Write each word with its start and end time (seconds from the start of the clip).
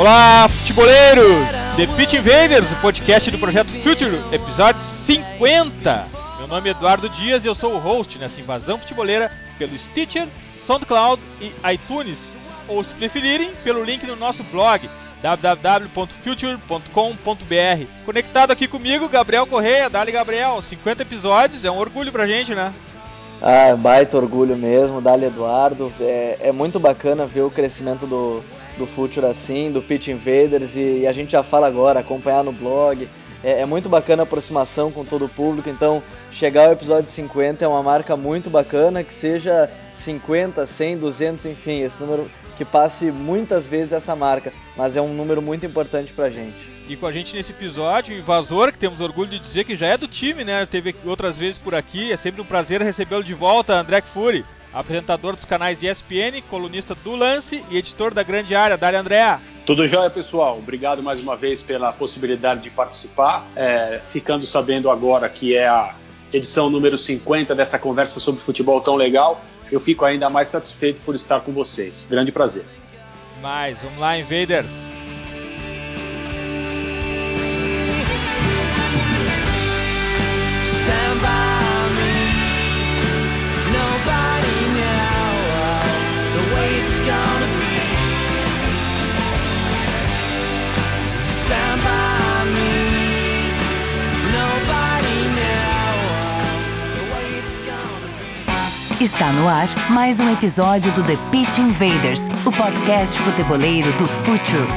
Olá, 0.00 0.48
futeboleiros! 0.48 1.46
The 1.76 1.86
Pitch 1.94 2.14
Invaders, 2.14 2.72
o 2.72 2.76
podcast 2.76 3.30
do 3.30 3.38
projeto 3.38 3.68
Future, 3.82 4.18
episódio 4.32 4.80
50. 4.80 6.08
Meu 6.38 6.48
nome 6.48 6.68
é 6.68 6.70
Eduardo 6.70 7.06
Dias 7.10 7.44
e 7.44 7.48
eu 7.48 7.54
sou 7.54 7.74
o 7.74 7.78
host 7.78 8.18
nessa 8.18 8.40
invasão 8.40 8.78
futeboleira 8.78 9.30
pelo 9.58 9.78
Stitcher, 9.78 10.26
SoundCloud 10.66 11.20
e 11.42 11.52
iTunes, 11.74 12.16
ou 12.66 12.82
se 12.82 12.94
preferirem, 12.94 13.50
pelo 13.62 13.84
link 13.84 14.06
no 14.06 14.16
nosso 14.16 14.42
blog 14.44 14.88
www.future.com.br. 15.20 18.04
Conectado 18.06 18.52
aqui 18.52 18.66
comigo, 18.66 19.06
Gabriel 19.06 19.46
Correia, 19.46 19.90
Dali 19.90 20.12
Gabriel, 20.12 20.62
50 20.62 21.02
episódios, 21.02 21.62
é 21.62 21.70
um 21.70 21.76
orgulho 21.76 22.10
pra 22.10 22.26
gente, 22.26 22.54
né? 22.54 22.72
Ah, 23.42 23.76
baita 23.76 24.16
orgulho 24.16 24.56
mesmo, 24.56 25.02
Dali 25.02 25.26
Eduardo. 25.26 25.92
É, 26.00 26.38
é 26.44 26.52
muito 26.52 26.80
bacana 26.80 27.26
ver 27.26 27.42
o 27.42 27.50
crescimento 27.50 28.06
do, 28.06 28.42
do 28.76 28.86
Future 28.86 29.26
assim, 29.26 29.70
do 29.70 29.82
Pitch 29.82 30.08
Invaders, 30.08 30.76
e, 30.76 31.00
e, 31.00 31.06
a 31.06 31.12
gente 31.12 31.32
já 31.32 31.42
fala 31.42 31.66
agora, 31.66 32.00
acompanhar 32.00 32.44
no 32.44 32.52
blog. 32.52 33.08
É, 33.42 33.60
é, 33.60 33.66
muito 33.66 33.88
bacana 33.88 34.22
a 34.22 34.24
aproximação 34.24 34.92
com 34.92 35.04
todo 35.04 35.24
o 35.24 35.28
público, 35.28 35.68
então 35.70 36.02
chegar 36.30 36.66
ao 36.66 36.72
episódio 36.72 37.10
50 37.10 37.64
é 37.64 37.68
uma 37.68 37.82
marca 37.82 38.16
muito 38.16 38.50
bacana, 38.50 39.02
que 39.02 39.12
seja 39.12 39.70
50, 39.94 40.66
100, 40.66 40.98
200, 40.98 41.46
enfim, 41.46 41.80
esse 41.80 42.00
número 42.00 42.30
que 42.56 42.64
passe 42.64 43.10
muitas 43.10 43.66
vezes 43.66 43.94
essa 43.94 44.14
marca, 44.14 44.52
mas 44.76 44.94
é 44.94 45.00
um 45.00 45.14
número 45.14 45.40
muito 45.40 45.64
importante 45.64 46.12
pra 46.12 46.28
gente. 46.28 46.70
E 46.90 46.96
com 46.96 47.06
a 47.06 47.12
gente 47.12 47.34
nesse 47.34 47.52
episódio, 47.52 48.14
o 48.14 48.18
Invasor, 48.18 48.72
que 48.72 48.78
temos 48.78 49.00
orgulho 49.00 49.30
de 49.30 49.38
dizer 49.38 49.64
que 49.64 49.76
já 49.76 49.86
é 49.86 49.96
do 49.96 50.08
time, 50.08 50.44
né? 50.44 50.66
Teve 50.66 50.94
outras 51.04 51.38
vezes 51.38 51.56
por 51.56 51.74
aqui, 51.74 52.12
é 52.12 52.16
sempre 52.16 52.42
um 52.42 52.44
prazer 52.44 52.82
recebê-lo 52.82 53.22
de 53.22 53.32
volta, 53.32 53.74
André 53.74 54.02
Fury, 54.02 54.44
apresentador 54.72 55.34
dos 55.34 55.44
canais 55.44 55.78
de 55.78 55.86
ESPN, 55.86 56.40
colunista 56.48 56.94
do 56.94 57.14
Lance 57.16 57.64
e 57.70 57.76
editor 57.76 58.12
da 58.14 58.22
Grande 58.22 58.54
Área. 58.54 58.76
Dali, 58.76 58.96
André. 58.96 59.38
Tudo 59.66 59.86
jóia, 59.86 60.10
pessoal. 60.10 60.58
Obrigado 60.58 61.02
mais 61.02 61.20
uma 61.20 61.36
vez 61.36 61.62
pela 61.62 61.92
possibilidade 61.92 62.62
de 62.62 62.70
participar. 62.70 63.46
É, 63.54 64.00
ficando 64.08 64.46
sabendo 64.46 64.90
agora 64.90 65.28
que 65.28 65.56
é 65.56 65.68
a 65.68 65.94
edição 66.32 66.70
número 66.70 66.96
50 66.96 67.54
dessa 67.54 67.78
conversa 67.78 68.20
sobre 68.20 68.40
futebol 68.40 68.80
tão 68.80 68.96
legal 68.96 69.42
eu 69.70 69.80
fico 69.80 70.04
ainda 70.04 70.28
mais 70.28 70.48
satisfeito 70.48 71.00
por 71.04 71.14
estar 71.14 71.40
com 71.40 71.52
vocês. 71.52 72.06
Grande 72.10 72.32
prazer. 72.32 72.64
Mais, 73.40 73.78
vamos 73.80 73.98
lá, 73.98 74.18
Invader. 74.18 74.64
Está 99.00 99.32
no 99.32 99.48
ar 99.48 99.66
mais 99.88 100.20
um 100.20 100.30
episódio 100.30 100.92
do 100.92 101.02
The 101.02 101.16
Pitch 101.30 101.56
Invaders, 101.56 102.26
o 102.44 102.52
podcast 102.52 103.18
futeboleiro 103.18 103.96
do 103.96 104.06
Futuro. 104.06 104.68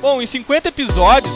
Bom, 0.00 0.22
em 0.22 0.26
50 0.26 0.68
episódios, 0.68 1.34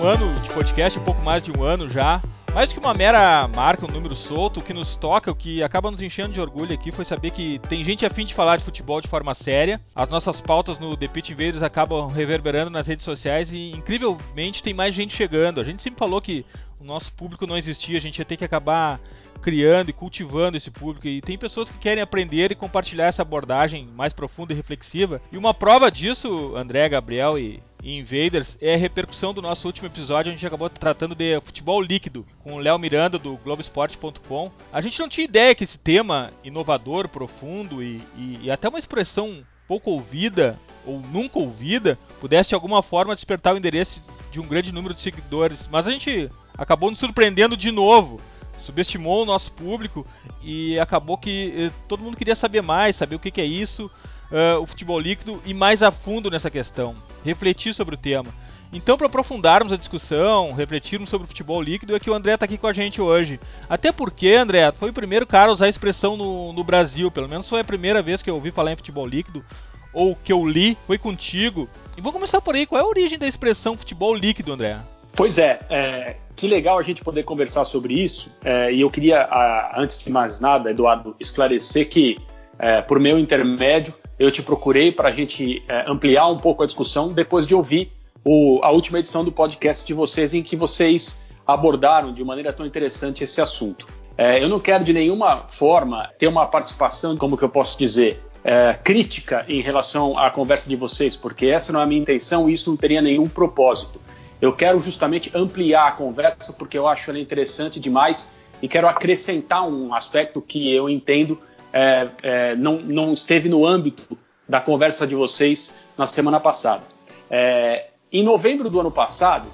um 0.00 0.06
ano 0.06 0.40
de 0.42 0.50
podcast, 0.50 0.96
um 0.96 1.02
pouco 1.02 1.20
mais 1.22 1.42
de 1.42 1.50
um 1.50 1.64
ano 1.64 1.88
já, 1.88 2.22
mais 2.56 2.72
que 2.72 2.78
uma 2.78 2.94
mera 2.94 3.46
marca, 3.48 3.84
um 3.84 3.92
número 3.92 4.14
solto, 4.14 4.60
o 4.60 4.62
que 4.62 4.72
nos 4.72 4.96
toca, 4.96 5.30
o 5.30 5.34
que 5.34 5.62
acaba 5.62 5.90
nos 5.90 6.00
enchendo 6.00 6.32
de 6.32 6.40
orgulho 6.40 6.72
aqui 6.72 6.90
foi 6.90 7.04
saber 7.04 7.30
que 7.30 7.58
tem 7.68 7.84
gente 7.84 8.06
afim 8.06 8.24
de 8.24 8.32
falar 8.32 8.56
de 8.56 8.64
futebol 8.64 8.98
de 8.98 9.08
forma 9.08 9.34
séria. 9.34 9.78
As 9.94 10.08
nossas 10.08 10.40
pautas 10.40 10.78
no 10.78 10.96
The 10.96 11.06
Pitch 11.06 11.28
Invaders 11.28 11.62
acabam 11.62 12.08
reverberando 12.08 12.70
nas 12.70 12.86
redes 12.86 13.04
sociais 13.04 13.52
e 13.52 13.72
incrivelmente 13.72 14.62
tem 14.62 14.72
mais 14.72 14.94
gente 14.94 15.14
chegando. 15.14 15.60
A 15.60 15.64
gente 15.64 15.82
sempre 15.82 15.98
falou 15.98 16.18
que 16.18 16.46
o 16.80 16.84
nosso 16.84 17.12
público 17.12 17.46
não 17.46 17.58
existia, 17.58 17.98
a 17.98 18.00
gente 18.00 18.20
ia 18.20 18.24
ter 18.24 18.38
que 18.38 18.44
acabar 18.46 18.98
criando 19.38 19.90
e 19.90 19.92
cultivando 19.92 20.56
esse 20.56 20.70
público 20.70 21.06
e 21.06 21.20
tem 21.20 21.38
pessoas 21.38 21.70
que 21.70 21.78
querem 21.78 22.02
aprender 22.02 22.50
e 22.50 22.56
compartilhar 22.56 23.06
essa 23.06 23.22
abordagem 23.22 23.88
mais 23.94 24.12
profunda 24.12 24.52
e 24.52 24.56
reflexiva. 24.56 25.20
E 25.30 25.36
uma 25.36 25.54
prova 25.54 25.90
disso, 25.90 26.54
André, 26.56 26.88
Gabriel 26.88 27.38
e, 27.38 27.62
Invaders, 27.82 28.58
é 28.60 28.74
a 28.74 28.76
repercussão 28.76 29.32
do 29.32 29.42
nosso 29.42 29.66
último 29.66 29.86
episódio, 29.86 30.30
a 30.30 30.32
gente 30.32 30.46
acabou 30.46 30.68
tratando 30.68 31.14
de 31.14 31.40
futebol 31.40 31.80
líquido 31.80 32.26
com 32.42 32.54
o 32.54 32.58
Léo 32.58 32.78
Miranda 32.78 33.18
do 33.18 33.36
Globoesporte.com. 33.36 34.50
A 34.72 34.80
gente 34.80 34.98
não 34.98 35.08
tinha 35.08 35.24
ideia 35.24 35.54
que 35.54 35.64
esse 35.64 35.78
tema 35.78 36.32
inovador, 36.42 37.08
profundo 37.08 37.82
e, 37.82 38.02
e, 38.16 38.40
e 38.42 38.50
até 38.50 38.68
uma 38.68 38.78
expressão 38.78 39.44
pouco 39.68 39.90
ouvida 39.90 40.58
ou 40.84 41.00
nunca 41.00 41.38
ouvida 41.38 41.98
pudesse 42.20 42.50
de 42.50 42.54
alguma 42.54 42.82
forma 42.82 43.14
despertar 43.14 43.54
o 43.54 43.58
interesse 43.58 44.00
de 44.30 44.40
um 44.40 44.46
grande 44.46 44.72
número 44.72 44.94
de 44.94 45.00
seguidores, 45.00 45.68
mas 45.70 45.86
a 45.86 45.90
gente 45.90 46.30
acabou 46.56 46.90
nos 46.90 46.98
surpreendendo 46.98 47.56
de 47.56 47.70
novo 47.70 48.20
subestimou 48.66 49.22
o 49.22 49.26
nosso 49.26 49.52
público 49.52 50.06
e 50.42 50.78
acabou 50.78 51.16
que 51.16 51.54
eh, 51.56 51.70
todo 51.88 52.02
mundo 52.02 52.16
queria 52.16 52.34
saber 52.34 52.62
mais, 52.62 52.96
saber 52.96 53.16
o 53.16 53.18
que, 53.18 53.30
que 53.30 53.40
é 53.40 53.44
isso, 53.44 53.90
uh, 54.30 54.60
o 54.60 54.66
futebol 54.66 54.98
líquido 54.98 55.40
e 55.44 55.54
mais 55.54 55.82
a 55.82 55.90
fundo 55.90 56.30
nessa 56.30 56.50
questão, 56.50 56.94
refletir 57.24 57.72
sobre 57.74 57.94
o 57.94 57.98
tema. 57.98 58.28
Então, 58.72 58.98
para 58.98 59.06
aprofundarmos 59.06 59.72
a 59.72 59.76
discussão, 59.76 60.52
refletirmos 60.52 61.08
sobre 61.08 61.24
o 61.24 61.28
futebol 61.28 61.62
líquido, 61.62 61.94
é 61.94 62.00
que 62.00 62.10
o 62.10 62.14
André 62.14 62.34
está 62.34 62.44
aqui 62.44 62.58
com 62.58 62.66
a 62.66 62.72
gente 62.72 63.00
hoje. 63.00 63.38
Até 63.70 63.92
porque, 63.92 64.30
André, 64.30 64.72
foi 64.72 64.90
o 64.90 64.92
primeiro 64.92 65.26
cara 65.26 65.50
a 65.50 65.54
usar 65.54 65.66
a 65.66 65.70
expressão 65.70 66.16
no, 66.16 66.52
no 66.52 66.64
Brasil, 66.64 67.10
pelo 67.10 67.28
menos 67.28 67.48
foi 67.48 67.60
a 67.60 67.64
primeira 67.64 68.02
vez 68.02 68.22
que 68.22 68.28
eu 68.28 68.34
ouvi 68.34 68.50
falar 68.50 68.72
em 68.72 68.76
futebol 68.76 69.06
líquido, 69.06 69.44
ou 69.92 70.16
que 70.16 70.32
eu 70.32 70.44
li, 70.44 70.76
foi 70.86 70.98
contigo. 70.98 71.68
E 71.96 72.00
vou 72.00 72.12
começar 72.12 72.40
por 72.40 72.54
aí, 72.54 72.66
qual 72.66 72.80
é 72.80 72.84
a 72.84 72.88
origem 72.88 73.18
da 73.18 73.26
expressão 73.26 73.78
futebol 73.78 74.14
líquido, 74.14 74.52
André? 74.52 74.78
Pois 75.16 75.38
é, 75.38 75.58
é, 75.70 76.16
que 76.36 76.46
legal 76.46 76.78
a 76.78 76.82
gente 76.82 77.02
poder 77.02 77.22
conversar 77.22 77.64
sobre 77.64 77.94
isso. 77.94 78.30
É, 78.44 78.70
e 78.70 78.82
eu 78.82 78.90
queria, 78.90 79.22
a, 79.22 79.80
antes 79.80 79.98
de 79.98 80.10
mais 80.10 80.38
nada, 80.38 80.70
Eduardo, 80.70 81.16
esclarecer 81.18 81.88
que, 81.88 82.18
é, 82.58 82.82
por 82.82 83.00
meu 83.00 83.18
intermédio, 83.18 83.94
eu 84.18 84.30
te 84.30 84.42
procurei 84.42 84.92
para 84.92 85.08
a 85.08 85.12
gente 85.12 85.62
é, 85.66 85.90
ampliar 85.90 86.28
um 86.28 86.36
pouco 86.36 86.62
a 86.62 86.66
discussão 86.66 87.12
depois 87.12 87.46
de 87.46 87.54
ouvir 87.54 87.90
o, 88.22 88.60
a 88.62 88.70
última 88.70 88.98
edição 88.98 89.24
do 89.24 89.32
podcast 89.32 89.86
de 89.86 89.94
vocês, 89.94 90.34
em 90.34 90.42
que 90.42 90.54
vocês 90.54 91.18
abordaram 91.46 92.12
de 92.12 92.22
maneira 92.22 92.52
tão 92.52 92.66
interessante 92.66 93.24
esse 93.24 93.40
assunto. 93.40 93.86
É, 94.18 94.42
eu 94.42 94.50
não 94.50 94.60
quero 94.60 94.84
de 94.84 94.92
nenhuma 94.92 95.44
forma 95.48 96.10
ter 96.18 96.26
uma 96.26 96.46
participação, 96.46 97.16
como 97.16 97.38
que 97.38 97.44
eu 97.44 97.48
posso 97.48 97.78
dizer, 97.78 98.22
é, 98.44 98.74
crítica 98.74 99.46
em 99.48 99.62
relação 99.62 100.18
à 100.18 100.30
conversa 100.30 100.68
de 100.68 100.76
vocês, 100.76 101.16
porque 101.16 101.46
essa 101.46 101.72
não 101.72 101.80
é 101.80 101.84
a 101.84 101.86
minha 101.86 102.00
intenção 102.00 102.50
e 102.50 102.54
isso 102.54 102.68
não 102.68 102.76
teria 102.76 103.00
nenhum 103.00 103.26
propósito. 103.26 104.05
Eu 104.40 104.52
quero 104.52 104.80
justamente 104.80 105.30
ampliar 105.34 105.88
a 105.88 105.92
conversa 105.92 106.52
porque 106.52 106.76
eu 106.76 106.86
acho 106.86 107.10
ela 107.10 107.18
interessante 107.18 107.80
demais 107.80 108.30
e 108.60 108.68
quero 108.68 108.88
acrescentar 108.88 109.66
um 109.66 109.94
aspecto 109.94 110.40
que 110.42 110.72
eu 110.72 110.88
entendo 110.88 111.40
é, 111.72 112.08
é, 112.22 112.56
não, 112.56 112.78
não, 112.78 113.12
esteve 113.12 113.48
no 113.48 113.66
âmbito 113.66 114.16
da 114.48 114.60
conversa 114.60 115.06
de 115.06 115.14
vocês 115.14 115.74
na 115.96 116.06
semana 116.06 116.40
passada. 116.40 116.82
É, 117.30 117.88
em 118.12 118.22
novembro 118.22 118.70
do 118.70 118.80
ano 118.80 118.90
passado, 118.90 119.46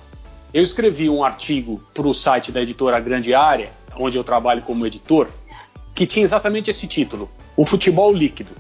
eu 0.52 0.62
escrevi 0.62 1.08
um 1.08 1.25
artigo 1.25 1.82
para 1.94 2.06
o 2.06 2.14
site 2.14 2.52
da 2.52 2.61
editora 2.61 3.00
Grande 3.00 3.34
Área, 3.34 3.70
onde 3.96 4.17
eu 4.17 4.23
trabalho 4.23 4.62
como 4.62 4.87
editor, 4.87 5.29
que 5.94 6.06
tinha 6.06 6.25
exatamente 6.25 6.70
esse 6.70 6.87
título: 6.87 7.31
O 7.56 7.64
Futebol 7.64 8.12
Líquido. 8.12 8.52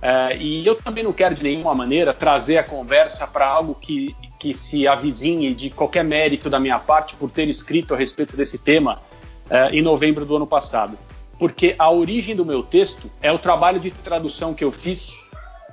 É, 0.00 0.36
e 0.36 0.66
eu 0.66 0.74
também 0.74 1.02
não 1.02 1.12
quero 1.12 1.34
de 1.34 1.42
nenhuma 1.42 1.74
maneira 1.74 2.14
trazer 2.14 2.58
a 2.58 2.62
conversa 2.62 3.26
para 3.26 3.46
algo 3.46 3.74
que 3.74 4.14
que 4.44 4.52
se 4.52 4.86
avizinhe 4.86 5.54
de 5.54 5.70
qualquer 5.70 6.04
mérito 6.04 6.50
da 6.50 6.60
minha 6.60 6.78
parte 6.78 7.16
por 7.16 7.30
ter 7.30 7.48
escrito 7.48 7.94
a 7.94 7.96
respeito 7.96 8.36
desse 8.36 8.58
tema 8.58 9.00
uh, 9.46 9.72
em 9.72 9.80
novembro 9.80 10.26
do 10.26 10.36
ano 10.36 10.46
passado. 10.46 10.98
Porque 11.38 11.74
a 11.78 11.90
origem 11.90 12.36
do 12.36 12.44
meu 12.44 12.62
texto 12.62 13.10
é 13.22 13.32
o 13.32 13.38
trabalho 13.38 13.80
de 13.80 13.90
tradução 13.90 14.52
que 14.52 14.62
eu 14.62 14.70
fiz 14.70 15.14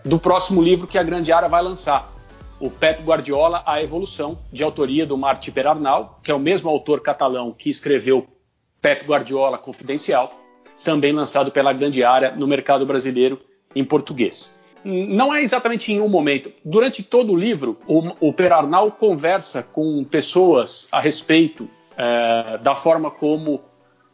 do 0.06 0.18
próximo 0.18 0.62
livro 0.62 0.88
que 0.88 0.98
a 0.98 1.04
Grande 1.04 1.34
Área 1.34 1.50
vai 1.50 1.62
lançar, 1.62 2.14
o 2.62 2.70
Pep 2.70 3.04
Guardiola, 3.04 3.62
A 3.66 3.84
Evolução, 3.84 4.38
de 4.54 4.64
autoria 4.64 5.06
do 5.06 5.18
Martí 5.18 5.52
Perarnal, 5.52 6.22
que 6.24 6.32
é 6.32 6.34
o 6.34 6.40
mesmo 6.40 6.70
autor 6.70 7.02
catalão 7.02 7.52
que 7.52 7.70
escreveu 7.70 8.26
Pep 8.82 9.06
Guardiola 9.06 9.58
Confidencial, 9.58 10.34
também 10.82 11.12
lançado 11.12 11.52
pela 11.52 11.74
Grande 11.74 12.06
Área 12.06 12.34
no 12.38 12.48
mercado 12.48 12.86
brasileiro 12.86 13.38
em 13.76 13.84
português 13.84 14.61
não 14.84 15.34
é 15.34 15.42
exatamente 15.42 15.92
em 15.92 16.00
um 16.00 16.08
momento. 16.08 16.52
Durante 16.64 17.04
todo 17.04 17.34
o 17.34 17.36
livro, 17.36 17.78
o, 17.88 18.30
o 18.30 18.34
Perarnal 18.34 18.92
conversa 18.92 19.62
com 19.62 20.04
pessoas 20.04 20.88
a 20.92 21.00
respeito 21.00 21.70
é, 21.98 22.58
da 22.58 22.76
forma 22.76 23.12
como 23.12 23.62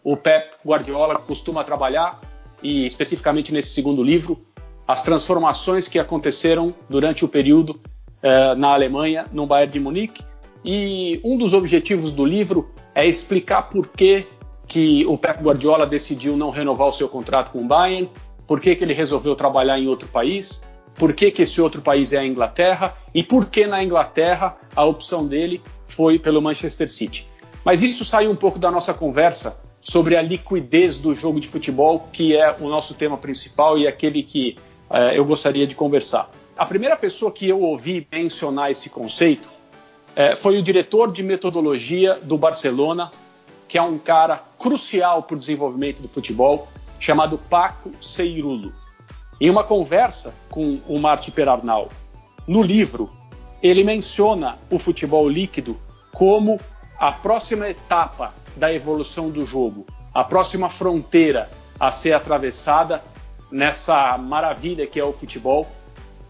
o 0.03 0.15
Pep 0.15 0.55
Guardiola 0.65 1.15
costuma 1.15 1.63
trabalhar, 1.63 2.19
e 2.63 2.85
especificamente 2.85 3.53
nesse 3.53 3.69
segundo 3.69 4.01
livro, 4.03 4.41
as 4.87 5.03
transformações 5.03 5.87
que 5.87 5.99
aconteceram 5.99 6.73
durante 6.89 7.25
o 7.25 7.27
período 7.27 7.79
eh, 8.21 8.55
na 8.55 8.69
Alemanha, 8.69 9.25
no 9.31 9.45
Bayern 9.45 9.71
de 9.71 9.79
Munique. 9.79 10.23
E 10.63 11.19
um 11.23 11.37
dos 11.37 11.53
objetivos 11.53 12.11
do 12.11 12.25
livro 12.25 12.71
é 12.95 13.05
explicar 13.05 13.63
por 13.63 13.87
que, 13.89 14.25
que 14.65 15.05
o 15.05 15.17
Pep 15.17 15.43
Guardiola 15.43 15.85
decidiu 15.85 16.35
não 16.35 16.49
renovar 16.49 16.87
o 16.87 16.93
seu 16.93 17.07
contrato 17.07 17.51
com 17.51 17.59
o 17.59 17.67
Bayern, 17.67 18.09
por 18.47 18.59
que, 18.59 18.75
que 18.75 18.83
ele 18.83 18.93
resolveu 18.93 19.35
trabalhar 19.35 19.77
em 19.77 19.87
outro 19.87 20.07
país, 20.07 20.63
por 20.95 21.13
que, 21.13 21.29
que 21.29 21.43
esse 21.43 21.61
outro 21.61 21.81
país 21.81 22.13
é 22.13 22.17
a 22.17 22.25
Inglaterra 22.25 22.95
e 23.13 23.21
por 23.21 23.47
que 23.47 23.67
na 23.67 23.83
Inglaterra 23.83 24.57
a 24.75 24.83
opção 24.83 25.27
dele 25.27 25.61
foi 25.87 26.17
pelo 26.17 26.41
Manchester 26.41 26.89
City. 26.89 27.27
Mas 27.63 27.83
isso 27.83 28.03
sai 28.05 28.27
um 28.27 28.35
pouco 28.35 28.57
da 28.57 28.71
nossa 28.71 28.93
conversa 28.93 29.61
sobre 29.81 30.15
a 30.15 30.21
liquidez 30.21 30.97
do 30.97 31.13
jogo 31.13 31.39
de 31.39 31.47
futebol, 31.47 32.07
que 32.11 32.35
é 32.35 32.55
o 32.59 32.67
nosso 32.67 32.93
tema 32.93 33.17
principal 33.17 33.77
e 33.77 33.87
aquele 33.87 34.23
que 34.23 34.57
é, 34.89 35.17
eu 35.17 35.25
gostaria 35.25 35.67
de 35.67 35.75
conversar. 35.75 36.29
A 36.57 36.65
primeira 36.65 36.95
pessoa 36.95 37.31
que 37.31 37.47
eu 37.47 37.61
ouvi 37.61 38.07
mencionar 38.11 38.71
esse 38.71 38.89
conceito 38.89 39.47
é, 40.15 40.35
foi 40.35 40.57
o 40.57 40.63
diretor 40.63 41.11
de 41.11 41.21
metodologia 41.21 42.15
do 42.15 42.37
Barcelona, 42.37 43.11
que 43.67 43.77
é 43.77 43.81
um 43.81 43.97
cara 43.99 44.41
crucial 44.57 45.23
para 45.23 45.35
o 45.35 45.39
desenvolvimento 45.39 46.01
do 46.01 46.07
futebol, 46.07 46.67
chamado 46.99 47.37
Paco 47.37 47.91
Seirulo. 48.01 48.73
Em 49.39 49.49
uma 49.49 49.63
conversa 49.63 50.33
com 50.49 50.79
o 50.87 50.97
Marti 50.99 51.31
Perarnal, 51.31 51.89
no 52.47 52.61
livro, 52.61 53.11
ele 53.61 53.83
menciona 53.83 54.57
o 54.69 54.79
futebol 54.79 55.27
líquido 55.27 55.77
como 56.13 56.59
a 56.97 57.11
próxima 57.11 57.69
etapa 57.69 58.33
da 58.55 58.73
evolução 58.73 59.29
do 59.29 59.45
jogo, 59.45 59.85
a 60.13 60.23
próxima 60.23 60.69
fronteira 60.69 61.49
a 61.79 61.91
ser 61.91 62.13
atravessada 62.13 63.03
nessa 63.51 64.17
maravilha 64.17 64.87
que 64.87 64.99
é 64.99 65.03
o 65.03 65.13
futebol, 65.13 65.67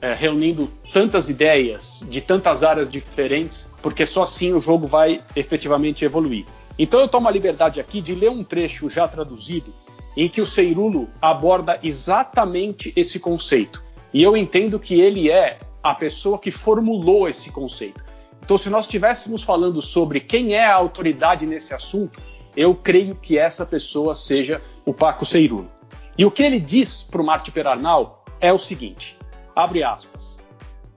é, 0.02 0.14
reunindo 0.14 0.72
tantas 0.94 1.30
ideias 1.30 2.06
de 2.10 2.22
tantas 2.22 2.64
áreas 2.64 2.92
diferentes, 2.92 3.68
porque 3.82 4.06
só 4.06 4.24
assim 4.24 4.54
o 4.54 4.62
jogo 4.62 4.86
vai 4.88 5.24
efetivamente 5.36 6.04
evoluir. 6.04 6.46
Então 6.78 7.00
eu 7.00 7.08
tomo 7.08 7.28
a 7.28 7.32
liberdade 7.32 7.80
aqui 7.80 8.02
de 8.02 8.14
ler 8.14 8.30
um 8.30 8.44
trecho 8.44 8.90
já 8.90 9.08
traduzido 9.08 9.74
em 10.18 10.28
que 10.28 10.42
o 10.42 10.48
Seirulo 10.48 11.08
aborda 11.22 11.80
exatamente 11.84 12.92
esse 12.96 13.20
conceito. 13.20 13.84
E 14.12 14.24
eu 14.24 14.36
entendo 14.36 14.80
que 14.80 15.00
ele 15.00 15.30
é 15.30 15.60
a 15.84 15.94
pessoa 15.94 16.40
que 16.40 16.50
formulou 16.50 17.30
esse 17.30 17.52
conceito. 17.52 18.04
Então, 18.44 18.58
se 18.58 18.68
nós 18.68 18.86
estivéssemos 18.86 19.44
falando 19.44 19.80
sobre 19.80 20.20
quem 20.20 20.56
é 20.56 20.66
a 20.66 20.74
autoridade 20.74 21.46
nesse 21.46 21.74
assunto, 21.74 22.20
eu 22.56 22.74
creio 22.74 23.14
que 23.14 23.38
essa 23.38 23.64
pessoa 23.64 24.16
seja 24.16 24.60
o 24.84 24.92
Paco 24.92 25.24
Seirulo. 25.24 25.70
E 26.18 26.26
o 26.26 26.32
que 26.32 26.42
ele 26.42 26.60
diz 26.60 27.04
para 27.04 27.22
o 27.22 27.26
Marte 27.26 27.52
Perarnal 27.52 28.26
é 28.42 28.52
o 28.52 28.58
seguinte: 28.58 29.16
abre 29.56 29.84
aspas. 29.84 30.40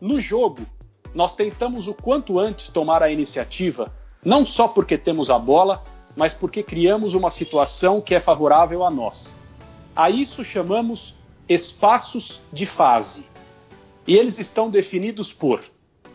No 0.00 0.18
jogo, 0.18 0.62
nós 1.14 1.34
tentamos 1.34 1.88
o 1.88 1.92
quanto 1.92 2.38
antes 2.38 2.68
tomar 2.68 3.02
a 3.02 3.10
iniciativa, 3.10 3.92
não 4.24 4.46
só 4.46 4.66
porque 4.66 4.96
temos 4.96 5.28
a 5.28 5.38
bola, 5.38 5.84
mas 6.16 6.34
porque 6.34 6.62
criamos 6.62 7.14
uma 7.14 7.30
situação 7.30 8.00
que 8.00 8.14
é 8.14 8.20
favorável 8.20 8.84
a 8.84 8.90
nós. 8.90 9.34
A 9.94 10.10
isso 10.10 10.44
chamamos 10.44 11.14
espaços 11.48 12.40
de 12.52 12.66
fase. 12.66 13.26
E 14.06 14.16
eles 14.16 14.38
estão 14.38 14.70
definidos 14.70 15.32
por 15.32 15.62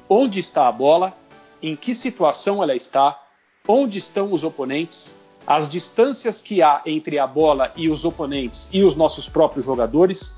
onde 0.09 0.39
está 0.39 0.67
a 0.67 0.71
bola, 0.71 1.13
em 1.61 1.75
que 1.75 1.95
situação 1.95 2.61
ela 2.61 2.75
está, 2.75 3.21
onde 3.67 3.97
estão 3.97 4.31
os 4.31 4.43
oponentes, 4.43 5.15
as 5.47 5.69
distâncias 5.69 6.41
que 6.41 6.61
há 6.61 6.81
entre 6.85 7.19
a 7.19 7.27
bola 7.27 7.71
e 7.75 7.89
os 7.89 8.05
oponentes 8.05 8.69
e 8.71 8.83
os 8.83 8.95
nossos 8.95 9.27
próprios 9.27 9.65
jogadores, 9.65 10.35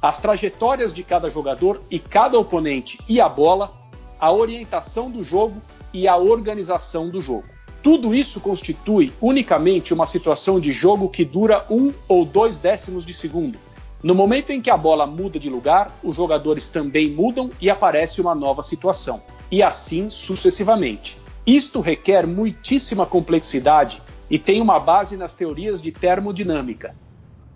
as 0.00 0.18
trajetórias 0.20 0.92
de 0.92 1.02
cada 1.02 1.28
jogador 1.28 1.82
e 1.90 1.98
cada 1.98 2.38
oponente 2.38 2.98
e 3.08 3.20
a 3.20 3.28
bola, 3.28 3.72
a 4.18 4.32
orientação 4.32 5.10
do 5.10 5.22
jogo 5.22 5.60
e 5.92 6.06
a 6.06 6.16
organização 6.16 7.08
do 7.08 7.20
jogo. 7.20 7.57
Tudo 7.82 8.14
isso 8.14 8.40
constitui 8.40 9.12
unicamente 9.20 9.94
uma 9.94 10.06
situação 10.06 10.58
de 10.58 10.72
jogo 10.72 11.08
que 11.08 11.24
dura 11.24 11.64
um 11.70 11.92
ou 12.08 12.24
dois 12.24 12.58
décimos 12.58 13.06
de 13.06 13.14
segundo. 13.14 13.58
No 14.02 14.14
momento 14.14 14.50
em 14.50 14.60
que 14.60 14.70
a 14.70 14.76
bola 14.76 15.06
muda 15.06 15.38
de 15.38 15.48
lugar, 15.48 15.96
os 16.02 16.16
jogadores 16.16 16.68
também 16.68 17.10
mudam 17.10 17.50
e 17.60 17.68
aparece 17.68 18.20
uma 18.20 18.34
nova 18.34 18.62
situação, 18.62 19.22
e 19.50 19.62
assim 19.62 20.10
sucessivamente. 20.10 21.16
Isto 21.46 21.80
requer 21.80 22.26
muitíssima 22.26 23.06
complexidade 23.06 24.02
e 24.30 24.38
tem 24.38 24.60
uma 24.60 24.78
base 24.78 25.16
nas 25.16 25.32
teorias 25.32 25.80
de 25.80 25.90
termodinâmica. 25.90 26.94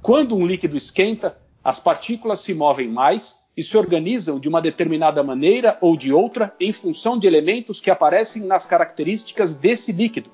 Quando 0.00 0.34
um 0.34 0.46
líquido 0.46 0.76
esquenta, 0.76 1.36
as 1.62 1.78
partículas 1.78 2.40
se 2.40 2.54
movem 2.54 2.88
mais 2.88 3.36
e 3.56 3.62
se 3.62 3.76
organizam 3.76 4.38
de 4.38 4.48
uma 4.48 4.60
determinada 4.60 5.22
maneira 5.22 5.76
ou 5.80 5.96
de 5.96 6.12
outra 6.12 6.54
em 6.58 6.72
função 6.72 7.18
de 7.18 7.26
elementos 7.26 7.80
que 7.80 7.90
aparecem 7.90 8.42
nas 8.42 8.64
características 8.64 9.54
desse 9.54 9.92
líquido. 9.92 10.30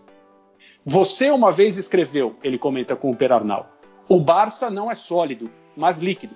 Você 0.84 1.30
uma 1.30 1.50
vez 1.50 1.76
escreveu, 1.76 2.36
ele 2.42 2.58
comenta 2.58 2.94
com 2.94 3.10
o 3.10 3.16
Perarnal, 3.16 3.68
o 4.08 4.20
Barça 4.20 4.70
não 4.70 4.90
é 4.90 4.94
sólido, 4.94 5.50
mas 5.76 5.98
líquido. 5.98 6.34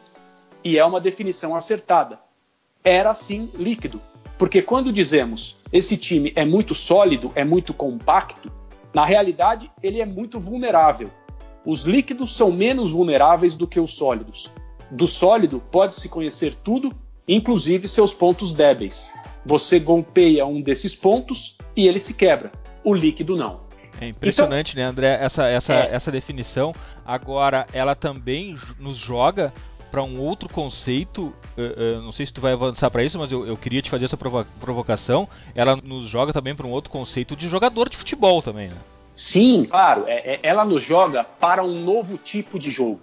E 0.65 0.79
é 0.79 0.85
uma 0.85 1.01
definição 1.01 1.57
acertada. 1.57 2.21
Era 2.85 3.15
sim 3.15 3.51
líquido, 3.55 4.01
porque 4.39 4.61
quando 4.61 4.93
dizemos 4.93 5.57
esse 5.73 5.97
time 5.97 6.33
é 6.37 6.45
muito 6.45 6.75
sólido, 6.75 7.33
é 7.35 7.45
muito 7.45 7.73
compacto, 7.73 8.53
na 8.93 9.07
realidade, 9.07 9.71
ele 9.83 10.01
é 10.01 10.07
muito 10.07 10.39
vulnerável. 10.39 11.11
Os 11.65 11.83
líquidos 11.83 12.37
são 12.37 12.53
menos 12.53 12.93
vulneráveis 12.93 13.55
do 13.55 13.67
que 13.67 13.81
os 13.81 13.95
sólidos. 13.95 14.53
Do 14.93 15.07
sólido 15.07 15.63
pode-se 15.71 16.07
conhecer 16.07 16.55
tudo, 16.55 16.93
inclusive 17.27 17.89
seus 17.89 18.13
pontos 18.13 18.53
débeis. 18.53 19.11
Você 19.45 19.79
golpeia 19.79 20.45
um 20.45 20.61
desses 20.61 20.95
pontos 20.95 21.57
e 21.75 21.89
ele 21.89 21.99
se 21.99 22.13
quebra. 22.13 22.53
O 22.85 22.95
líquido 22.95 23.35
não. 23.35 23.61
É 23.99 24.09
impressionante, 24.09 24.73
então, 24.73 24.85
né, 24.85 24.91
André, 24.91 25.19
essa, 25.19 25.47
essa, 25.49 25.75
é... 25.75 25.95
essa 25.95 26.13
definição. 26.13 26.75
Agora, 27.07 27.67
ela 27.73 27.95
também 27.95 28.55
nos 28.79 28.99
joga 28.99 29.51
para 29.91 30.03
um 30.03 30.21
outro 30.21 30.47
conceito. 30.49 31.35
Uh, 31.57 31.99
uh, 31.99 32.03
não 32.03 32.13
sei 32.13 32.27
se 32.27 32.33
tu 32.33 32.43
vai 32.43 32.53
avançar 32.53 32.91
para 32.91 33.03
isso, 33.03 33.19
mas 33.19 33.33
eu, 33.33 33.47
eu, 33.47 33.57
queria 33.57 33.81
te 33.81 33.89
fazer 33.89 34.05
essa 34.05 34.17
provo 34.17 34.45
provocação. 34.61 35.27
Ela 35.55 35.75
nos 35.77 36.07
joga 36.07 36.35
também 36.35 36.55
para 36.55 36.67
um 36.67 36.71
outro 36.71 36.91
conceito 36.91 37.35
de 37.35 37.49
jogador 37.49 37.89
de 37.89 37.97
futebol 37.97 38.43
também, 38.43 38.69
né? 38.69 38.77
Sim, 39.17 39.67
claro. 39.71 40.05
É, 40.07 40.35
é, 40.35 40.41
ela 40.43 40.65
nos 40.65 40.83
joga 40.85 41.25
para 41.25 41.63
um 41.63 41.83
novo 41.83 42.19
tipo 42.19 42.59
de 42.59 42.71
jogo, 42.71 43.01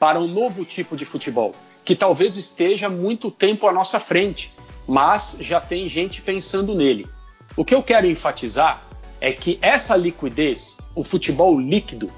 para 0.00 0.18
um 0.18 0.26
novo 0.26 0.64
tipo 0.64 0.96
de 0.96 1.04
futebol, 1.04 1.54
que 1.84 1.94
talvez 1.94 2.38
esteja 2.38 2.88
muito 2.88 3.30
tempo 3.30 3.68
à 3.68 3.72
nossa 3.72 4.00
frente, 4.00 4.50
mas 4.88 5.36
já 5.40 5.60
tem 5.60 5.90
gente 5.90 6.22
pensando 6.22 6.74
nele. 6.74 7.06
O 7.54 7.66
que 7.66 7.74
eu 7.74 7.82
quero 7.82 8.06
enfatizar 8.06 8.82
é 9.20 9.30
que 9.30 9.58
essa 9.60 9.94
liquidez, 9.94 10.78
o 10.94 11.04
futebol 11.04 11.60
líquido, 11.60 12.10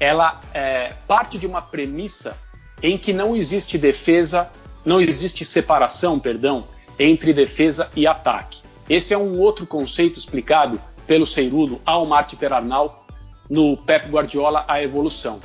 ela 0.00 0.40
é, 0.52 0.94
parte 1.06 1.38
de 1.38 1.46
uma 1.46 1.62
premissa 1.62 2.36
em 2.82 2.98
que 2.98 3.12
não 3.12 3.36
existe 3.36 3.78
defesa, 3.78 4.50
não 4.84 5.00
existe 5.00 5.44
separação, 5.44 6.18
perdão, 6.18 6.66
entre 6.98 7.32
defesa 7.32 7.88
e 7.94 8.08
ataque. 8.08 8.60
Esse 8.88 9.14
é 9.14 9.18
um 9.18 9.38
outro 9.38 9.66
conceito 9.66 10.18
explicado 10.18 10.80
pelo 11.06 11.26
Seirulo 11.26 11.80
ao 11.86 12.04
Marte 12.06 12.34
Perarnal 12.34 13.06
no 13.48 13.76
Pep 13.76 14.08
Guardiola 14.08 14.64
A 14.66 14.82
Evolução. 14.82 15.38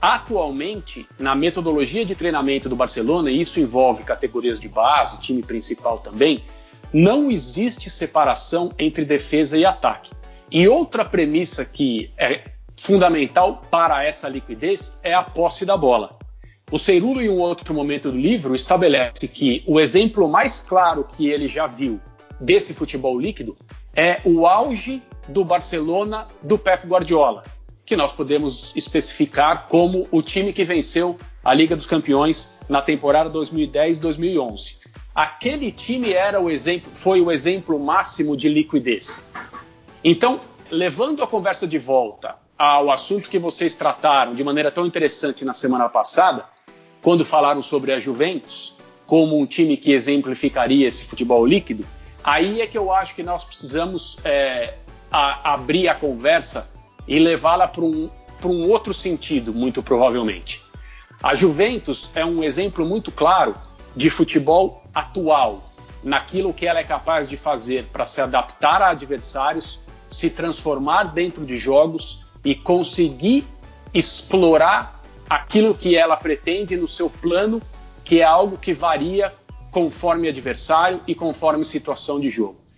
Atualmente, 0.00 1.06
na 1.18 1.34
metodologia 1.34 2.06
de 2.06 2.14
treinamento 2.14 2.68
do 2.68 2.76
Barcelona, 2.76 3.30
e 3.30 3.40
isso 3.40 3.60
envolve 3.60 4.02
categorias 4.02 4.58
de 4.58 4.68
base, 4.68 5.20
time 5.20 5.42
principal 5.42 5.98
também, 5.98 6.42
não 6.92 7.30
existe 7.30 7.90
separação 7.90 8.72
entre 8.78 9.04
defesa 9.04 9.58
e 9.58 9.64
ataque. 9.64 10.10
E 10.50 10.66
outra 10.66 11.04
premissa 11.04 11.64
que 11.64 12.10
é 12.16 12.42
fundamental 12.76 13.62
para 13.70 14.02
essa 14.02 14.28
liquidez 14.28 14.98
é 15.02 15.12
a 15.12 15.22
posse 15.22 15.66
da 15.66 15.76
bola. 15.76 16.18
O 16.72 16.78
Cerulo, 16.78 17.20
em 17.20 17.28
um 17.28 17.38
outro 17.38 17.74
momento 17.74 18.10
do 18.10 18.16
livro, 18.16 18.54
estabelece 18.54 19.28
que 19.28 19.62
o 19.66 19.78
exemplo 19.78 20.26
mais 20.28 20.60
claro 20.60 21.04
que 21.04 21.28
ele 21.28 21.46
já 21.46 21.66
viu 21.66 22.00
desse 22.40 22.72
futebol 22.72 23.20
líquido 23.20 23.56
é 23.94 24.20
o 24.24 24.46
auge 24.46 25.02
do 25.28 25.44
Barcelona 25.44 26.26
do 26.42 26.56
Pep 26.56 26.86
Guardiola, 26.86 27.42
que 27.90 27.96
nós 27.96 28.12
podemos 28.12 28.70
especificar 28.76 29.66
como 29.66 30.06
o 30.12 30.22
time 30.22 30.52
que 30.52 30.62
venceu 30.62 31.18
a 31.42 31.52
Liga 31.52 31.74
dos 31.74 31.88
Campeões 31.88 32.56
na 32.68 32.80
temporada 32.80 33.28
2010-2011. 33.30 34.86
Aquele 35.12 35.72
time 35.72 36.12
era 36.12 36.40
o 36.40 36.48
exemplo, 36.48 36.88
foi 36.94 37.20
o 37.20 37.32
exemplo 37.32 37.80
máximo 37.80 38.36
de 38.36 38.48
liquidez. 38.48 39.32
Então, 40.04 40.40
levando 40.70 41.20
a 41.24 41.26
conversa 41.26 41.66
de 41.66 41.78
volta 41.78 42.36
ao 42.56 42.92
assunto 42.92 43.28
que 43.28 43.40
vocês 43.40 43.74
trataram 43.74 44.36
de 44.36 44.44
maneira 44.44 44.70
tão 44.70 44.86
interessante 44.86 45.44
na 45.44 45.52
semana 45.52 45.88
passada, 45.88 46.44
quando 47.02 47.24
falaram 47.24 47.60
sobre 47.60 47.90
a 47.92 47.98
Juventus 47.98 48.76
como 49.04 49.36
um 49.36 49.46
time 49.46 49.76
que 49.76 49.90
exemplificaria 49.90 50.86
esse 50.86 51.06
futebol 51.06 51.44
líquido, 51.44 51.84
aí 52.22 52.60
é 52.60 52.68
que 52.68 52.78
eu 52.78 52.92
acho 52.92 53.16
que 53.16 53.24
nós 53.24 53.42
precisamos 53.42 54.16
é, 54.24 54.74
a, 55.10 55.54
abrir 55.54 55.88
a 55.88 55.94
conversa 55.96 56.70
e 57.10 57.18
levá-la 57.18 57.66
para 57.66 57.82
um, 57.82 58.08
um 58.44 58.70
outro 58.70 58.94
sentido, 58.94 59.52
muito 59.52 59.82
provavelmente. 59.82 60.62
A 61.20 61.34
Juventus 61.34 62.08
é 62.14 62.24
um 62.24 62.44
exemplo 62.44 62.86
muito 62.86 63.10
claro 63.10 63.56
de 63.96 64.08
futebol 64.08 64.84
atual, 64.94 65.68
naquilo 66.04 66.54
que 66.54 66.66
ela 66.66 66.78
é 66.78 66.84
capaz 66.84 67.28
de 67.28 67.36
fazer 67.36 67.86
para 67.92 68.06
se 68.06 68.20
adaptar 68.20 68.80
a 68.80 68.90
adversários, 68.90 69.80
se 70.08 70.30
transformar 70.30 71.12
dentro 71.12 71.44
de 71.44 71.58
jogos 71.58 72.26
e 72.44 72.54
conseguir 72.54 73.44
explorar 73.92 75.02
aquilo 75.28 75.74
que 75.74 75.96
ela 75.96 76.16
pretende 76.16 76.76
no 76.76 76.86
seu 76.86 77.10
plano, 77.10 77.60
que 78.04 78.20
é 78.20 78.24
algo 78.24 78.56
que 78.56 78.72
varia 78.72 79.34
conforme 79.72 80.28
adversário 80.28 81.00
e 81.08 81.14
conforme 81.14 81.64
situação 81.64 82.20
de 82.20 82.30
jogo. 82.30 82.69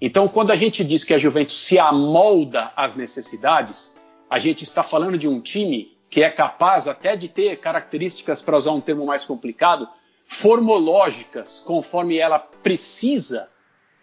Então, 0.00 0.26
quando 0.26 0.50
a 0.50 0.56
gente 0.56 0.82
diz 0.82 1.04
que 1.04 1.12
a 1.12 1.18
Juventus 1.18 1.62
se 1.62 1.78
amolda 1.78 2.72
às 2.74 2.94
necessidades, 2.94 3.98
a 4.30 4.38
gente 4.38 4.64
está 4.64 4.82
falando 4.82 5.18
de 5.18 5.28
um 5.28 5.40
time 5.40 5.96
que 6.08 6.22
é 6.22 6.30
capaz 6.30 6.88
até 6.88 7.14
de 7.14 7.28
ter 7.28 7.56
características, 7.58 8.40
para 8.40 8.56
usar 8.56 8.72
um 8.72 8.80
termo 8.80 9.04
mais 9.04 9.26
complicado, 9.26 9.86
formológicas, 10.26 11.60
conforme 11.60 12.16
ela 12.16 12.38
precisa, 12.38 13.50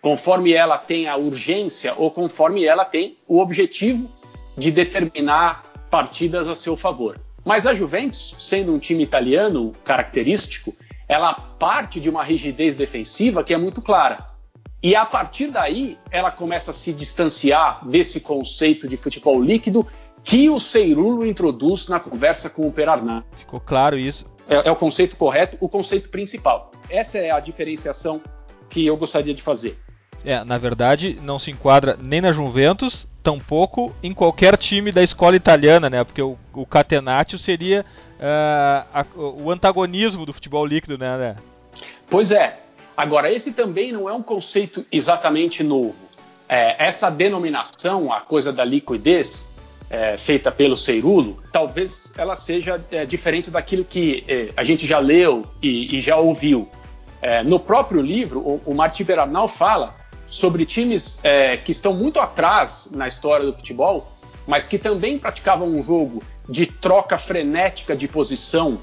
conforme 0.02 0.54
ela 0.54 0.78
tem 0.78 1.08
a 1.08 1.18
urgência 1.18 1.94
ou 1.98 2.12
conforme 2.12 2.64
ela 2.64 2.86
tem 2.86 3.18
o 3.28 3.40
objetivo 3.40 4.10
de 4.58 4.72
determinar 4.72 5.64
partidas 5.90 6.48
a 6.48 6.56
seu 6.56 6.78
favor. 6.78 7.20
Mas 7.44 7.66
a 7.66 7.74
Juventus, 7.74 8.36
sendo 8.40 8.74
um 8.74 8.80
time 8.80 9.04
italiano 9.04 9.74
característico, 9.84 10.76
ela 11.08 11.34
parte 11.34 12.00
de 12.00 12.10
uma 12.10 12.24
rigidez 12.24 12.76
defensiva 12.76 13.44
que 13.44 13.54
é 13.54 13.58
muito 13.58 13.82
clara. 13.82 14.37
E 14.82 14.96
a 14.96 15.06
partir 15.06 15.48
daí, 15.48 15.98
ela 16.12 16.30
começa 16.32 16.72
a 16.72 16.74
se 16.74 16.94
distanciar 16.94 17.88
desse 17.88 18.20
conceito 18.22 18.88
de 18.88 18.96
futebol 18.96 19.42
líquido 19.42 19.88
que 20.24 20.50
o 20.50 20.60
Seirulo 20.60 21.26
introduz 21.26 21.88
na 21.88 22.00
conversa 22.00 22.50
com 22.50 22.68
o 22.68 22.72
Perarnan. 22.72 23.24
Ficou 23.36 23.60
claro 23.60 23.98
isso. 23.98 24.26
É, 24.48 24.68
é, 24.68 24.72
o 24.72 24.76
conceito 24.76 25.16
correto, 25.16 25.58
o 25.60 25.68
conceito 25.68 26.10
principal. 26.10 26.72
Essa 26.90 27.18
é 27.18 27.32
a 27.32 27.40
diferenciação 27.40 28.22
que 28.70 28.86
eu 28.86 28.96
gostaria 28.96 29.34
de 29.34 29.42
fazer. 29.42 29.78
É, 30.24 30.44
na 30.44 30.58
verdade, 30.58 31.20
não 31.22 31.40
se 31.40 31.52
enquadra 31.52 31.98
nem 32.02 32.22
na 32.22 32.32
Juventus, 32.32 33.08
tampouco 33.24 33.94
em 34.04 34.14
qualquer 34.14 34.58
time 34.58 34.92
da 34.92 35.02
escola 35.02 35.36
italiana, 35.36 35.90
né? 35.90 36.04
Porque 36.04 36.22
o, 36.22 36.38
o 36.54 36.66
Catenaccio 36.66 37.38
seria 37.38 37.86
uh, 38.20 38.88
a, 38.94 39.06
o 39.16 39.52
antagonismo 39.52 40.26
do 40.26 40.34
futebol 40.34 40.66
líquido, 40.66 40.98
né? 40.98 41.36
Pois 42.10 42.32
é. 42.32 42.67
Agora, 42.98 43.32
esse 43.32 43.52
também 43.52 43.92
não 43.92 44.10
é 44.10 44.14
um 44.14 44.24
conceito 44.24 44.84
exatamente 44.92 45.64
novo. 45.64 46.08
É, 46.50 46.84
essa 46.84 47.12
denominação, 47.12 48.12
a 48.12 48.22
coisa 48.22 48.52
da 48.52 48.66
liquidez, 48.66 49.56
é, 49.88 50.18
feita 50.18 50.52
pelo 50.52 50.76
Ceirulo, 50.76 51.38
talvez 51.52 52.12
ela 52.18 52.36
seja 52.36 52.84
é, 52.90 53.06
diferente 53.06 53.52
daquilo 53.52 53.86
que 53.86 54.24
é, 54.28 54.50
a 54.58 54.64
gente 54.64 54.88
já 54.88 54.98
leu 54.98 55.46
e, 55.62 55.96
e 55.96 56.02
já 56.02 56.18
ouviu. 56.18 56.68
É, 57.22 57.44
no 57.44 57.60
próprio 57.60 58.02
livro, 58.02 58.40
o, 58.40 58.62
o 58.66 58.74
Martin 58.74 59.04
Bernal 59.04 59.48
fala 59.48 59.96
sobre 60.28 60.66
times 60.66 61.20
é, 61.24 61.56
que 61.56 61.72
estão 61.72 61.94
muito 61.94 62.20
atrás 62.20 62.90
na 62.92 63.08
história 63.08 63.46
do 63.46 63.54
futebol, 63.54 64.12
mas 64.48 64.66
que 64.66 64.80
também 64.80 65.20
praticavam 65.20 65.68
um 65.68 65.84
jogo 65.84 66.24
de 66.50 66.66
troca 66.66 67.18
frenética 67.18 67.96
de 67.96 68.08
posição, 68.08 68.80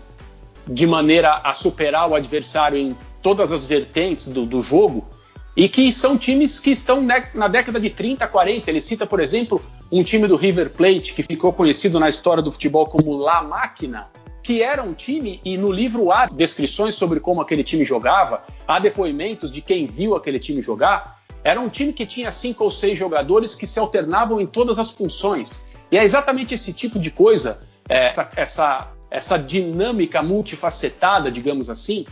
de 0.66 0.86
maneira 0.86 1.40
a 1.42 1.52
superar 1.52 2.08
o 2.08 2.14
adversário 2.14 2.78
em 2.78 2.96
todas 3.24 3.52
as 3.52 3.64
vertentes 3.64 4.28
do, 4.28 4.44
do 4.44 4.62
jogo 4.62 5.08
e 5.56 5.66
que 5.66 5.90
são 5.90 6.18
times 6.18 6.60
que 6.60 6.70
estão 6.70 7.00
na 7.32 7.48
década 7.48 7.80
de 7.80 7.88
30, 7.88 8.28
40. 8.28 8.70
Ele 8.70 8.82
cita, 8.82 9.06
por 9.06 9.18
exemplo, 9.18 9.62
um 9.90 10.02
time 10.02 10.28
do 10.28 10.36
River 10.36 10.68
Plate 10.68 11.14
que 11.14 11.22
ficou 11.22 11.50
conhecido 11.50 11.98
na 11.98 12.10
história 12.10 12.42
do 12.42 12.52
futebol 12.52 12.86
como 12.86 13.16
La 13.16 13.42
Máquina, 13.42 14.08
que 14.42 14.62
era 14.62 14.82
um 14.82 14.92
time, 14.92 15.40
e 15.42 15.56
no 15.56 15.72
livro 15.72 16.12
há 16.12 16.26
descrições 16.26 16.96
sobre 16.96 17.18
como 17.18 17.40
aquele 17.40 17.64
time 17.64 17.82
jogava, 17.82 18.44
há 18.68 18.78
depoimentos 18.78 19.50
de 19.50 19.62
quem 19.62 19.86
viu 19.86 20.14
aquele 20.14 20.38
time 20.38 20.60
jogar. 20.60 21.22
Era 21.42 21.58
um 21.58 21.70
time 21.70 21.94
que 21.94 22.04
tinha 22.04 22.30
cinco 22.30 22.64
ou 22.64 22.70
seis 22.70 22.98
jogadores 22.98 23.54
que 23.54 23.66
se 23.66 23.78
alternavam 23.78 24.38
em 24.38 24.46
todas 24.46 24.78
as 24.78 24.90
funções. 24.90 25.66
E 25.90 25.96
é 25.96 26.04
exatamente 26.04 26.54
esse 26.54 26.74
tipo 26.74 26.98
de 26.98 27.10
coisa, 27.10 27.62
é, 27.88 28.08
essa, 28.08 28.30
essa, 28.36 28.88
essa 29.10 29.38
dinâmica 29.38 30.22
multifacetada, 30.22 31.30
digamos 31.30 31.70
assim, 31.70 32.04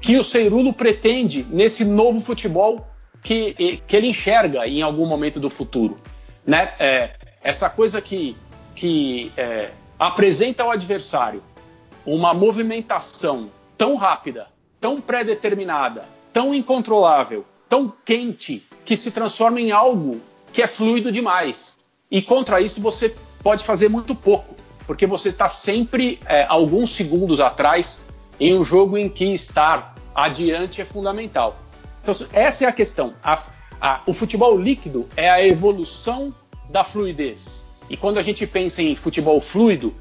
que 0.00 0.16
o 0.16 0.24
Ceirulo 0.24 0.72
pretende 0.72 1.46
nesse 1.50 1.84
novo 1.84 2.20
futebol 2.20 2.86
que, 3.22 3.82
que 3.86 3.96
ele 3.96 4.08
enxerga 4.08 4.66
em 4.66 4.82
algum 4.82 5.06
momento 5.06 5.40
do 5.40 5.50
futuro. 5.50 5.98
Né? 6.46 6.72
É, 6.78 7.10
essa 7.42 7.68
coisa 7.68 8.00
que, 8.00 8.36
que 8.74 9.32
é, 9.36 9.70
apresenta 9.98 10.62
ao 10.62 10.70
adversário 10.70 11.42
uma 12.04 12.32
movimentação 12.32 13.50
tão 13.76 13.96
rápida, 13.96 14.46
tão 14.80 15.00
pré-determinada, 15.00 16.04
tão 16.32 16.54
incontrolável, 16.54 17.44
tão 17.68 17.92
quente, 18.04 18.64
que 18.84 18.96
se 18.96 19.10
transforma 19.10 19.60
em 19.60 19.72
algo 19.72 20.20
que 20.52 20.62
é 20.62 20.66
fluido 20.68 21.10
demais. 21.10 21.76
E 22.08 22.22
contra 22.22 22.60
isso 22.60 22.80
você 22.80 23.14
pode 23.42 23.64
fazer 23.64 23.88
muito 23.88 24.14
pouco, 24.14 24.54
porque 24.86 25.06
você 25.06 25.30
está 25.30 25.48
sempre 25.48 26.20
é, 26.26 26.44
alguns 26.48 26.90
segundos 26.90 27.40
atrás 27.40 28.05
em 28.38 28.56
um 28.56 28.64
jogo 28.64 28.96
em 28.96 29.08
que 29.08 29.24
estar 29.32 29.94
adiante 30.14 30.80
é 30.80 30.84
fundamental. 30.84 31.56
Então, 32.02 32.14
essa 32.32 32.64
é 32.64 32.68
a 32.68 32.72
questão. 32.72 33.14
A, 33.22 33.42
a, 33.80 34.00
o 34.06 34.12
futebol 34.12 34.58
líquido 34.58 35.08
é 35.16 35.28
a 35.28 35.44
evolução 35.44 36.34
da 36.70 36.84
fluidez. 36.84 37.64
E 37.88 37.96
quando 37.96 38.18
a 38.18 38.22
gente 38.22 38.46
pensa 38.46 38.82
em 38.82 38.96
futebol 38.96 39.40
fluido, 39.40 39.94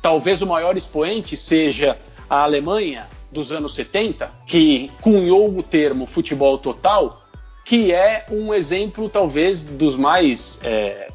talvez 0.00 0.42
o 0.42 0.46
maior 0.46 0.76
expoente 0.76 1.36
seja 1.36 1.98
a 2.28 2.42
Alemanha 2.42 3.08
dos 3.30 3.50
anos 3.50 3.74
70, 3.74 4.30
que 4.46 4.90
cunhou 5.00 5.56
o 5.56 5.62
termo 5.62 6.06
futebol 6.06 6.58
total, 6.58 7.22
que 7.64 7.92
é 7.92 8.26
um 8.30 8.52
exemplo 8.52 9.08
talvez 9.08 9.64
dos 9.64 9.96
mais 9.96 10.60
é, 10.62 11.08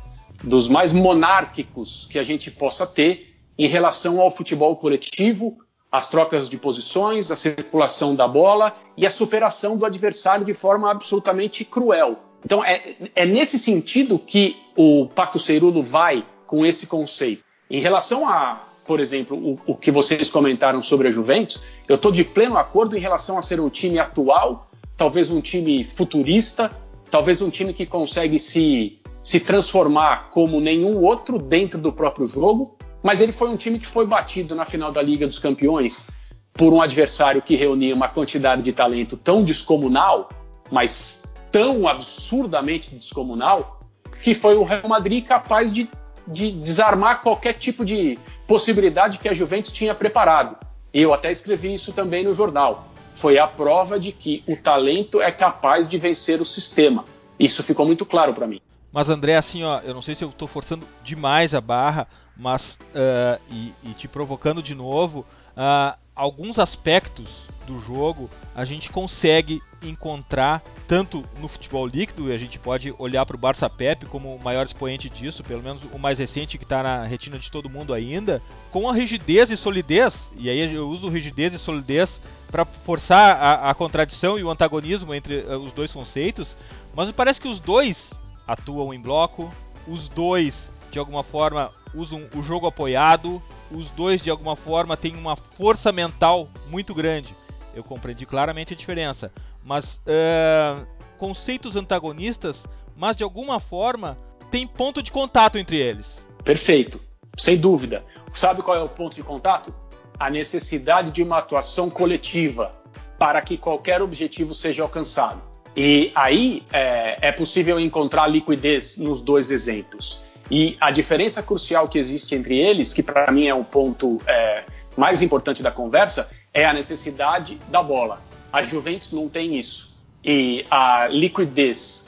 dos 0.44 0.68
mais 0.68 0.92
monárquicos 0.92 2.08
que 2.10 2.18
a 2.18 2.24
gente 2.24 2.50
possa 2.50 2.86
ter 2.86 3.36
em 3.58 3.68
relação 3.68 4.22
ao 4.22 4.32
futebol 4.32 4.76
coletivo 4.76 5.58
as 5.92 6.08
trocas 6.10 6.50
de 6.50 6.58
posições, 6.58 7.32
a 7.32 7.38
circulação 7.38 8.16
da 8.16 8.28
bola 8.28 8.76
e 8.96 9.06
a 9.06 9.10
superação 9.10 9.78
do 9.78 9.86
adversário 9.86 10.46
de 10.46 10.54
forma 10.54 10.92
absolutamente 10.92 11.64
cruel. 11.64 12.20
Então 12.44 12.64
é, 12.64 12.96
é 13.16 13.26
nesse 13.26 13.58
sentido 13.58 14.20
que 14.20 14.58
o 14.76 15.08
Paco 15.08 15.40
Cerulo 15.40 15.82
vai 15.82 16.26
com 16.46 16.66
esse 16.66 16.88
conceito. 16.88 17.44
Em 17.70 17.82
relação 17.82 18.28
a, 18.28 18.68
por 18.86 19.00
exemplo, 19.00 19.38
o, 19.38 19.60
o 19.66 19.76
que 19.76 19.92
vocês 19.92 20.30
comentaram 20.30 20.82
sobre 20.82 21.08
a 21.08 21.12
Juventus, 21.12 21.62
eu 21.88 21.96
estou 21.96 22.12
de 22.12 22.24
pleno 22.24 22.58
acordo 22.58 22.96
em 22.96 23.00
relação 23.00 23.38
a 23.38 23.42
ser 23.42 23.60
um 23.60 23.70
time 23.70 24.00
atual, 24.00 24.70
talvez 24.96 25.30
um 25.30 25.42
time 25.42 25.84
futurista, 25.84 26.72
talvez 27.10 27.42
um 27.42 27.50
time 27.50 27.74
que 27.74 27.86
consegue 27.86 28.40
se, 28.40 29.00
se 29.22 29.40
transformar 29.40 30.30
como 30.32 30.62
nenhum 30.62 31.04
outro 31.04 31.38
dentro 31.38 31.80
do 31.80 31.92
próprio 31.92 32.28
jogo, 32.28 32.77
mas 33.02 33.22
ele 33.22 33.32
foi 33.32 33.50
um 33.50 33.58
time 33.58 33.80
que 33.80 33.88
foi 33.88 34.06
batido 34.06 34.56
na 34.56 34.66
final 34.66 34.92
da 34.92 35.02
Liga 35.02 35.28
dos 35.28 35.40
Campeões 35.40 36.08
por 36.54 36.74
um 36.74 36.82
adversário 36.82 37.42
que 37.42 37.56
reunia 37.56 37.94
uma 37.94 38.08
quantidade 38.08 38.64
de 38.64 38.74
talento 38.74 39.16
tão 39.16 39.44
descomunal, 39.44 40.28
mas 40.72 41.24
tão 41.52 41.88
absurdamente 41.88 42.94
descomunal, 42.96 43.80
que 44.24 44.34
foi 44.34 44.56
o 44.56 44.64
Real 44.64 44.90
Madrid 44.90 45.26
capaz 45.26 45.72
de, 45.72 45.88
de 46.28 46.52
desarmar 46.52 47.22
qualquer 47.22 47.54
tipo 47.54 47.86
de 47.86 48.18
possibilidade 48.48 49.20
que 49.20 49.30
a 49.30 49.34
Juventus 49.34 49.72
tinha 49.72 49.94
preparado. 49.94 50.58
Eu 50.94 51.14
até 51.14 51.32
escrevi 51.32 51.76
isso 51.76 51.94
também 51.94 52.24
no 52.24 52.34
jornal. 52.34 52.88
Foi 53.16 53.38
a 53.38 53.48
prova 53.48 54.00
de 54.00 54.12
que 54.12 54.44
o 54.48 54.56
talento 54.56 55.22
é 55.22 55.32
capaz 55.32 55.88
de 55.88 55.98
vencer 55.98 56.42
o 56.42 56.46
sistema. 56.46 57.06
Isso 57.40 57.64
ficou 57.64 57.86
muito 57.86 58.06
claro 58.06 58.34
para 58.34 58.48
mim. 58.48 58.62
Mas 58.98 59.10
André, 59.10 59.36
assim, 59.36 59.64
ó, 59.64 59.80
eu 59.82 59.94
não 59.94 60.02
sei 60.02 60.16
se 60.16 60.24
eu 60.24 60.30
estou 60.30 60.48
forçando 60.48 60.84
demais 61.04 61.54
a 61.54 61.62
barra, 61.62 62.08
mas 62.36 62.80
uh, 62.96 63.40
e, 63.48 63.72
e, 63.84 63.94
te 63.94 64.08
provocando 64.08 64.60
de 64.60 64.74
novo, 64.74 65.20
uh, 65.56 65.96
alguns 66.16 66.58
aspectos 66.58 67.44
do 67.68 67.80
jogo 67.80 68.28
a 68.56 68.66
gente 68.66 68.90
consegue 68.90 69.62
encontrar 69.84 70.64
tanto 70.88 71.24
no 71.40 71.48
futebol 71.48 71.86
líquido, 71.86 72.32
e 72.32 72.34
a 72.34 72.40
gente 72.40 72.58
pode 72.58 72.92
olhar 72.98 73.24
para 73.24 73.36
o 73.36 73.40
Barça 73.40 73.70
Pep 73.70 74.08
como 74.08 74.34
o 74.34 74.44
maior 74.44 74.66
expoente 74.66 75.08
disso, 75.12 75.44
pelo 75.44 75.62
menos 75.62 75.84
o 75.94 76.00
mais 76.00 76.18
recente 76.18 76.58
que 76.58 76.64
está 76.64 76.82
na 76.82 77.06
retina 77.06 77.38
de 77.38 77.52
todo 77.52 77.70
mundo 77.70 77.94
ainda, 77.94 78.42
com 78.72 78.90
a 78.90 78.94
rigidez 78.96 79.52
e 79.52 79.58
solidez, 79.58 80.32
e 80.36 80.50
aí 80.50 80.74
eu 80.74 80.90
uso 80.90 81.08
rigidez 81.08 81.54
e 81.54 81.60
solidez 81.60 82.20
para 82.50 82.66
forçar 82.66 83.38
a, 83.40 83.70
a, 83.70 83.76
contradição 83.76 84.40
e 84.40 84.44
o 84.44 84.50
antagonismo 84.50 85.14
entre 85.14 85.42
uh, 85.42 85.60
os 85.60 85.72
dois 85.72 85.92
conceitos, 85.94 86.56
mas 86.96 87.06
me 87.06 87.14
parece 87.14 87.40
que 87.40 87.48
os 87.48 87.60
dois 87.60 88.10
atuam 88.48 88.94
em 88.94 89.00
bloco, 89.00 89.52
os 89.88 90.08
dois 90.08 90.70
de 90.90 90.98
alguma 90.98 91.24
forma 91.24 91.72
usam 91.94 92.28
o 92.36 92.42
jogo 92.42 92.68
apoiado, 92.68 93.42
os 93.70 93.90
dois 93.92 94.22
de 94.22 94.30
alguma 94.30 94.56
forma 94.56 94.96
têm 94.96 95.16
uma 95.16 95.36
força 95.36 95.92
mental 95.92 96.48
muito 96.70 96.94
grande. 96.94 97.36
Eu 97.76 97.84
compreendi 97.84 98.26
claramente 98.26 98.74
a 98.74 98.78
diferença, 98.78 99.32
mas 99.64 100.02
uh, 100.08 100.88
conceitos 101.18 101.76
antagonistas, 101.76 102.66
mas 102.96 103.16
de 103.18 103.24
alguma 103.24 103.60
forma 103.60 104.18
tem 104.50 104.66
ponto 104.66 105.04
de 105.04 105.12
contato 105.12 105.58
entre 105.58 105.78
eles. 105.78 106.26
Perfeito, 106.44 107.02
sem 107.38 107.58
dúvida. 107.58 108.04
Sabe 108.34 108.62
qual 108.62 108.78
é 108.78 108.82
o 108.82 108.90
ponto 108.90 109.16
de 109.16 109.24
contato? 109.24 109.74
A 110.20 110.30
necessidade 110.30 111.12
de 111.12 111.22
uma 111.22 111.38
atuação 111.40 111.90
coletiva. 111.90 112.72
para 113.18 113.42
que 113.42 113.58
qualquer 113.58 114.00
objetivo 114.02 114.54
seja 114.54 114.84
alcançado. 114.84 115.42
E 115.78 116.12
aí 116.16 116.64
é, 116.74 117.20
é 117.22 117.32
possível 117.32 117.80
encontrar 117.80 118.26
liquidez 118.26 118.98
nos 118.98 119.22
dois 119.22 119.52
exemplos. 119.52 120.24
E 120.50 120.76
a 120.82 120.90
diferença 120.90 121.44
crucial 121.44 121.88
que 121.88 122.00
existe 122.00 122.34
entre 122.34 122.58
eles, 122.58 122.96
que 122.96 123.04
para 123.04 123.32
mim 123.32 123.46
é 123.46 123.54
o 123.54 123.64
ponto 123.64 124.20
é, 124.26 124.64
mais 124.98 125.22
importante 125.22 125.62
da 125.62 125.70
conversa, 125.70 126.32
é 126.52 126.66
a 126.66 126.74
necessidade 126.74 127.60
da 127.70 127.84
bola. 127.84 128.20
A 128.52 128.64
Juventus 128.64 129.12
não 129.12 129.30
tem 129.30 129.56
isso. 129.56 129.96
E 130.24 130.66
a 130.72 131.08
liquidez, 131.12 132.06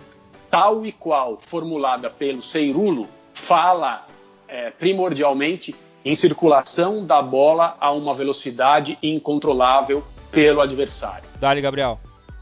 tal 0.49 0.83
e 0.83 0.91
qual 0.91 1.37
formulada 1.39 2.09
pelo 2.09 2.41
Seirulo, 2.41 3.07
fala 3.35 4.07
é, 4.47 4.71
primordialmente 4.71 5.75
em 6.03 6.15
circulação 6.15 7.05
da 7.05 7.21
bola 7.21 7.77
a 7.79 7.91
uma 7.91 8.15
velocidade 8.15 8.97
incontrolável 9.03 10.03
pelo 10.31 10.59
adversário. 10.59 11.29
Dali, 11.39 11.61
Gabriel. 11.61 11.99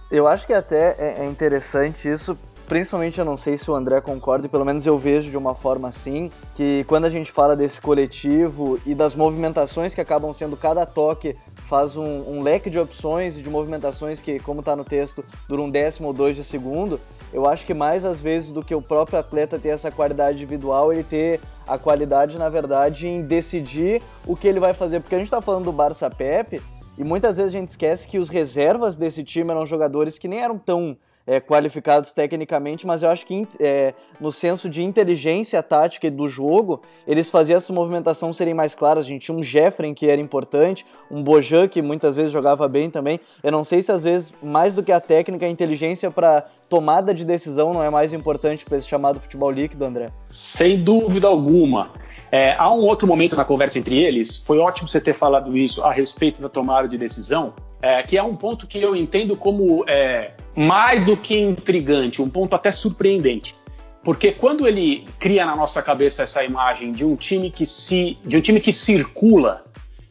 Eu 0.09 0.27
acho 0.27 0.45
que 0.45 0.53
até 0.53 0.95
é, 0.97 1.23
é 1.23 1.25
interessante 1.25 2.09
isso 2.09 2.37
principalmente 2.67 3.17
eu 3.17 3.25
não 3.25 3.37
sei 3.37 3.57
se 3.57 3.71
o 3.71 3.73
André 3.75 4.01
concorda, 4.01 4.45
e 4.45 4.49
pelo 4.49 4.65
menos 4.65 4.85
eu 4.85 4.97
vejo 4.97 5.31
de 5.31 5.37
uma 5.37 5.55
forma 5.55 5.87
assim, 5.87 6.29
que 6.53 6.83
quando 6.87 7.05
a 7.05 7.09
gente 7.09 7.31
fala 7.31 7.55
desse 7.55 7.79
coletivo 7.79 8.77
e 8.85 8.93
das 8.93 9.15
movimentações 9.15 9.95
que 9.95 10.01
acabam 10.01 10.33
sendo 10.33 10.57
cada 10.57 10.85
toque 10.85 11.35
faz 11.67 11.95
um, 11.95 12.03
um 12.03 12.41
leque 12.41 12.69
de 12.69 12.77
opções 12.77 13.37
e 13.37 13.41
de 13.41 13.49
movimentações 13.49 14.21
que, 14.21 14.39
como 14.39 14.59
está 14.59 14.75
no 14.75 14.83
texto, 14.83 15.23
dura 15.47 15.61
um 15.61 15.69
décimo 15.69 16.09
ou 16.09 16.13
dois 16.13 16.35
de 16.35 16.43
segundo, 16.43 16.99
eu 17.33 17.47
acho 17.47 17.65
que 17.65 17.73
mais 17.73 18.05
às 18.05 18.21
vezes 18.21 18.51
do 18.51 18.63
que 18.63 18.75
o 18.75 18.81
próprio 18.81 19.19
atleta 19.19 19.57
ter 19.57 19.69
essa 19.69 19.89
qualidade 19.89 20.37
individual, 20.37 20.91
ele 20.91 21.03
ter 21.03 21.39
a 21.65 21.77
qualidade, 21.77 22.37
na 22.37 22.49
verdade, 22.49 23.07
em 23.07 23.21
decidir 23.21 24.01
o 24.25 24.35
que 24.35 24.47
ele 24.47 24.59
vai 24.59 24.73
fazer. 24.73 25.01
Porque 25.01 25.15
a 25.15 25.17
gente 25.17 25.27
está 25.27 25.41
falando 25.41 25.65
do 25.65 25.71
Barça 25.73 26.09
Pepe, 26.09 26.61
e 26.97 27.03
muitas 27.03 27.37
vezes 27.37 27.53
a 27.53 27.57
gente 27.57 27.69
esquece 27.69 28.07
que 28.07 28.17
os 28.17 28.29
reservas 28.29 28.97
desse 28.97 29.23
time 29.23 29.51
eram 29.51 29.65
jogadores 29.65 30.17
que 30.17 30.27
nem 30.27 30.39
eram 30.39 30.57
tão 30.57 30.97
é, 31.27 31.41
qualificados 31.41 32.13
tecnicamente, 32.13 32.87
mas 32.87 33.03
eu 33.03 33.11
acho 33.11 33.25
que 33.25 33.45
é, 33.59 33.93
no 34.19 34.31
senso 34.31 34.69
de 34.69 34.81
inteligência 34.81 35.61
tática 35.61 36.09
do 36.09 36.27
jogo, 36.29 36.81
eles 37.05 37.29
faziam 37.29 37.57
essa 37.57 37.73
movimentação 37.73 38.31
serem 38.31 38.53
mais 38.53 38.73
claras. 38.73 39.03
A 39.03 39.07
gente 39.07 39.25
tinha 39.25 39.37
um 39.37 39.43
Jeffrey 39.43 39.93
que 39.93 40.09
era 40.09 40.21
importante, 40.21 40.85
um 41.11 41.21
Bojan 41.21 41.67
que 41.67 41.81
muitas 41.81 42.15
vezes 42.15 42.31
jogava 42.31 42.65
bem 42.69 42.89
também. 42.89 43.19
Eu 43.43 43.51
não 43.51 43.65
sei 43.65 43.81
se 43.81 43.91
às 43.91 44.03
vezes, 44.03 44.33
mais 44.41 44.73
do 44.73 44.81
que 44.81 44.91
a 44.91 45.01
técnica, 45.01 45.45
a 45.45 45.49
inteligência 45.49 46.09
para 46.09 46.45
tomada 46.69 47.13
de 47.13 47.25
decisão 47.25 47.73
não 47.73 47.83
é 47.83 47.89
mais 47.89 48.13
importante 48.13 48.63
para 48.63 48.77
esse 48.77 48.87
chamado 48.87 49.19
futebol 49.19 49.51
líquido, 49.51 49.83
André? 49.83 50.07
Sem 50.29 50.81
dúvida 50.81 51.27
alguma. 51.27 51.91
É, 52.31 52.55
há 52.57 52.71
um 52.73 52.81
outro 52.81 53.07
momento 53.07 53.35
na 53.35 53.45
conversa 53.45 53.79
entre 53.79 53.97
eles, 54.03 54.37
foi 54.37 54.57
ótimo 54.57 54.87
você 54.87 54.99
ter 54.99 55.13
falado 55.13 55.57
isso 55.57 55.83
a 55.83 55.91
respeito 55.91 56.41
da 56.41 56.49
tomada 56.49 56.87
de 56.87 56.97
decisão, 56.97 57.53
é, 57.81 58.03
que 58.03 58.17
é 58.17 58.23
um 58.23 58.35
ponto 58.35 58.67
que 58.67 58.79
eu 58.79 58.95
entendo 58.95 59.35
como 59.35 59.85
é, 59.87 60.31
mais 60.55 61.05
do 61.05 61.15
que 61.15 61.39
intrigante, 61.39 62.21
um 62.21 62.29
ponto 62.29 62.55
até 62.55 62.71
surpreendente. 62.71 63.55
Porque 64.03 64.31
quando 64.31 64.67
ele 64.67 65.05
cria 65.19 65.45
na 65.45 65.55
nossa 65.55 65.81
cabeça 65.81 66.23
essa 66.23 66.43
imagem 66.43 66.91
de 66.91 67.05
um 67.05 67.15
time 67.15 67.49
que 67.51 67.65
se, 67.65 68.17
de 68.25 68.37
um 68.37 68.41
time 68.41 68.59
que 68.59 68.73
circula, 68.73 69.65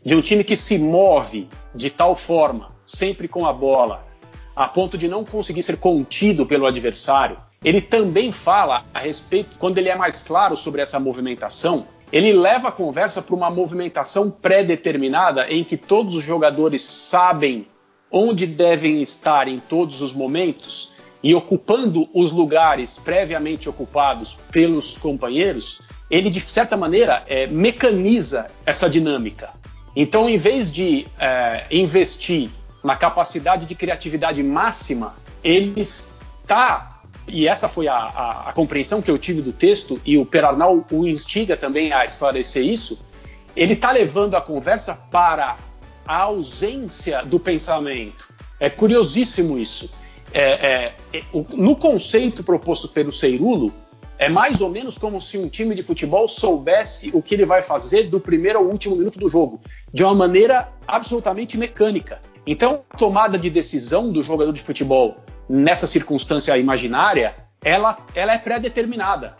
de 0.04 0.14
um 0.14 0.20
time 0.20 0.44
que 0.44 0.56
se 0.56 0.78
move 0.78 1.48
de 1.74 1.90
tal 1.90 2.14
forma, 2.14 2.72
sempre 2.84 3.26
com 3.26 3.46
a 3.46 3.52
bola, 3.52 4.04
a 4.54 4.68
ponto 4.68 4.96
de 4.96 5.08
não 5.08 5.24
conseguir 5.24 5.62
ser 5.62 5.76
contido 5.76 6.46
pelo 6.46 6.66
adversário, 6.66 7.36
ele 7.64 7.80
também 7.80 8.30
fala 8.30 8.84
a 8.94 9.00
respeito, 9.00 9.58
quando 9.58 9.78
ele 9.78 9.88
é 9.88 9.96
mais 9.96 10.22
claro 10.22 10.56
sobre 10.56 10.80
essa 10.80 11.00
movimentação, 11.00 11.86
ele 12.12 12.32
leva 12.32 12.68
a 12.68 12.72
conversa 12.72 13.20
para 13.20 13.34
uma 13.34 13.50
movimentação 13.50 14.30
pré-determinada 14.30 15.50
em 15.50 15.64
que 15.64 15.76
todos 15.76 16.14
os 16.14 16.22
jogadores 16.22 16.82
sabem 16.82 17.66
onde 18.10 18.46
devem 18.46 19.02
estar 19.02 19.48
em 19.48 19.58
todos 19.58 20.00
os 20.00 20.12
momentos 20.12 20.92
e 21.22 21.34
ocupando 21.34 22.08
os 22.14 22.30
lugares 22.30 22.98
previamente 22.98 23.68
ocupados 23.68 24.38
pelos 24.52 24.96
companheiros, 24.96 25.80
ele 26.08 26.30
de 26.30 26.40
certa 26.40 26.76
maneira 26.76 27.24
é, 27.26 27.46
mecaniza 27.48 28.48
essa 28.64 28.88
dinâmica. 28.88 29.50
Então, 29.94 30.28
em 30.28 30.36
vez 30.36 30.70
de 30.70 31.06
é, 31.18 31.64
investir 31.70 32.50
na 32.84 32.94
capacidade 32.94 33.66
de 33.66 33.74
criatividade 33.74 34.42
máxima, 34.42 35.16
ele 35.42 35.80
está 35.80 36.95
e 37.28 37.48
essa 37.48 37.68
foi 37.68 37.88
a, 37.88 37.94
a, 37.94 38.48
a, 38.48 38.52
compreensão 38.52 39.02
que 39.02 39.10
eu 39.10 39.18
tive 39.18 39.42
do 39.42 39.52
texto, 39.52 40.00
e 40.04 40.16
o 40.16 40.24
Perarnal 40.24 40.84
o 40.90 41.06
instiga 41.06 41.56
também 41.56 41.92
a 41.92 42.04
esclarecer 42.04 42.64
isso, 42.64 42.98
ele 43.54 43.72
está 43.72 43.90
levando 43.90 44.36
a 44.36 44.40
conversa 44.40 44.94
para 44.94 45.56
a 46.06 46.18
ausência 46.22 47.22
do 47.24 47.40
pensamento. 47.40 48.28
É 48.60 48.70
curiosíssimo 48.70 49.58
isso. 49.58 49.90
É, 50.32 50.42
é, 50.42 50.94
é, 51.12 51.22
no 51.54 51.76
conceito 51.76 52.44
proposto 52.44 52.88
pelo 52.88 53.12
Seirulo, 53.12 53.72
é 54.18 54.28
mais 54.28 54.60
ou 54.60 54.70
menos 54.70 54.96
como 54.96 55.20
se 55.20 55.36
um 55.36 55.48
time 55.48 55.74
de 55.74 55.82
futebol 55.82 56.26
soubesse 56.28 57.10
o 57.12 57.20
que 57.20 57.34
ele 57.34 57.44
vai 57.44 57.62
fazer 57.62 58.04
do 58.04 58.18
primeiro 58.20 58.58
ao 58.58 58.64
último 58.64 58.96
minuto 58.96 59.18
do 59.18 59.28
jogo, 59.28 59.60
de 59.92 60.02
uma 60.02 60.14
maneira 60.14 60.72
absolutamente 60.86 61.58
mecânica. 61.58 62.20
Então, 62.46 62.82
a 62.88 62.96
tomada 62.96 63.36
de 63.38 63.50
decisão 63.50 64.10
do 64.10 64.22
jogador 64.22 64.52
de 64.52 64.62
futebol 64.62 65.16
nessa 65.48 65.86
circunstância 65.86 66.56
imaginária, 66.56 67.34
ela, 67.64 67.98
ela 68.14 68.32
é 68.32 68.38
pré-determinada. 68.38 69.36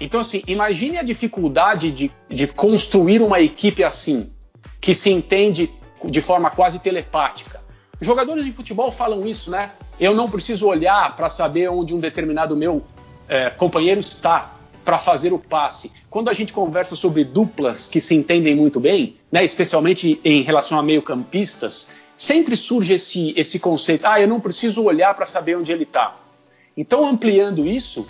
Então, 0.00 0.20
assim, 0.20 0.42
imagine 0.46 0.98
a 0.98 1.02
dificuldade 1.02 1.90
de, 1.90 2.10
de 2.28 2.46
construir 2.46 3.22
uma 3.22 3.40
equipe 3.40 3.82
assim, 3.82 4.32
que 4.80 4.94
se 4.94 5.10
entende 5.10 5.70
de 6.04 6.20
forma 6.20 6.50
quase 6.50 6.78
telepática. 6.78 7.60
Jogadores 8.00 8.44
de 8.44 8.52
futebol 8.52 8.92
falam 8.92 9.26
isso, 9.26 9.50
né? 9.50 9.72
Eu 9.98 10.14
não 10.14 10.28
preciso 10.28 10.66
olhar 10.66 11.16
para 11.16 11.30
saber 11.30 11.70
onde 11.70 11.94
um 11.94 12.00
determinado 12.00 12.54
meu 12.54 12.84
é, 13.26 13.48
companheiro 13.48 14.00
está 14.00 14.52
para 14.84 14.98
fazer 14.98 15.32
o 15.32 15.38
passe. 15.38 15.90
Quando 16.10 16.28
a 16.28 16.34
gente 16.34 16.52
conversa 16.52 16.94
sobre 16.94 17.24
duplas 17.24 17.88
que 17.88 18.00
se 18.00 18.14
entendem 18.14 18.54
muito 18.54 18.78
bem, 18.78 19.16
né, 19.32 19.42
especialmente 19.44 20.20
em 20.24 20.42
relação 20.42 20.78
a 20.78 20.82
meio-campistas, 20.82 21.90
sempre 22.16 22.56
surge 22.56 22.94
esse, 22.94 23.34
esse 23.36 23.58
conceito: 23.58 24.06
ah, 24.06 24.20
eu 24.20 24.28
não 24.28 24.40
preciso 24.40 24.82
olhar 24.84 25.14
para 25.14 25.26
saber 25.26 25.56
onde 25.56 25.72
ele 25.72 25.84
está. 25.84 26.16
Então, 26.76 27.06
ampliando 27.06 27.66
isso, 27.66 28.06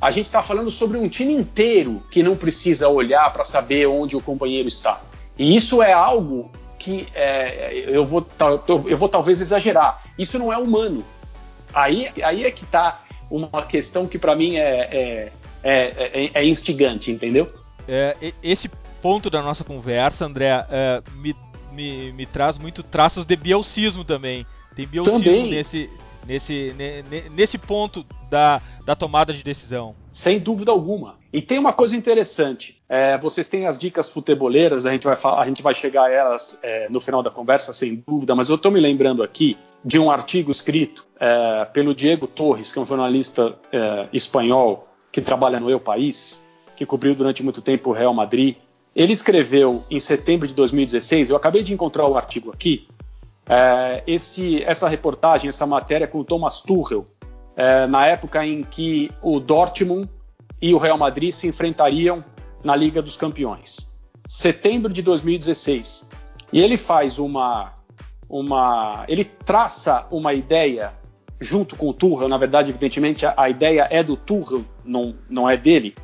a 0.00 0.10
gente 0.10 0.26
está 0.26 0.42
falando 0.42 0.70
sobre 0.70 0.98
um 0.98 1.08
time 1.08 1.32
inteiro 1.32 2.02
que 2.10 2.22
não 2.22 2.36
precisa 2.36 2.88
olhar 2.88 3.32
para 3.32 3.44
saber 3.44 3.86
onde 3.86 4.16
o 4.16 4.20
companheiro 4.20 4.68
está. 4.68 5.00
E 5.36 5.56
isso 5.56 5.82
é 5.82 5.92
algo 5.92 6.50
que 6.78 7.06
é, 7.14 7.84
eu, 7.86 8.06
vou, 8.06 8.26
eu 8.86 8.96
vou 8.96 9.08
talvez 9.08 9.40
exagerar. 9.40 10.02
Isso 10.18 10.38
não 10.38 10.52
é 10.52 10.58
humano. 10.58 11.04
Aí, 11.74 12.10
aí 12.22 12.44
é 12.44 12.50
que 12.50 12.64
está 12.64 13.02
uma 13.30 13.62
questão 13.62 14.06
que 14.06 14.18
para 14.18 14.34
mim 14.34 14.56
é, 14.56 14.88
é, 14.90 15.32
é, 15.62 16.30
é, 16.34 16.44
instigante, 16.46 17.10
entendeu? 17.10 17.52
esse 18.42 18.68
ponto 19.00 19.30
da 19.30 19.40
nossa 19.40 19.64
conversa, 19.64 20.26
André, 20.26 20.50
me 21.14 21.34
me, 21.78 22.12
me 22.12 22.26
traz 22.26 22.58
muito 22.58 22.82
traços 22.82 23.24
de 23.24 23.36
bielcismo 23.36 24.04
também. 24.04 24.44
Tem 24.74 24.84
bielcismo 24.84 25.22
também. 25.22 25.50
nesse, 25.50 25.88
nesse, 26.26 26.74
nesse 27.30 27.56
ponto 27.56 28.04
da, 28.28 28.60
da 28.84 28.96
tomada 28.96 29.32
de 29.32 29.44
decisão. 29.44 29.94
Sem 30.10 30.40
dúvida 30.40 30.72
alguma. 30.72 31.16
E 31.32 31.40
tem 31.40 31.58
uma 31.58 31.72
coisa 31.72 31.96
interessante. 31.96 32.80
É, 32.88 33.16
vocês 33.18 33.46
têm 33.46 33.66
as 33.66 33.78
dicas 33.78 34.10
futeboleiras, 34.10 34.86
a 34.86 34.92
gente 34.92 35.04
vai, 35.04 35.16
a 35.22 35.46
gente 35.46 35.62
vai 35.62 35.74
chegar 35.74 36.04
a 36.04 36.10
elas 36.10 36.58
é, 36.62 36.88
no 36.88 37.00
final 37.00 37.22
da 37.22 37.30
conversa, 37.30 37.72
sem 37.72 38.02
dúvida, 38.06 38.34
mas 38.34 38.48
eu 38.48 38.56
estou 38.56 38.72
me 38.72 38.80
lembrando 38.80 39.22
aqui 39.22 39.56
de 39.84 39.98
um 39.98 40.10
artigo 40.10 40.50
escrito 40.50 41.06
é, 41.20 41.64
pelo 41.66 41.94
Diego 41.94 42.26
Torres, 42.26 42.72
que 42.72 42.78
é 42.78 42.82
um 42.82 42.86
jornalista 42.86 43.56
é, 43.70 44.08
espanhol 44.12 44.88
que 45.12 45.20
trabalha 45.20 45.60
no 45.60 45.70
Eu 45.70 45.78
País, 45.78 46.42
que 46.74 46.84
cobriu 46.84 47.14
durante 47.14 47.42
muito 47.42 47.60
tempo 47.60 47.90
o 47.90 47.92
Real 47.92 48.12
Madrid 48.12 48.56
ele 48.98 49.12
escreveu 49.12 49.84
em 49.88 50.00
setembro 50.00 50.48
de 50.48 50.52
2016, 50.54 51.30
eu 51.30 51.36
acabei 51.36 51.62
de 51.62 51.72
encontrar 51.72 52.08
o 52.08 52.16
artigo 52.16 52.50
aqui, 52.50 52.88
é, 53.48 54.02
esse, 54.08 54.60
essa 54.64 54.88
reportagem, 54.88 55.48
essa 55.48 55.64
matéria 55.64 56.08
com 56.08 56.18
o 56.18 56.24
Thomas 56.24 56.60
Tuchel, 56.60 57.06
é, 57.56 57.86
na 57.86 58.06
época 58.06 58.44
em 58.44 58.64
que 58.64 59.08
o 59.22 59.38
Dortmund 59.38 60.10
e 60.60 60.74
o 60.74 60.78
Real 60.78 60.98
Madrid 60.98 61.30
se 61.30 61.46
enfrentariam 61.46 62.24
na 62.64 62.74
Liga 62.74 63.00
dos 63.00 63.16
Campeões. 63.16 63.88
Setembro 64.26 64.92
de 64.92 65.00
2016. 65.00 66.10
E 66.52 66.60
ele 66.60 66.76
faz 66.76 67.20
uma. 67.20 67.74
uma 68.28 69.04
ele 69.06 69.24
traça 69.24 70.08
uma 70.10 70.34
ideia 70.34 70.92
junto 71.40 71.76
com 71.76 71.88
o 71.88 71.94
Tuchel, 71.94 72.28
na 72.28 72.36
verdade, 72.36 72.70
evidentemente, 72.70 73.24
a, 73.24 73.32
a 73.36 73.48
ideia 73.48 73.86
é 73.92 74.02
do 74.02 74.16
Tuchel, 74.16 74.64
não, 74.84 75.14
não 75.30 75.48
é 75.48 75.56
dele, 75.56 75.94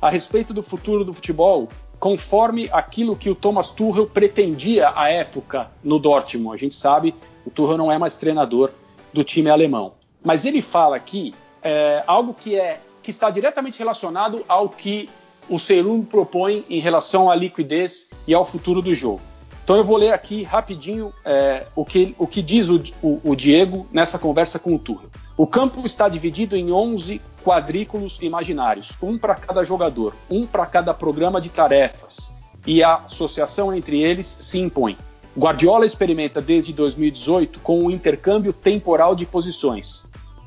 a 0.00 0.08
respeito 0.08 0.54
do 0.54 0.62
futuro 0.62 1.04
do 1.04 1.12
futebol 1.12 1.68
conforme 1.98 2.68
aquilo 2.72 3.16
que 3.16 3.28
o 3.28 3.34
Thomas 3.34 3.70
Tuchel 3.70 4.06
pretendia 4.06 4.92
à 4.94 5.08
época 5.08 5.70
no 5.82 5.98
Dortmund. 5.98 6.54
A 6.54 6.58
gente 6.58 6.74
sabe, 6.74 7.14
o 7.44 7.50
Tuchel 7.50 7.76
não 7.76 7.90
é 7.90 7.98
mais 7.98 8.16
treinador 8.16 8.70
do 9.12 9.24
time 9.24 9.50
alemão. 9.50 9.92
Mas 10.22 10.44
ele 10.44 10.62
fala 10.62 10.96
aqui 10.96 11.34
é, 11.62 12.02
algo 12.06 12.34
que, 12.34 12.56
é, 12.56 12.80
que 13.02 13.10
está 13.10 13.30
diretamente 13.30 13.78
relacionado 13.78 14.44
ao 14.48 14.68
que 14.68 15.08
o 15.48 15.58
Serum 15.58 16.04
propõe 16.04 16.64
em 16.68 16.78
relação 16.78 17.30
à 17.30 17.34
liquidez 17.34 18.10
e 18.26 18.34
ao 18.34 18.44
futuro 18.44 18.82
do 18.82 18.94
jogo. 18.94 19.20
Então 19.64 19.76
eu 19.76 19.84
vou 19.84 19.96
ler 19.96 20.12
aqui 20.12 20.42
rapidinho 20.42 21.12
é, 21.24 21.66
o, 21.76 21.84
que, 21.84 22.14
o 22.18 22.26
que 22.26 22.40
diz 22.40 22.68
o, 22.68 22.82
o, 23.02 23.20
o, 23.22 23.36
Diego 23.36 23.86
nessa 23.92 24.18
conversa 24.18 24.58
com 24.58 24.74
o 24.74 24.78
Tuchel. 24.78 25.10
O 25.36 25.46
campo 25.46 25.84
está 25.84 26.08
dividido 26.08 26.56
em 26.56 26.72
11 26.72 27.20
quadrículos 27.48 28.20
imaginários, 28.20 28.98
um 29.02 29.16
para 29.16 29.34
cada 29.34 29.64
jogador, 29.64 30.14
um 30.28 30.46
para 30.46 30.66
cada 30.66 30.92
programa 30.92 31.40
de 31.40 31.48
tarefas, 31.48 32.30
e 32.66 32.84
a 32.84 32.96
associação 32.96 33.74
entre 33.74 34.02
eles 34.02 34.36
se 34.38 34.58
impõe. 34.58 34.98
Guardiola 35.34 35.86
experimenta 35.86 36.42
desde 36.42 36.74
2018 36.74 37.60
com 37.60 37.86
o 37.86 37.90
intercâmbio 37.90 38.52
temporal 38.52 39.14
de 39.14 39.24
posições. 39.24 40.04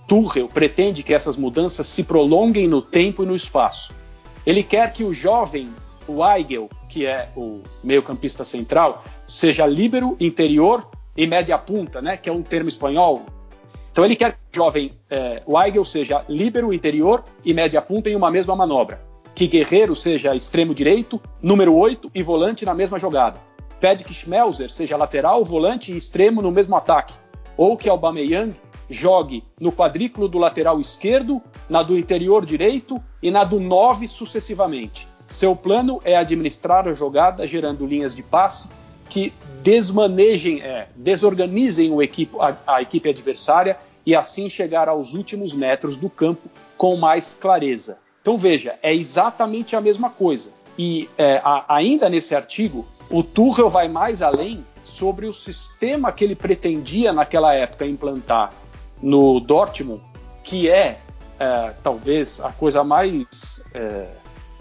Tuchel 0.07 0.47
pretende 0.47 1.01
que 1.01 1.11
essas 1.11 1.35
mudanças 1.35 1.87
se 1.87 2.03
prolonguem 2.03 2.67
no 2.67 2.83
tempo 2.83 3.23
e 3.23 3.25
no 3.25 3.35
espaço. 3.35 3.95
Ele 4.45 4.61
quer 4.61 4.93
que 4.93 5.03
o 5.03 5.11
jovem 5.11 5.73
Weigel, 6.07 6.69
que 6.87 7.07
é 7.07 7.29
o 7.35 7.63
meio-campista 7.83 8.45
central, 8.45 9.03
seja 9.25 9.65
líbero, 9.65 10.15
interior 10.19 10.87
e 11.17 11.25
média 11.25 11.57
punta, 11.57 11.99
né, 11.99 12.15
que 12.15 12.29
é 12.29 12.31
um 12.31 12.43
termo 12.43 12.69
espanhol. 12.69 13.25
Então 13.91 14.05
ele 14.05 14.15
quer 14.15 14.33
que 14.33 14.37
o 14.59 14.63
jovem 14.63 14.93
é, 15.09 15.43
Weigel 15.47 15.83
seja 15.83 16.23
líbero, 16.29 16.73
interior 16.73 17.23
e 17.43 17.53
média 17.53 17.81
punta 17.81 18.09
em 18.09 18.15
uma 18.15 18.31
mesma 18.31 18.55
manobra. 18.55 19.01
Que 19.35 19.47
Guerreiro 19.47 19.95
seja 19.95 20.35
extremo 20.35 20.73
direito, 20.73 21.21
número 21.41 21.75
8 21.75 22.11
e 22.15 22.23
volante 22.23 22.65
na 22.65 22.73
mesma 22.73 22.97
jogada. 22.97 23.39
Pede 23.79 24.03
que 24.03 24.13
Schmelzer 24.13 24.71
seja 24.71 24.95
lateral, 24.95 25.43
volante 25.43 25.91
e 25.91 25.97
extremo 25.97 26.41
no 26.41 26.51
mesmo 26.51 26.75
ataque. 26.75 27.13
Ou 27.57 27.75
que 27.75 27.89
Aubameyang 27.89 28.53
jogue 28.89 29.43
no 29.59 29.71
quadrículo 29.71 30.27
do 30.27 30.37
lateral 30.37 30.79
esquerdo, 30.79 31.41
na 31.69 31.81
do 31.81 31.97
interior 31.97 32.45
direito 32.45 33.01
e 33.21 33.31
na 33.31 33.43
do 33.43 33.59
9 33.59 34.07
sucessivamente. 34.07 35.07
Seu 35.27 35.55
plano 35.55 36.01
é 36.03 36.15
administrar 36.15 36.87
a 36.87 36.93
jogada 36.93 37.47
gerando 37.47 37.85
linhas 37.85 38.15
de 38.15 38.21
passe 38.21 38.69
que 39.11 39.33
desmanejem, 39.61 40.61
é, 40.61 40.87
desorganizem 40.95 42.01
equipe, 42.01 42.33
a, 42.39 42.55
a 42.65 42.81
equipe 42.81 43.09
adversária 43.09 43.77
e 44.05 44.15
assim 44.15 44.49
chegar 44.49 44.87
aos 44.87 45.13
últimos 45.13 45.53
metros 45.53 45.97
do 45.97 46.09
campo 46.09 46.49
com 46.77 46.95
mais 46.95 47.33
clareza. 47.33 47.97
Então 48.21 48.37
veja, 48.37 48.79
é 48.81 48.95
exatamente 48.95 49.75
a 49.75 49.81
mesma 49.81 50.09
coisa. 50.09 50.51
E 50.79 51.09
é, 51.17 51.41
a, 51.43 51.75
ainda 51.75 52.09
nesse 52.09 52.33
artigo, 52.33 52.87
o 53.09 53.21
Tuchel 53.21 53.69
vai 53.69 53.89
mais 53.89 54.21
além 54.21 54.65
sobre 54.81 55.27
o 55.27 55.33
sistema 55.33 56.09
que 56.13 56.23
ele 56.23 56.33
pretendia 56.33 57.11
naquela 57.11 57.53
época 57.53 57.85
implantar 57.85 58.53
no 59.01 59.41
Dortmund, 59.41 60.01
que 60.41 60.69
é, 60.69 60.99
é 61.37 61.73
talvez 61.83 62.39
a 62.39 62.53
coisa 62.53 62.81
mais 62.81 63.61
é, 63.73 64.07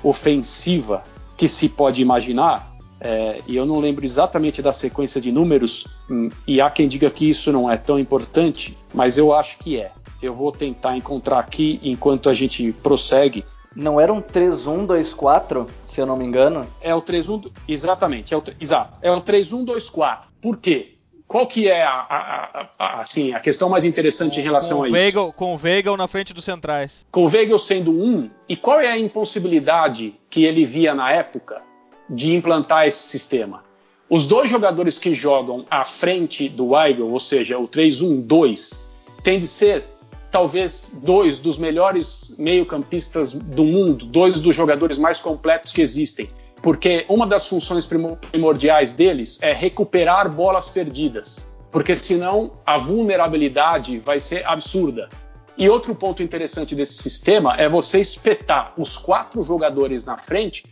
ofensiva 0.03 1.05
que 1.37 1.49
se 1.49 1.69
pode 1.69 2.03
imaginar, 2.03 2.70
é, 3.01 3.41
e 3.47 3.57
eu 3.57 3.65
não 3.65 3.81
lembro 3.81 4.05
exatamente 4.05 4.61
da 4.61 4.73
sequência 4.73 5.21
de 5.21 5.33
números, 5.33 5.87
hum, 6.09 6.29
e 6.47 6.61
há 6.61 6.69
quem 6.69 6.87
diga 6.87 7.11
que 7.11 7.29
isso 7.29 7.51
não 7.51 7.71
é 7.71 7.77
tão 7.77 7.99
importante, 7.99 8.77
mas 8.93 9.17
eu 9.17 9.35
acho 9.35 9.59
que 9.59 9.79
é. 9.79 9.91
Eu 10.23 10.35
vou 10.35 10.53
tentar 10.53 10.97
encontrar 10.97 11.39
aqui 11.39 11.81
enquanto 11.83 12.29
a 12.29 12.35
gente 12.35 12.73
prossegue. 12.73 13.43
Não 13.75 13.99
era 13.99 14.13
um 14.13 14.21
3124, 14.21 15.67
se 15.85 16.01
eu 16.01 16.05
não 16.05 16.17
me 16.17 16.25
engano? 16.25 16.67
É 16.81 16.95
o 16.95 17.01
31, 17.01 17.43
exatamente, 17.67 18.35
é 18.35 18.37
o, 18.37 18.43
exato, 18.61 18.99
é 19.01 19.11
o 19.11 19.21
3124. 19.21 20.29
Por 20.43 20.59
quê? 20.59 20.97
Qual 21.27 21.47
que 21.47 21.69
é 21.69 21.85
a, 21.85 21.93
a, 21.93 22.69
a, 22.77 23.01
assim, 23.01 23.33
a 23.33 23.39
questão 23.39 23.69
mais 23.69 23.85
interessante 23.85 24.41
em 24.41 24.43
relação 24.43 24.79
com 24.79 24.85
a 24.85 24.89
Weigl, 24.89 25.23
isso? 25.23 25.33
Com 25.35 25.55
o 25.55 25.61
Weigl 25.63 25.97
na 25.97 26.09
frente 26.09 26.35
dos 26.35 26.45
centrais. 26.45 27.07
Com 27.13 27.25
o 27.25 27.31
Weigl 27.31 27.57
sendo 27.57 27.93
um, 27.93 28.29
e 28.49 28.57
qual 28.57 28.81
é 28.81 28.89
a 28.89 28.99
impossibilidade 28.99 30.17
que 30.29 30.45
ele 30.45 30.67
via 30.67 30.93
na 30.93 31.13
época 31.13 31.63
de 32.11 32.35
implantar 32.35 32.87
esse 32.87 33.09
sistema? 33.09 33.63
Os 34.09 34.27
dois 34.27 34.51
jogadores 34.51 34.99
que 34.99 35.15
jogam 35.15 35.65
à 35.71 35.85
frente 35.85 36.49
do 36.49 36.71
Weigl, 36.71 37.09
ou 37.09 37.21
seja, 37.21 37.59
o 37.59 37.67
3-1-2, 37.67 38.77
tem 39.23 39.39
de 39.39 39.47
ser 39.47 39.85
talvez 40.31 40.99
dois 41.03 41.41
dos 41.41 41.57
melhores 41.57 42.35
meio-campistas 42.39 43.33
do 43.33 43.65
mundo, 43.65 44.05
dois 44.05 44.41
dos 44.41 44.55
jogadores 44.55 44.99
mais 44.99 45.21
completos 45.21 45.73
que 45.73 45.81
existem 45.81 46.29
porque 46.63 47.05
uma 47.09 47.27
das 47.27 47.47
funções 47.47 47.87
primordiais 47.87 48.93
deles 48.93 49.39
é 49.43 49.53
recuperar 49.53 50.31
bolas 50.31 50.69
perdidas, 50.69 51.57
porque 51.71 51.95
senão 51.95 52.53
a 52.67 52.77
vulnerabilidade 52.79 53.99
vai 53.99 54.21
ser 54.21 54.47
absurda. 54.47 55.09
E 55.57 55.69
outro 55.69 55.95
ponto 55.95 56.23
interessante 56.23 56.75
desse 56.75 56.95
sistema 56.95 57.55
é 57.57 57.69
você 57.69 58.01
espetar 58.01 58.73
os 58.79 58.97
quatro 58.97 59.43
jogadores 59.43 60.05
na 60.05 60.17
frente 60.17 60.65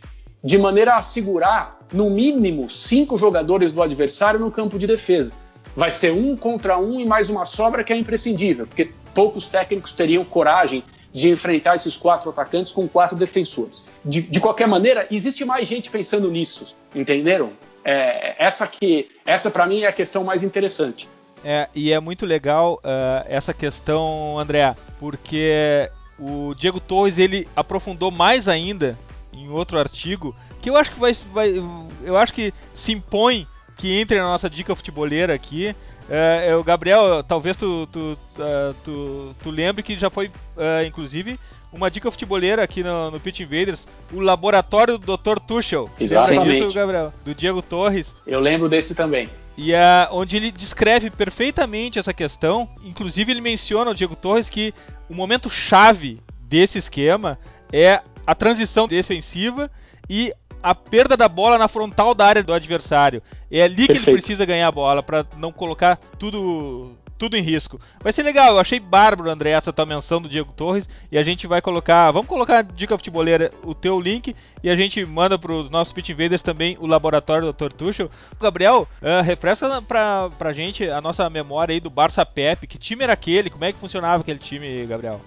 de 0.43 0.57
maneira 0.57 0.93
a 0.93 0.97
assegurar, 0.97 1.79
no 1.91 2.09
mínimo, 2.09 2.69
cinco 2.69 3.17
jogadores 3.17 3.71
do 3.71 3.81
adversário 3.81 4.39
no 4.39 4.51
campo 4.51 4.77
de 4.79 4.87
defesa. 4.87 5.33
Vai 5.75 5.91
ser 5.91 6.11
um 6.11 6.35
contra 6.35 6.77
um 6.77 6.99
e 6.99 7.05
mais 7.05 7.29
uma 7.29 7.45
sobra 7.45 7.83
que 7.83 7.93
é 7.93 7.97
imprescindível, 7.97 8.65
porque 8.65 8.91
poucos 9.13 9.47
técnicos 9.47 9.93
teriam 9.93 10.23
coragem 10.23 10.83
de 11.11 11.29
enfrentar 11.29 11.75
esses 11.75 11.97
quatro 11.97 12.29
atacantes 12.29 12.71
com 12.71 12.87
quatro 12.87 13.15
defensores. 13.15 13.85
De, 14.05 14.21
de 14.21 14.39
qualquer 14.39 14.67
maneira, 14.67 15.07
existe 15.09 15.43
mais 15.43 15.67
gente 15.67 15.89
pensando 15.89 16.29
nisso, 16.29 16.75
entenderam? 16.93 17.51
É, 17.83 18.35
essa 18.43 18.67
que, 18.67 19.09
essa 19.25 19.49
para 19.49 19.65
mim 19.65 19.81
é 19.81 19.87
a 19.87 19.93
questão 19.93 20.23
mais 20.23 20.43
interessante. 20.43 21.07
É, 21.43 21.67
e 21.73 21.91
é 21.91 21.99
muito 21.99 22.25
legal 22.25 22.75
uh, 22.83 23.25
essa 23.27 23.53
questão, 23.53 24.37
André, 24.37 24.75
porque 24.99 25.89
o 26.19 26.53
Diego 26.53 26.79
Torres 26.79 27.17
ele 27.17 27.47
aprofundou 27.55 28.11
mais 28.11 28.47
ainda 28.47 28.97
em 29.33 29.49
outro 29.49 29.77
artigo 29.77 30.35
que 30.61 30.69
eu 30.69 30.75
acho 30.75 30.91
que 30.91 30.99
vai, 30.99 31.13
vai 31.33 31.63
eu 32.03 32.17
acho 32.17 32.33
que 32.33 32.53
se 32.73 32.91
impõe 32.91 33.47
que 33.79 33.97
entre 33.97 34.17
na 34.17 34.25
nossa 34.25 34.49
dica 34.49 34.75
futeboleira 34.75 35.33
aqui, 35.33 35.73
é, 36.09 36.47
é, 36.49 36.55
o 36.55 36.63
Gabriel, 36.63 37.23
talvez 37.23 37.55
tu, 37.55 37.87
tu, 37.89 38.17
uh, 38.37 38.75
tu, 38.83 39.35
tu, 39.41 39.49
lembre 39.49 39.81
que 39.81 39.97
já 39.97 40.09
foi, 40.09 40.27
uh, 40.27 40.85
inclusive, 40.85 41.39
uma 41.71 41.89
dica 41.89 42.11
futeboleira 42.11 42.61
aqui 42.61 42.83
no, 42.83 43.09
no 43.09 43.19
Pitch 43.21 43.39
Invaders, 43.39 43.87
o 44.11 44.19
laboratório 44.19 44.97
do 44.97 45.15
Dr. 45.15 45.39
Tuchel. 45.39 45.89
Exatamente. 45.97 46.65
Disso, 46.65 46.75
Gabriel? 46.75 47.13
Do 47.23 47.33
Diego 47.33 47.61
Torres. 47.61 48.13
Eu 48.27 48.41
lembro 48.41 48.67
desse 48.67 48.93
também. 48.93 49.29
E 49.55 49.71
uh, 49.73 49.77
onde 50.11 50.35
ele 50.35 50.51
descreve 50.51 51.09
perfeitamente 51.09 51.99
essa 51.99 52.13
questão. 52.13 52.67
Inclusive, 52.83 53.31
ele 53.31 53.41
menciona 53.41 53.91
o 53.91 53.95
Diego 53.95 54.15
Torres 54.15 54.49
que 54.49 54.73
o 55.09 55.13
momento 55.13 55.49
chave 55.49 56.19
desse 56.41 56.77
esquema 56.79 57.37
é 57.71 58.01
a 58.29 58.35
transição 58.35 58.87
defensiva 58.87 59.71
e 60.07 60.31
a 60.61 60.75
perda 60.75 61.17
da 61.17 61.27
bola 61.27 61.57
na 61.57 61.67
frontal 61.67 62.13
da 62.13 62.27
área 62.27 62.43
do 62.43 62.53
adversário. 62.53 63.23
É 63.51 63.63
ali 63.63 63.87
que 63.87 63.93
ele 63.93 64.05
precisa 64.05 64.45
ganhar 64.45 64.67
a 64.67 64.71
bola 64.71 65.01
para 65.01 65.25
não 65.35 65.51
colocar 65.51 65.95
tudo 66.19 66.95
tudo 67.17 67.35
em 67.35 67.41
risco. 67.41 67.81
Vai 68.01 68.13
ser 68.13 68.21
legal, 68.21 68.53
eu 68.53 68.59
achei 68.59 68.79
bárbaro, 68.79 69.31
André, 69.31 69.49
essa 69.49 69.73
tua 69.73 69.85
menção 69.85 70.21
do 70.21 70.29
Diego 70.29 70.53
Torres. 70.53 70.87
E 71.11 71.17
a 71.17 71.23
gente 71.23 71.47
vai 71.47 71.59
colocar. 71.59 72.11
Vamos 72.11 72.27
colocar 72.27 72.61
dica 72.61 72.95
futebolera 72.95 73.51
o 73.63 73.73
teu 73.73 73.99
link 73.99 74.35
e 74.63 74.69
a 74.69 74.75
gente 74.75 75.03
manda 75.03 75.37
para 75.37 75.51
os 75.51 75.67
nossos 75.71 75.91
Pit 75.91 76.11
Invaders 76.11 76.43
também 76.43 76.77
o 76.79 76.85
laboratório 76.85 77.51
do 77.51 77.51
Dr. 77.51 77.73
Tuchel. 77.73 78.11
Gabriel, 78.39 78.87
uh, 79.01 79.23
refresca 79.23 79.81
pra, 79.81 80.29
pra 80.37 80.53
gente 80.53 80.87
a 80.87 81.01
nossa 81.01 81.27
memória 81.31 81.73
aí 81.73 81.79
do 81.79 81.89
Barça 81.89 82.23
Pep. 82.23 82.67
Que 82.67 82.77
time 82.77 83.03
era 83.03 83.13
aquele? 83.13 83.49
Como 83.49 83.65
é 83.65 83.73
que 83.73 83.79
funcionava 83.79 84.21
aquele 84.21 84.39
time, 84.39 84.85
Gabriel? 84.85 85.19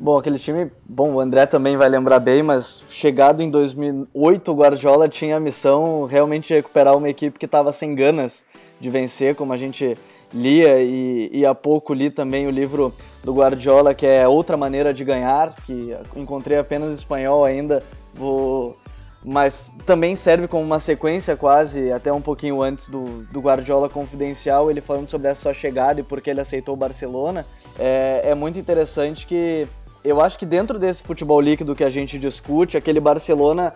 Bom, 0.00 0.16
aquele 0.16 0.38
time, 0.38 0.70
bom, 0.88 1.14
o 1.14 1.20
André 1.20 1.44
também 1.44 1.76
vai 1.76 1.88
lembrar 1.88 2.20
bem, 2.20 2.40
mas 2.40 2.84
chegado 2.88 3.42
em 3.42 3.50
2008, 3.50 4.52
o 4.52 4.54
Guardiola 4.54 5.08
tinha 5.08 5.36
a 5.36 5.40
missão 5.40 6.04
realmente 6.04 6.48
de 6.48 6.54
recuperar 6.54 6.96
uma 6.96 7.08
equipe 7.08 7.36
que 7.36 7.46
estava 7.46 7.72
sem 7.72 7.96
ganas 7.96 8.46
de 8.78 8.90
vencer, 8.90 9.34
como 9.34 9.52
a 9.52 9.56
gente 9.56 9.98
lia 10.32 10.80
e, 10.80 11.30
e 11.32 11.44
há 11.44 11.52
pouco 11.52 11.92
li 11.92 12.10
também 12.10 12.46
o 12.46 12.50
livro 12.50 12.94
do 13.24 13.34
Guardiola, 13.34 13.92
que 13.92 14.06
é 14.06 14.28
Outra 14.28 14.56
Maneira 14.56 14.94
de 14.94 15.02
Ganhar, 15.02 15.52
que 15.66 15.96
encontrei 16.14 16.58
apenas 16.58 16.96
espanhol 16.96 17.44
ainda, 17.44 17.82
vou... 18.14 18.76
mas 19.24 19.68
também 19.84 20.14
serve 20.14 20.46
como 20.46 20.62
uma 20.62 20.78
sequência 20.78 21.36
quase, 21.36 21.90
até 21.90 22.12
um 22.12 22.20
pouquinho 22.20 22.62
antes 22.62 22.88
do, 22.88 23.24
do 23.32 23.40
Guardiola 23.40 23.88
Confidencial, 23.88 24.70
ele 24.70 24.80
falando 24.80 25.08
sobre 25.08 25.26
a 25.26 25.34
sua 25.34 25.52
chegada 25.52 25.98
e 25.98 26.04
por 26.04 26.20
que 26.20 26.30
ele 26.30 26.40
aceitou 26.40 26.74
o 26.74 26.78
Barcelona. 26.78 27.44
É, 27.76 28.22
é 28.26 28.34
muito 28.34 28.58
interessante 28.58 29.26
que 29.26 29.66
eu 30.04 30.20
acho 30.20 30.38
que 30.38 30.46
dentro 30.46 30.78
desse 30.78 31.02
futebol 31.02 31.40
líquido 31.40 31.74
que 31.74 31.84
a 31.84 31.90
gente 31.90 32.18
discute, 32.18 32.76
aquele 32.76 33.00
Barcelona 33.00 33.74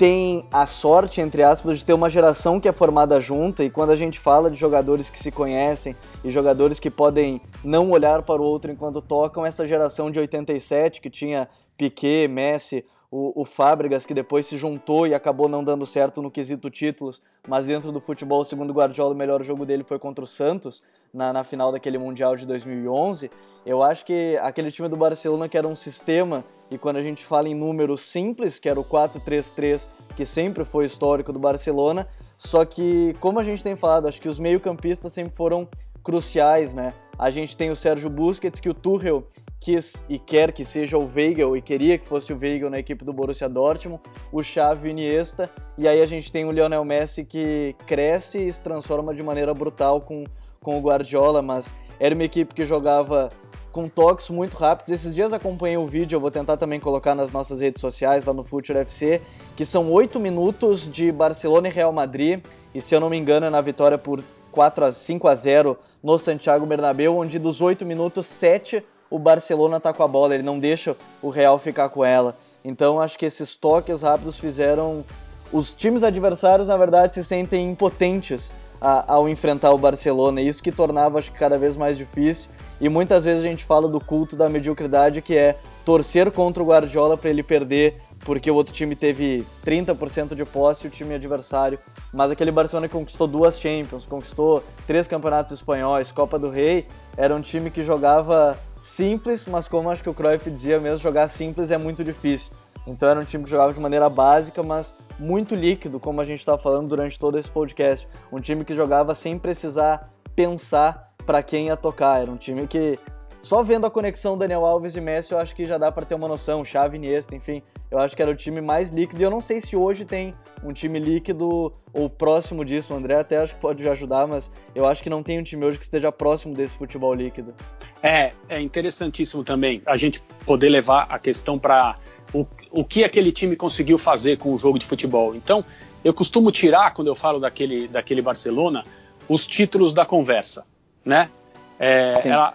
tem 0.00 0.46
a 0.50 0.64
sorte, 0.64 1.20
entre 1.20 1.42
aspas, 1.42 1.78
de 1.78 1.84
ter 1.84 1.92
uma 1.92 2.08
geração 2.08 2.58
que 2.58 2.66
é 2.66 2.72
formada 2.72 3.20
junta, 3.20 3.62
e 3.62 3.68
quando 3.68 3.90
a 3.90 3.96
gente 3.96 4.18
fala 4.18 4.50
de 4.50 4.56
jogadores 4.56 5.10
que 5.10 5.18
se 5.18 5.30
conhecem 5.30 5.94
e 6.24 6.30
jogadores 6.30 6.80
que 6.80 6.90
podem 6.90 7.40
não 7.62 7.90
olhar 7.90 8.22
para 8.22 8.40
o 8.40 8.44
outro 8.44 8.72
enquanto 8.72 9.02
tocam, 9.02 9.44
essa 9.44 9.66
geração 9.66 10.10
de 10.10 10.18
87 10.18 11.02
que 11.02 11.10
tinha 11.10 11.48
Piquet, 11.76 12.28
Messi, 12.28 12.82
o, 13.10 13.42
o 13.42 13.44
Fábregas, 13.44 14.06
que 14.06 14.14
depois 14.14 14.46
se 14.46 14.56
juntou 14.56 15.06
e 15.06 15.14
acabou 15.14 15.48
não 15.48 15.64
dando 15.64 15.84
certo 15.84 16.22
no 16.22 16.30
quesito 16.30 16.70
títulos, 16.70 17.20
mas 17.48 17.66
dentro 17.66 17.90
do 17.90 18.00
futebol, 18.00 18.44
segundo 18.44 18.72
Guardiola, 18.72 19.14
o 19.14 19.16
melhor 19.16 19.42
jogo 19.42 19.66
dele 19.66 19.82
foi 19.82 19.98
contra 19.98 20.22
o 20.22 20.26
Santos, 20.26 20.82
na, 21.12 21.32
na 21.32 21.42
final 21.42 21.72
daquele 21.72 21.98
Mundial 21.98 22.36
de 22.36 22.46
2011. 22.46 23.30
Eu 23.66 23.82
acho 23.82 24.04
que 24.04 24.38
aquele 24.40 24.70
time 24.70 24.88
do 24.88 24.96
Barcelona, 24.96 25.48
que 25.48 25.58
era 25.58 25.66
um 25.66 25.74
sistema, 25.74 26.44
e 26.70 26.78
quando 26.78 26.96
a 26.96 27.02
gente 27.02 27.24
fala 27.24 27.48
em 27.48 27.54
números 27.54 28.02
simples, 28.02 28.60
que 28.60 28.68
era 28.68 28.78
o 28.78 28.84
4-3-3, 28.84 29.86
que 30.16 30.24
sempre 30.24 30.64
foi 30.64 30.86
histórico 30.86 31.32
do 31.32 31.38
Barcelona, 31.38 32.06
Só 32.38 32.64
que, 32.64 33.14
como 33.20 33.38
a 33.38 33.44
gente 33.44 33.62
tem 33.62 33.76
falado, 33.76 34.08
acho 34.08 34.18
que 34.18 34.28
os 34.28 34.38
meio-campistas 34.38 35.12
sempre 35.12 35.34
foram 35.36 35.68
cruciais, 36.02 36.74
né? 36.74 36.94
A 37.18 37.28
gente 37.28 37.54
tem 37.54 37.70
o 37.70 37.76
Sérgio 37.76 38.08
Busquets, 38.08 38.60
que 38.60 38.70
o 38.70 38.72
Tuchel 38.72 39.24
quis 39.60 40.04
e 40.08 40.18
quer 40.18 40.52
que 40.52 40.64
seja 40.64 40.96
o 40.96 41.06
Weigl 41.06 41.54
e 41.54 41.60
queria 41.60 41.98
que 41.98 42.08
fosse 42.08 42.32
o 42.32 42.38
Weigl 42.38 42.70
na 42.70 42.78
equipe 42.78 43.04
do 43.04 43.12
Borussia 43.12 43.48
Dortmund, 43.48 44.00
o 44.32 44.42
Xavi 44.42 44.88
e 44.88 44.90
Iniesta, 44.90 45.50
e 45.76 45.86
aí 45.86 46.00
a 46.00 46.06
gente 46.06 46.32
tem 46.32 46.46
o 46.46 46.50
Lionel 46.50 46.84
Messi 46.84 47.24
que 47.24 47.76
cresce 47.86 48.38
e 48.38 48.52
se 48.52 48.62
transforma 48.62 49.14
de 49.14 49.22
maneira 49.22 49.52
brutal 49.52 50.00
com, 50.00 50.24
com 50.62 50.78
o 50.78 50.80
Guardiola, 50.80 51.42
mas 51.42 51.70
era 52.00 52.14
uma 52.14 52.24
equipe 52.24 52.54
que 52.54 52.64
jogava 52.64 53.28
com 53.70 53.88
toques 53.88 54.30
muito 54.30 54.56
rápidos. 54.56 54.90
Esses 54.90 55.14
dias 55.14 55.32
acompanhei 55.32 55.76
o 55.76 55.86
vídeo, 55.86 56.16
eu 56.16 56.20
vou 56.20 56.30
tentar 56.30 56.56
também 56.56 56.80
colocar 56.80 57.14
nas 57.14 57.30
nossas 57.30 57.60
redes 57.60 57.80
sociais, 57.80 58.24
lá 58.24 58.32
no 58.32 58.42
Future 58.42 58.78
FC, 58.78 59.20
que 59.54 59.66
são 59.66 59.92
oito 59.92 60.18
minutos 60.18 60.90
de 60.90 61.12
Barcelona 61.12 61.68
e 61.68 61.70
Real 61.70 61.92
Madrid, 61.92 62.42
e 62.74 62.80
se 62.80 62.94
eu 62.94 63.00
não 63.00 63.10
me 63.10 63.18
engano 63.18 63.46
é 63.46 63.50
na 63.50 63.60
vitória 63.60 63.98
por 63.98 64.24
4 64.50 64.86
a 64.86 64.92
5 64.92 65.28
a 65.28 65.34
0 65.34 65.78
no 66.02 66.18
Santiago 66.18 66.66
Bernabéu, 66.66 67.16
onde 67.16 67.38
dos 67.38 67.60
8 67.60 67.84
minutos, 67.84 68.26
7 68.26 68.82
o 69.10 69.18
Barcelona 69.18 69.78
está 69.78 69.92
com 69.92 70.02
a 70.02 70.08
bola, 70.08 70.34
ele 70.34 70.42
não 70.42 70.58
deixa 70.58 70.96
o 71.20 71.28
Real 71.28 71.58
ficar 71.58 71.88
com 71.88 72.04
ela. 72.04 72.36
Então 72.64 73.00
acho 73.00 73.18
que 73.18 73.26
esses 73.26 73.56
toques 73.56 74.02
rápidos 74.02 74.38
fizeram 74.38 75.04
os 75.52 75.74
times 75.74 76.02
adversários, 76.02 76.68
na 76.68 76.76
verdade, 76.76 77.14
se 77.14 77.24
sentem 77.24 77.68
impotentes 77.70 78.52
a, 78.80 79.12
ao 79.12 79.28
enfrentar 79.28 79.72
o 79.72 79.78
Barcelona, 79.78 80.40
isso 80.40 80.62
que 80.62 80.70
tornava 80.70 81.18
acho 81.18 81.32
que 81.32 81.38
cada 81.38 81.58
vez 81.58 81.76
mais 81.76 81.98
difícil. 81.98 82.48
E 82.80 82.88
muitas 82.88 83.24
vezes 83.24 83.44
a 83.44 83.46
gente 83.46 83.64
fala 83.64 83.88
do 83.88 84.00
culto 84.00 84.36
da 84.36 84.48
mediocridade, 84.48 85.20
que 85.20 85.36
é 85.36 85.58
torcer 85.84 86.30
contra 86.30 86.62
o 86.62 86.66
Guardiola 86.66 87.16
para 87.16 87.28
ele 87.28 87.42
perder 87.42 88.00
porque 88.20 88.50
o 88.50 88.54
outro 88.54 88.72
time 88.72 88.94
teve 88.94 89.46
30% 89.64 90.34
de 90.34 90.44
posse, 90.44 90.86
o 90.86 90.90
time 90.90 91.14
adversário. 91.14 91.78
Mas 92.12 92.30
aquele 92.30 92.50
Barcelona 92.50 92.86
que 92.86 92.94
conquistou 92.94 93.26
duas 93.26 93.58
Champions, 93.58 94.04
conquistou 94.06 94.62
três 94.86 95.08
campeonatos 95.08 95.52
espanhóis, 95.52 96.12
Copa 96.12 96.38
do 96.38 96.50
Rei, 96.50 96.86
era 97.16 97.34
um 97.34 97.40
time 97.40 97.70
que 97.70 97.82
jogava 97.82 98.58
simples, 98.80 99.46
mas 99.46 99.68
como 99.68 99.90
acho 99.90 100.02
que 100.02 100.10
o 100.10 100.14
Cruyff 100.14 100.50
dizia 100.50 100.80
mesmo, 100.80 100.98
jogar 100.98 101.28
simples 101.28 101.70
é 101.70 101.78
muito 101.78 102.02
difícil. 102.02 102.52
Então 102.86 103.08
era 103.08 103.20
um 103.20 103.24
time 103.24 103.44
que 103.44 103.50
jogava 103.50 103.72
de 103.72 103.80
maneira 103.80 104.08
básica, 104.08 104.62
mas 104.62 104.94
muito 105.18 105.54
líquido, 105.54 106.00
como 106.00 106.20
a 106.20 106.24
gente 106.24 106.40
está 106.40 106.56
falando 106.56 106.88
durante 106.88 107.18
todo 107.18 107.38
esse 107.38 107.50
podcast. 107.50 108.08
Um 108.32 108.40
time 108.40 108.64
que 108.64 108.74
jogava 108.74 109.14
sem 109.14 109.38
precisar 109.38 110.10
pensar 110.34 111.12
para 111.26 111.42
quem 111.42 111.66
ia 111.66 111.76
tocar. 111.76 112.22
Era 112.22 112.30
um 112.30 112.36
time 112.36 112.66
que 112.66 112.98
só 113.40 113.62
vendo 113.62 113.86
a 113.86 113.90
conexão 113.90 114.36
Daniel 114.36 114.66
Alves 114.66 114.96
e 114.96 115.00
Messi, 115.00 115.32
eu 115.32 115.38
acho 115.38 115.54
que 115.54 115.64
já 115.64 115.78
dá 115.78 115.90
para 115.90 116.04
ter 116.04 116.14
uma 116.14 116.28
noção. 116.28 116.62
Chave 116.64 116.96
Iniesta, 116.96 117.34
enfim, 117.34 117.62
eu 117.90 117.98
acho 117.98 118.14
que 118.14 118.20
era 118.20 118.30
o 118.30 118.34
time 118.34 118.60
mais 118.60 118.90
líquido. 118.90 119.20
E 119.20 119.24
eu 119.24 119.30
não 119.30 119.40
sei 119.40 119.60
se 119.60 119.74
hoje 119.74 120.04
tem 120.04 120.34
um 120.62 120.72
time 120.72 120.98
líquido 120.98 121.72
ou 121.92 122.10
próximo 122.10 122.64
disso. 122.64 122.92
O 122.92 122.96
André 122.96 123.14
até 123.14 123.38
acho 123.38 123.54
que 123.54 123.60
pode 123.60 123.88
ajudar, 123.88 124.26
mas 124.26 124.50
eu 124.74 124.86
acho 124.86 125.02
que 125.02 125.08
não 125.08 125.22
tem 125.22 125.38
um 125.38 125.42
time 125.42 125.64
hoje 125.64 125.78
que 125.78 125.84
esteja 125.84 126.12
próximo 126.12 126.54
desse 126.54 126.76
futebol 126.76 127.14
líquido. 127.14 127.54
É, 128.02 128.32
é 128.48 128.60
interessantíssimo 128.60 129.42
também 129.42 129.82
a 129.86 129.96
gente 129.96 130.22
poder 130.44 130.68
levar 130.68 131.06
a 131.08 131.18
questão 131.18 131.58
para 131.58 131.96
o, 132.34 132.46
o 132.70 132.84
que 132.84 133.04
aquele 133.04 133.32
time 133.32 133.56
conseguiu 133.56 133.96
fazer 133.96 134.36
com 134.38 134.52
o 134.52 134.58
jogo 134.58 134.78
de 134.78 134.84
futebol. 134.84 135.34
Então, 135.34 135.64
eu 136.04 136.12
costumo 136.12 136.52
tirar, 136.52 136.92
quando 136.92 137.08
eu 137.08 137.14
falo 137.14 137.40
daquele, 137.40 137.88
daquele 137.88 138.20
Barcelona, 138.20 138.84
os 139.28 139.46
títulos 139.46 139.92
da 139.92 140.04
conversa, 140.04 140.64
né? 141.04 141.30
É, 141.78 142.20
ela, 142.24 142.54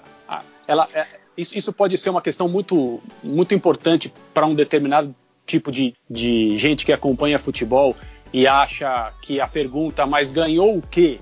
ela, 0.67 0.87
é, 0.93 1.05
isso, 1.37 1.57
isso, 1.57 1.73
pode 1.73 1.97
ser 1.97 2.09
uma 2.09 2.21
questão 2.21 2.47
muito, 2.47 3.01
muito 3.23 3.53
importante 3.53 4.11
para 4.33 4.45
um 4.45 4.55
determinado 4.55 5.13
tipo 5.45 5.71
de, 5.71 5.93
de 6.09 6.57
gente 6.57 6.85
que 6.85 6.91
acompanha 6.91 7.37
futebol 7.37 7.95
e 8.33 8.47
acha 8.47 9.13
que 9.21 9.39
a 9.39 9.47
pergunta, 9.47 10.05
mas 10.05 10.31
ganhou 10.31 10.77
o 10.77 10.81
quê? 10.81 11.19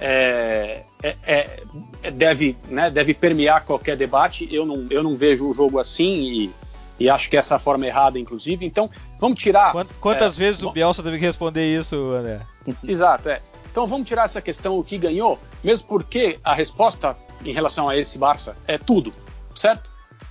É, 0.00 0.82
é, 1.02 1.16
é, 1.26 1.62
é, 2.02 2.10
deve, 2.10 2.56
né, 2.68 2.90
deve 2.90 3.14
permear 3.14 3.64
qualquer 3.64 3.96
debate. 3.96 4.48
Eu 4.50 4.64
não, 4.64 4.86
eu 4.90 5.02
não 5.02 5.14
vejo 5.14 5.48
o 5.48 5.54
jogo 5.54 5.78
assim 5.78 6.22
e, 6.22 6.50
e 6.98 7.10
acho 7.10 7.28
que 7.28 7.36
essa 7.36 7.54
é 7.54 7.56
a 7.56 7.60
forma 7.60 7.86
errada, 7.86 8.18
inclusive. 8.18 8.64
Então, 8.64 8.90
vamos 9.20 9.38
tirar. 9.38 9.72
Quantas 10.00 10.36
é, 10.36 10.44
vezes 10.44 10.62
o 10.62 10.70
Bielsa 10.70 11.02
teve 11.02 11.18
que 11.18 11.24
responder 11.24 11.78
isso, 11.78 11.96
André? 12.12 12.40
Exato, 12.86 13.28
é. 13.28 13.40
Então 13.70 13.88
vamos 13.88 14.06
tirar 14.06 14.26
essa 14.26 14.40
questão, 14.40 14.78
o 14.78 14.84
que 14.84 14.96
ganhou, 14.96 15.36
mesmo 15.62 15.88
porque 15.88 16.38
a 16.44 16.54
resposta 16.54 17.16
em 17.44 17.52
relação 17.52 17.88
a 17.88 17.96
esse 17.96 18.18
Barça 18.18 18.56
é 18.66 18.78
tudo, 18.78 19.12
certo? 19.54 19.90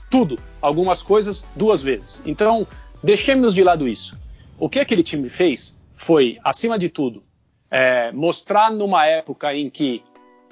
Tudo. 0.10 0.40
Algumas 0.62 1.02
coisas 1.02 1.46
duas 1.56 1.82
vezes. 1.82 2.22
Então, 2.26 2.68
deixemos 3.04 3.54
de 3.54 3.64
lado 3.64 3.88
isso. 3.88 4.18
O 4.60 4.70
que 4.70 4.80
aquele 4.80 5.04
time 5.04 5.30
fez 5.30 5.78
foi, 5.96 6.38
acima 6.44 6.78
de 6.78 6.90
tudo, 6.90 7.24
é, 7.70 8.12
mostrar 8.12 8.72
numa 8.72 9.06
época 9.06 9.54
em 9.56 9.70
que 9.70 10.04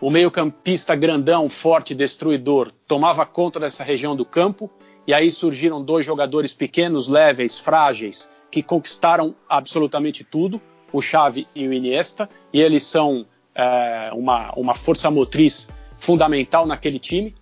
o 0.01 0.09
meio-campista 0.09 0.95
grandão, 0.95 1.47
forte, 1.47 1.93
destruidor, 1.93 2.71
tomava 2.87 3.23
conta 3.25 3.59
dessa 3.59 3.83
região 3.83 4.15
do 4.15 4.25
campo, 4.25 4.69
e 5.05 5.13
aí 5.13 5.31
surgiram 5.31 5.83
dois 5.83 6.05
jogadores 6.05 6.53
pequenos, 6.53 7.07
leves, 7.07 7.59
frágeis, 7.59 8.27
que 8.49 8.63
conquistaram 8.63 9.35
absolutamente 9.47 10.23
tudo, 10.23 10.59
o 10.91 11.01
Xavi 11.01 11.47
e 11.53 11.67
o 11.67 11.73
Iniesta, 11.73 12.27
e 12.51 12.59
eles 12.59 12.83
são 12.83 13.25
é, 13.53 14.09
uma, 14.13 14.51
uma 14.55 14.73
força 14.73 15.11
motriz 15.11 15.67
fundamental 16.01 16.65
naquele 16.65 16.99
time. 16.99 17.33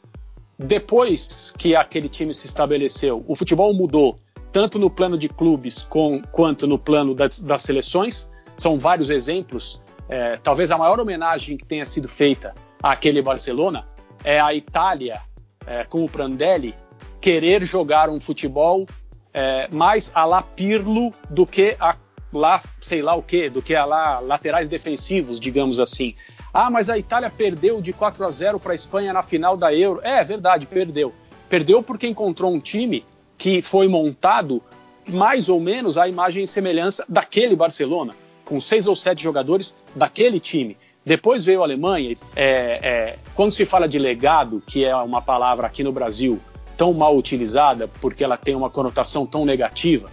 Depois 0.58 1.54
que 1.58 1.76
aquele 1.76 2.10
time 2.10 2.34
se 2.34 2.46
estabeleceu, 2.46 3.24
o 3.26 3.36
futebol 3.36 3.74
mudou, 3.74 4.20
tanto 4.52 4.78
no 4.78 4.90
plano 4.90 5.18
de 5.18 5.30
clubes 5.30 5.82
com, 5.82 6.22
quanto 6.32 6.68
no 6.68 6.78
plano 6.78 7.16
das, 7.16 7.40
das 7.40 7.62
seleções. 7.62 8.30
São 8.58 8.78
vários 8.78 9.10
exemplos. 9.10 9.82
É, 10.10 10.38
talvez 10.38 10.70
a 10.70 10.78
maior 10.78 11.00
homenagem 11.00 11.56
que 11.56 11.66
tenha 11.66 11.86
sido 11.86 12.10
feita 12.10 12.54
àquele 12.84 13.22
Barcelona 13.22 13.88
é 14.24 14.40
a 14.40 14.54
Itália, 14.54 15.22
é, 15.66 15.86
com 15.86 16.04
o 16.04 16.10
Prandelli, 16.10 16.76
querer 17.22 17.64
jogar 17.64 18.10
um 18.10 18.20
futebol 18.20 18.86
é, 19.34 19.70
mais 19.70 20.12
a 20.14 20.26
la 20.26 20.42
Pirlo 20.42 21.14
do 21.30 21.46
que 21.46 21.78
a 21.80 21.96
lá, 22.34 22.60
sei 22.82 23.02
lá 23.02 23.16
o 23.16 23.24
que, 23.24 23.50
do 23.50 23.62
que 23.62 23.76
a 23.76 23.86
lá 23.86 24.20
laterais 24.20 24.68
defensivos, 24.68 25.40
digamos 25.40 25.80
assim. 25.80 26.16
Ah, 26.54 26.70
mas 26.70 26.90
a 26.90 26.98
Itália 26.98 27.30
perdeu 27.30 27.82
de 27.82 27.94
4 27.94 28.26
a 28.26 28.32
0 28.32 28.60
para 28.60 28.72
a 28.72 28.76
Espanha 28.76 29.14
na 29.14 29.22
final 29.22 29.56
da 29.56 29.74
Euro. 29.74 30.02
É, 30.04 30.20
é 30.20 30.24
verdade, 30.24 30.66
perdeu. 30.66 31.14
Perdeu 31.48 31.82
porque 31.84 32.08
encontrou 32.08 32.52
um 32.52 32.60
time 32.60 33.06
que 33.38 33.62
foi 33.62 33.88
montado 33.88 34.62
mais 35.08 35.50
ou 35.50 35.60
menos 35.60 35.98
à 35.98 36.08
imagem 36.08 36.44
e 36.44 36.48
semelhança 36.48 37.06
daquele 37.08 37.56
Barcelona, 37.56 38.14
com 38.46 38.60
seis 38.60 38.88
ou 38.88 38.96
sete 38.96 39.24
jogadores 39.24 39.74
daquele 39.96 40.40
time. 40.40 40.78
Depois 41.06 41.44
veio 41.44 41.62
a 41.62 41.66
Alemanha. 41.66 42.16
É, 42.36 42.80
é, 42.82 43.20
quando 43.34 43.52
se 43.52 43.66
fala 43.66 43.88
de 43.88 43.98
legado, 43.98 44.62
que 44.66 44.86
é 44.86 44.96
uma 44.96 45.22
palavra 45.22 45.68
aqui 45.68 45.84
no 45.84 45.92
Brasil 45.92 46.40
tão 46.78 46.94
mal 46.94 47.18
utilizada 47.18 47.90
porque 48.00 48.24
ela 48.24 48.38
tem 48.38 48.56
uma 48.56 48.70
conotação 48.70 49.26
tão 49.26 49.46
negativa, 49.46 50.10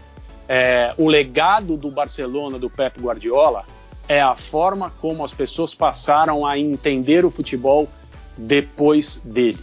é, 0.48 0.94
o 0.96 1.08
legado 1.08 1.76
do 1.76 1.90
Barcelona 1.90 2.58
do 2.58 2.70
Pep 2.70 3.00
Guardiola 3.00 3.64
é 4.08 4.20
a 4.20 4.34
forma 4.34 4.90
como 5.00 5.24
as 5.24 5.32
pessoas 5.32 5.74
passaram 5.74 6.46
a 6.46 6.58
entender 6.58 7.24
o 7.24 7.30
futebol 7.30 7.88
depois 8.36 9.16
dele. 9.24 9.58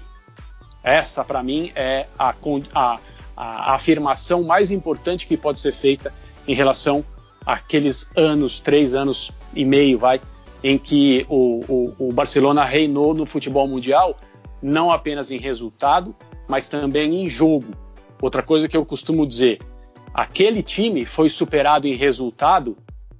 Essa, 0.84 1.24
para 1.24 1.42
mim, 1.42 1.72
é 1.76 2.08
a, 2.20 2.36
a, 2.74 3.00
a, 3.38 3.74
afirmação 3.76 4.44
mais 4.44 4.72
importante 4.72 5.26
que 5.28 5.38
pode 5.38 5.60
ser 5.60 5.72
feita 5.72 6.14
em 6.48 6.54
relação 6.54 7.06
àqueles 7.46 8.10
anos, 8.16 8.60
três 8.60 8.94
anos 8.94 9.32
e 9.56 9.64
meio, 9.64 9.98
vai, 9.98 10.20
em 10.62 10.78
que 10.78 11.26
o, 11.30 11.62
o, 11.68 12.08
o 12.10 12.14
Barcelona 12.14 12.66
reinou 12.66 13.14
no 13.14 13.26
futebol 13.26 13.68
mundial, 13.68 14.20
não 14.62 14.92
apenas 14.92 15.32
em 15.32 15.38
resultado, 15.38 16.14
mas 16.48 16.68
também 16.68 17.24
em 17.24 17.30
jogo. 17.30 17.68
Outra 18.22 18.42
coisa 18.42 18.68
que 18.68 18.76
eu 18.76 18.86
costumo 18.86 19.26
dizer, 19.26 19.60
aquele 20.14 20.62
time 20.62 21.06
foi 21.06 21.30
superado 21.30 21.88
em 21.88 21.96
resultado 21.96 22.78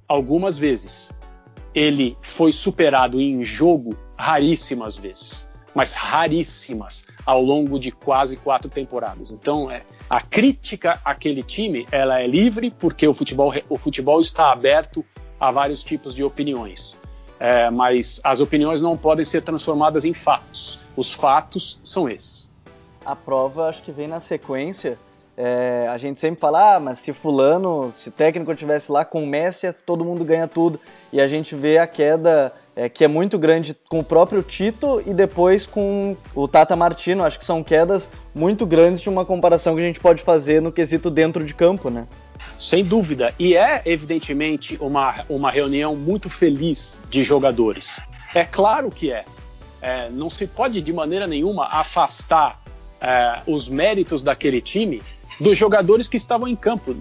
algumas 0.08 0.56
vezes. 0.56 1.16
Ele 1.74 2.16
foi 2.20 2.52
superado 2.52 3.20
em 3.20 3.42
jogo 3.42 3.96
raríssimas 4.16 4.96
vezes, 4.96 5.50
mas 5.74 5.92
raríssimas 5.92 7.04
ao 7.26 7.42
longo 7.42 7.78
de 7.78 7.90
quase 7.90 8.36
quatro 8.36 8.70
temporadas. 8.70 9.32
Então, 9.32 9.70
é, 9.70 9.82
a 10.08 10.20
crítica 10.20 11.00
àquele 11.04 11.42
time 11.42 11.86
ela 11.90 12.20
é 12.20 12.26
livre 12.26 12.70
porque 12.70 13.06
o 13.08 13.14
futebol, 13.14 13.52
o 13.68 13.76
futebol 13.76 14.20
está 14.20 14.52
aberto 14.52 15.04
a 15.40 15.50
vários 15.50 15.82
tipos 15.82 16.14
de 16.14 16.22
opiniões. 16.22 16.98
É, 17.40 17.68
mas 17.68 18.20
as 18.22 18.40
opiniões 18.40 18.80
não 18.80 18.96
podem 18.96 19.24
ser 19.24 19.42
transformadas 19.42 20.04
em 20.04 20.14
fatos. 20.14 20.78
Os 20.96 21.12
fatos 21.12 21.80
são 21.84 22.08
esses. 22.08 22.50
A 23.04 23.16
prova 23.16 23.68
acho 23.68 23.82
que 23.82 23.90
vem 23.90 24.06
na 24.06 24.20
sequência 24.20 24.96
é, 25.36 25.88
a 25.90 25.98
gente 25.98 26.20
sempre 26.20 26.40
fala, 26.40 26.76
ah, 26.76 26.80
mas 26.80 26.98
se 26.98 27.12
fulano, 27.12 27.92
se 27.96 28.10
técnico 28.10 28.52
estivesse 28.52 28.90
lá 28.90 29.04
com 29.04 29.22
o 29.22 29.26
Messi, 29.26 29.72
todo 29.84 30.04
mundo 30.04 30.24
ganha 30.24 30.46
tudo. 30.46 30.78
E 31.12 31.20
a 31.20 31.26
gente 31.26 31.54
vê 31.56 31.78
a 31.78 31.86
queda 31.86 32.52
é, 32.76 32.88
que 32.88 33.04
é 33.04 33.08
muito 33.08 33.36
grande 33.38 33.76
com 33.88 33.98
o 33.98 34.04
próprio 34.04 34.42
Tito 34.42 35.02
e 35.04 35.12
depois 35.12 35.66
com 35.66 36.16
o 36.34 36.46
Tata 36.46 36.76
Martino. 36.76 37.24
Acho 37.24 37.38
que 37.38 37.44
são 37.44 37.64
quedas 37.64 38.08
muito 38.34 38.64
grandes 38.64 39.00
de 39.00 39.08
uma 39.08 39.24
comparação 39.24 39.74
que 39.74 39.80
a 39.80 39.84
gente 39.84 40.00
pode 40.00 40.22
fazer 40.22 40.62
no 40.62 40.70
quesito 40.70 41.10
dentro 41.10 41.44
de 41.44 41.54
campo, 41.54 41.90
né? 41.90 42.06
Sem 42.58 42.84
dúvida. 42.84 43.34
E 43.36 43.56
é, 43.56 43.82
evidentemente, 43.84 44.78
uma, 44.80 45.24
uma 45.28 45.50
reunião 45.50 45.96
muito 45.96 46.30
feliz 46.30 47.00
de 47.10 47.24
jogadores. 47.24 48.00
É 48.34 48.44
claro 48.44 48.88
que 48.90 49.10
é. 49.10 49.24
é 49.82 50.08
não 50.10 50.30
se 50.30 50.46
pode, 50.46 50.80
de 50.80 50.92
maneira 50.92 51.26
nenhuma, 51.26 51.66
afastar 51.66 52.60
é, 53.00 53.40
os 53.46 53.68
méritos 53.68 54.22
daquele 54.22 54.60
time 54.60 55.02
dos 55.40 55.56
jogadores 55.56 56.08
que 56.08 56.16
estavam 56.16 56.48
em 56.48 56.56
campo. 56.56 56.94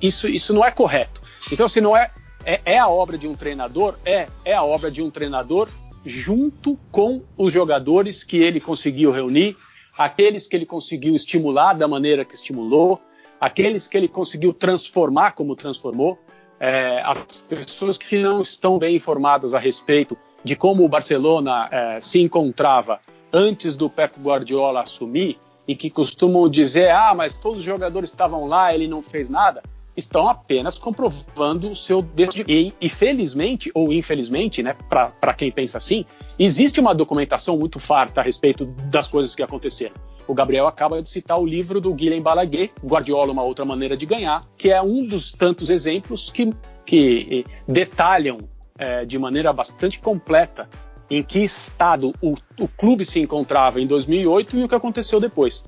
Isso, 0.00 0.28
isso 0.28 0.52
não 0.52 0.64
é 0.64 0.70
correto. 0.70 1.20
Então, 1.50 1.68
se 1.68 1.80
não 1.80 1.96
é, 1.96 2.10
é, 2.44 2.60
é 2.64 2.78
a 2.78 2.88
obra 2.88 3.18
de 3.18 3.26
um 3.26 3.34
treinador, 3.34 3.96
é, 4.04 4.26
é 4.44 4.54
a 4.54 4.62
obra 4.62 4.90
de 4.90 5.02
um 5.02 5.10
treinador 5.10 5.68
junto 6.04 6.78
com 6.90 7.22
os 7.36 7.52
jogadores 7.52 8.22
que 8.22 8.38
ele 8.38 8.60
conseguiu 8.60 9.10
reunir, 9.10 9.56
aqueles 9.96 10.46
que 10.46 10.56
ele 10.56 10.66
conseguiu 10.66 11.14
estimular 11.14 11.74
da 11.74 11.88
maneira 11.88 12.24
que 12.24 12.34
estimulou, 12.34 13.00
aqueles 13.40 13.86
que 13.86 13.96
ele 13.96 14.08
conseguiu 14.08 14.52
transformar 14.52 15.32
como 15.32 15.56
transformou, 15.56 16.18
é, 16.60 17.02
as 17.04 17.18
pessoas 17.48 17.96
que 17.98 18.18
não 18.18 18.40
estão 18.40 18.78
bem 18.78 18.96
informadas 18.96 19.54
a 19.54 19.58
respeito 19.58 20.16
de 20.42 20.56
como 20.56 20.84
o 20.84 20.88
Barcelona 20.88 21.68
é, 21.70 22.00
se 22.00 22.20
encontrava 22.20 23.00
antes 23.32 23.76
do 23.76 23.90
Pep 23.90 24.18
Guardiola 24.20 24.82
assumir 24.82 25.38
e 25.68 25.76
que 25.76 25.90
costumam 25.90 26.48
dizer, 26.48 26.90
ah, 26.90 27.12
mas 27.14 27.34
todos 27.34 27.58
os 27.58 27.64
jogadores 27.64 28.10
estavam 28.10 28.46
lá, 28.46 28.74
ele 28.74 28.88
não 28.88 29.02
fez 29.02 29.28
nada, 29.28 29.62
estão 29.94 30.28
apenas 30.28 30.78
comprovando 30.78 31.70
o 31.70 31.76
seu 31.76 32.00
dedo 32.00 32.32
e, 32.48 32.72
e 32.80 32.88
felizmente 32.88 33.70
ou 33.74 33.92
infelizmente, 33.92 34.62
né, 34.62 34.74
para 34.88 35.34
quem 35.34 35.52
pensa 35.52 35.76
assim, 35.76 36.04
existe 36.38 36.80
uma 36.80 36.94
documentação 36.94 37.58
muito 37.58 37.78
farta 37.78 38.20
a 38.20 38.24
respeito 38.24 38.64
das 38.64 39.06
coisas 39.08 39.34
que 39.34 39.42
aconteceram. 39.42 39.94
O 40.26 40.34
Gabriel 40.34 40.66
acaba 40.66 41.02
de 41.02 41.08
citar 41.08 41.40
o 41.40 41.46
livro 41.46 41.80
do 41.80 41.92
Guilherme 41.92 42.22
Balaguer, 42.22 42.70
Guardiola, 42.84 43.32
uma 43.32 43.42
outra 43.42 43.64
maneira 43.64 43.96
de 43.96 44.06
ganhar, 44.06 44.46
que 44.56 44.70
é 44.70 44.80
um 44.80 45.06
dos 45.06 45.32
tantos 45.32 45.70
exemplos 45.70 46.30
que, 46.30 46.50
que 46.84 47.44
detalham 47.66 48.38
é, 48.78 49.04
de 49.04 49.18
maneira 49.18 49.52
bastante 49.52 49.98
completa 50.00 50.68
em 51.10 51.22
que 51.22 51.40
estado 51.40 52.12
o, 52.20 52.34
o 52.58 52.68
clube 52.68 53.04
se 53.04 53.20
encontrava 53.20 53.80
em 53.80 53.86
2008 53.86 54.58
e 54.58 54.64
o 54.64 54.68
que 54.68 54.74
aconteceu 54.74 55.20
depois. 55.20 55.64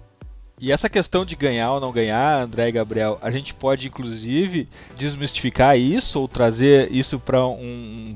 E 0.61 0.71
essa 0.71 0.91
questão 0.91 1.25
de 1.25 1.35
ganhar 1.35 1.73
ou 1.73 1.81
não 1.81 1.91
ganhar, 1.91 2.43
André 2.43 2.69
e 2.69 2.73
Gabriel, 2.73 3.19
a 3.23 3.31
gente 3.31 3.55
pode 3.55 3.89
inclusive 3.89 4.69
desmistificar 4.95 5.79
isso 5.79 6.21
ou 6.21 6.29
trazer 6.29 6.93
isso 6.93 7.19
para 7.19 7.47
um, 7.47 8.15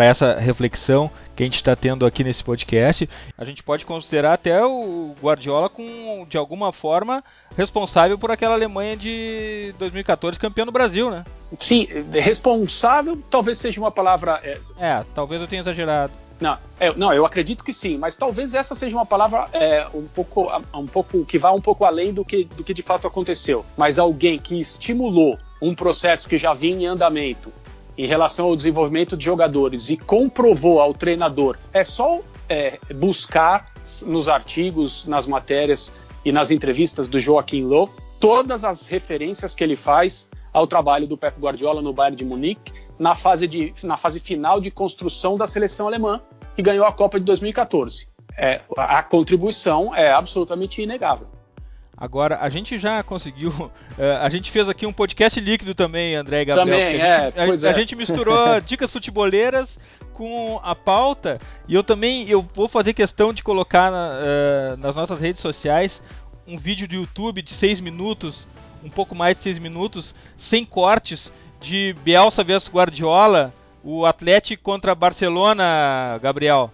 essa 0.00 0.34
reflexão 0.38 1.10
que 1.34 1.42
a 1.42 1.46
gente 1.46 1.54
está 1.54 1.74
tendo 1.74 2.04
aqui 2.04 2.22
nesse 2.22 2.44
podcast. 2.44 3.08
A 3.38 3.46
gente 3.46 3.62
pode 3.62 3.86
considerar 3.86 4.34
até 4.34 4.62
o 4.62 5.14
Guardiola 5.22 5.70
com, 5.70 6.26
de 6.28 6.36
alguma 6.36 6.70
forma, 6.70 7.24
responsável 7.56 8.18
por 8.18 8.30
aquela 8.30 8.52
Alemanha 8.52 8.94
de 8.94 9.74
2014 9.78 10.38
campeão 10.38 10.66
do 10.66 10.72
Brasil, 10.72 11.10
né? 11.10 11.24
Sim, 11.58 11.88
responsável 12.12 13.16
talvez 13.30 13.56
seja 13.56 13.80
uma 13.80 13.90
palavra. 13.90 14.38
É, 14.44 14.58
é 14.78 15.04
talvez 15.14 15.40
eu 15.40 15.48
tenha 15.48 15.60
exagerado. 15.60 16.25
Não, 16.38 16.58
é, 16.78 16.94
não, 16.94 17.12
eu 17.12 17.24
acredito 17.24 17.64
que 17.64 17.72
sim, 17.72 17.96
mas 17.96 18.16
talvez 18.16 18.52
essa 18.52 18.74
seja 18.74 18.94
uma 18.94 19.06
palavra 19.06 19.48
é, 19.52 19.86
um 19.94 20.06
pouco, 20.06 20.48
um 20.74 20.86
pouco 20.86 21.24
que 21.24 21.38
vá 21.38 21.50
um 21.52 21.60
pouco 21.60 21.84
além 21.84 22.12
do 22.12 22.24
que, 22.24 22.44
do 22.44 22.62
que 22.62 22.74
de 22.74 22.82
fato 22.82 23.06
aconteceu. 23.06 23.64
Mas 23.76 23.98
alguém 23.98 24.38
que 24.38 24.60
estimulou 24.60 25.38
um 25.60 25.74
processo 25.74 26.28
que 26.28 26.36
já 26.36 26.52
vinha 26.52 26.82
em 26.82 26.86
andamento 26.86 27.50
em 27.96 28.06
relação 28.06 28.46
ao 28.46 28.56
desenvolvimento 28.56 29.16
de 29.16 29.24
jogadores 29.24 29.88
e 29.88 29.96
comprovou 29.96 30.80
ao 30.80 30.92
treinador, 30.92 31.56
é 31.72 31.82
só 31.82 32.20
é, 32.48 32.78
buscar 32.94 33.72
nos 34.04 34.28
artigos, 34.28 35.06
nas 35.06 35.26
matérias 35.26 35.92
e 36.24 36.30
nas 36.30 36.50
entrevistas 36.50 37.08
do 37.08 37.18
Joaquim 37.18 37.62
Low 37.62 37.90
todas 38.20 38.64
as 38.64 38.86
referências 38.86 39.54
que 39.54 39.62
ele 39.62 39.76
faz 39.76 40.28
ao 40.52 40.66
trabalho 40.66 41.06
do 41.06 41.16
Pep 41.16 41.38
Guardiola 41.38 41.82
no 41.82 41.92
Bayern 41.92 42.16
de 42.16 42.24
Munique 42.24 42.72
na 42.98 43.14
fase, 43.14 43.46
de, 43.46 43.74
na 43.82 43.96
fase 43.96 44.20
final 44.20 44.60
de 44.60 44.70
construção 44.70 45.36
da 45.36 45.46
seleção 45.46 45.86
alemã, 45.86 46.20
que 46.54 46.62
ganhou 46.62 46.86
a 46.86 46.92
Copa 46.92 47.18
de 47.18 47.24
2014. 47.26 48.08
É, 48.36 48.60
a 48.76 49.02
contribuição 49.02 49.94
é 49.94 50.12
absolutamente 50.12 50.82
inegável. 50.82 51.28
Agora, 51.96 52.38
a 52.42 52.50
gente 52.50 52.78
já 52.78 53.02
conseguiu. 53.02 53.50
Uh, 53.50 53.72
a 54.20 54.28
gente 54.28 54.50
fez 54.50 54.68
aqui 54.68 54.84
um 54.84 54.92
podcast 54.92 55.40
líquido 55.40 55.74
também, 55.74 56.14
André 56.14 56.42
e 56.42 56.44
Gabriel. 56.44 56.66
Também, 56.66 56.86
a 56.86 57.24
gente, 57.24 57.38
é, 57.38 57.42
a, 57.42 57.68
é. 57.68 57.70
a 57.70 57.72
gente 57.72 57.96
misturou 57.96 58.60
dicas 58.60 58.92
futeboleiras 58.92 59.78
com 60.12 60.60
a 60.62 60.74
pauta. 60.74 61.38
E 61.66 61.74
eu 61.74 61.82
também 61.82 62.28
eu 62.28 62.46
vou 62.54 62.68
fazer 62.68 62.92
questão 62.92 63.32
de 63.32 63.42
colocar 63.42 63.90
na, 63.90 64.10
uh, 64.10 64.76
nas 64.76 64.94
nossas 64.96 65.18
redes 65.18 65.40
sociais 65.40 66.02
um 66.46 66.58
vídeo 66.58 66.86
do 66.86 66.94
YouTube 66.94 67.42
de 67.42 67.52
6 67.52 67.80
minutos, 67.80 68.46
um 68.84 68.88
pouco 68.88 69.14
mais 69.14 69.36
de 69.36 69.42
6 69.44 69.58
minutos, 69.58 70.14
sem 70.36 70.64
cortes, 70.64 71.32
de 71.60 71.94
Bielsa 72.04 72.44
vs 72.44 72.68
Guardiola, 72.68 73.52
o 73.82 74.04
Atlético 74.04 74.62
contra 74.62 74.94
Barcelona, 74.94 76.18
Gabriel. 76.22 76.70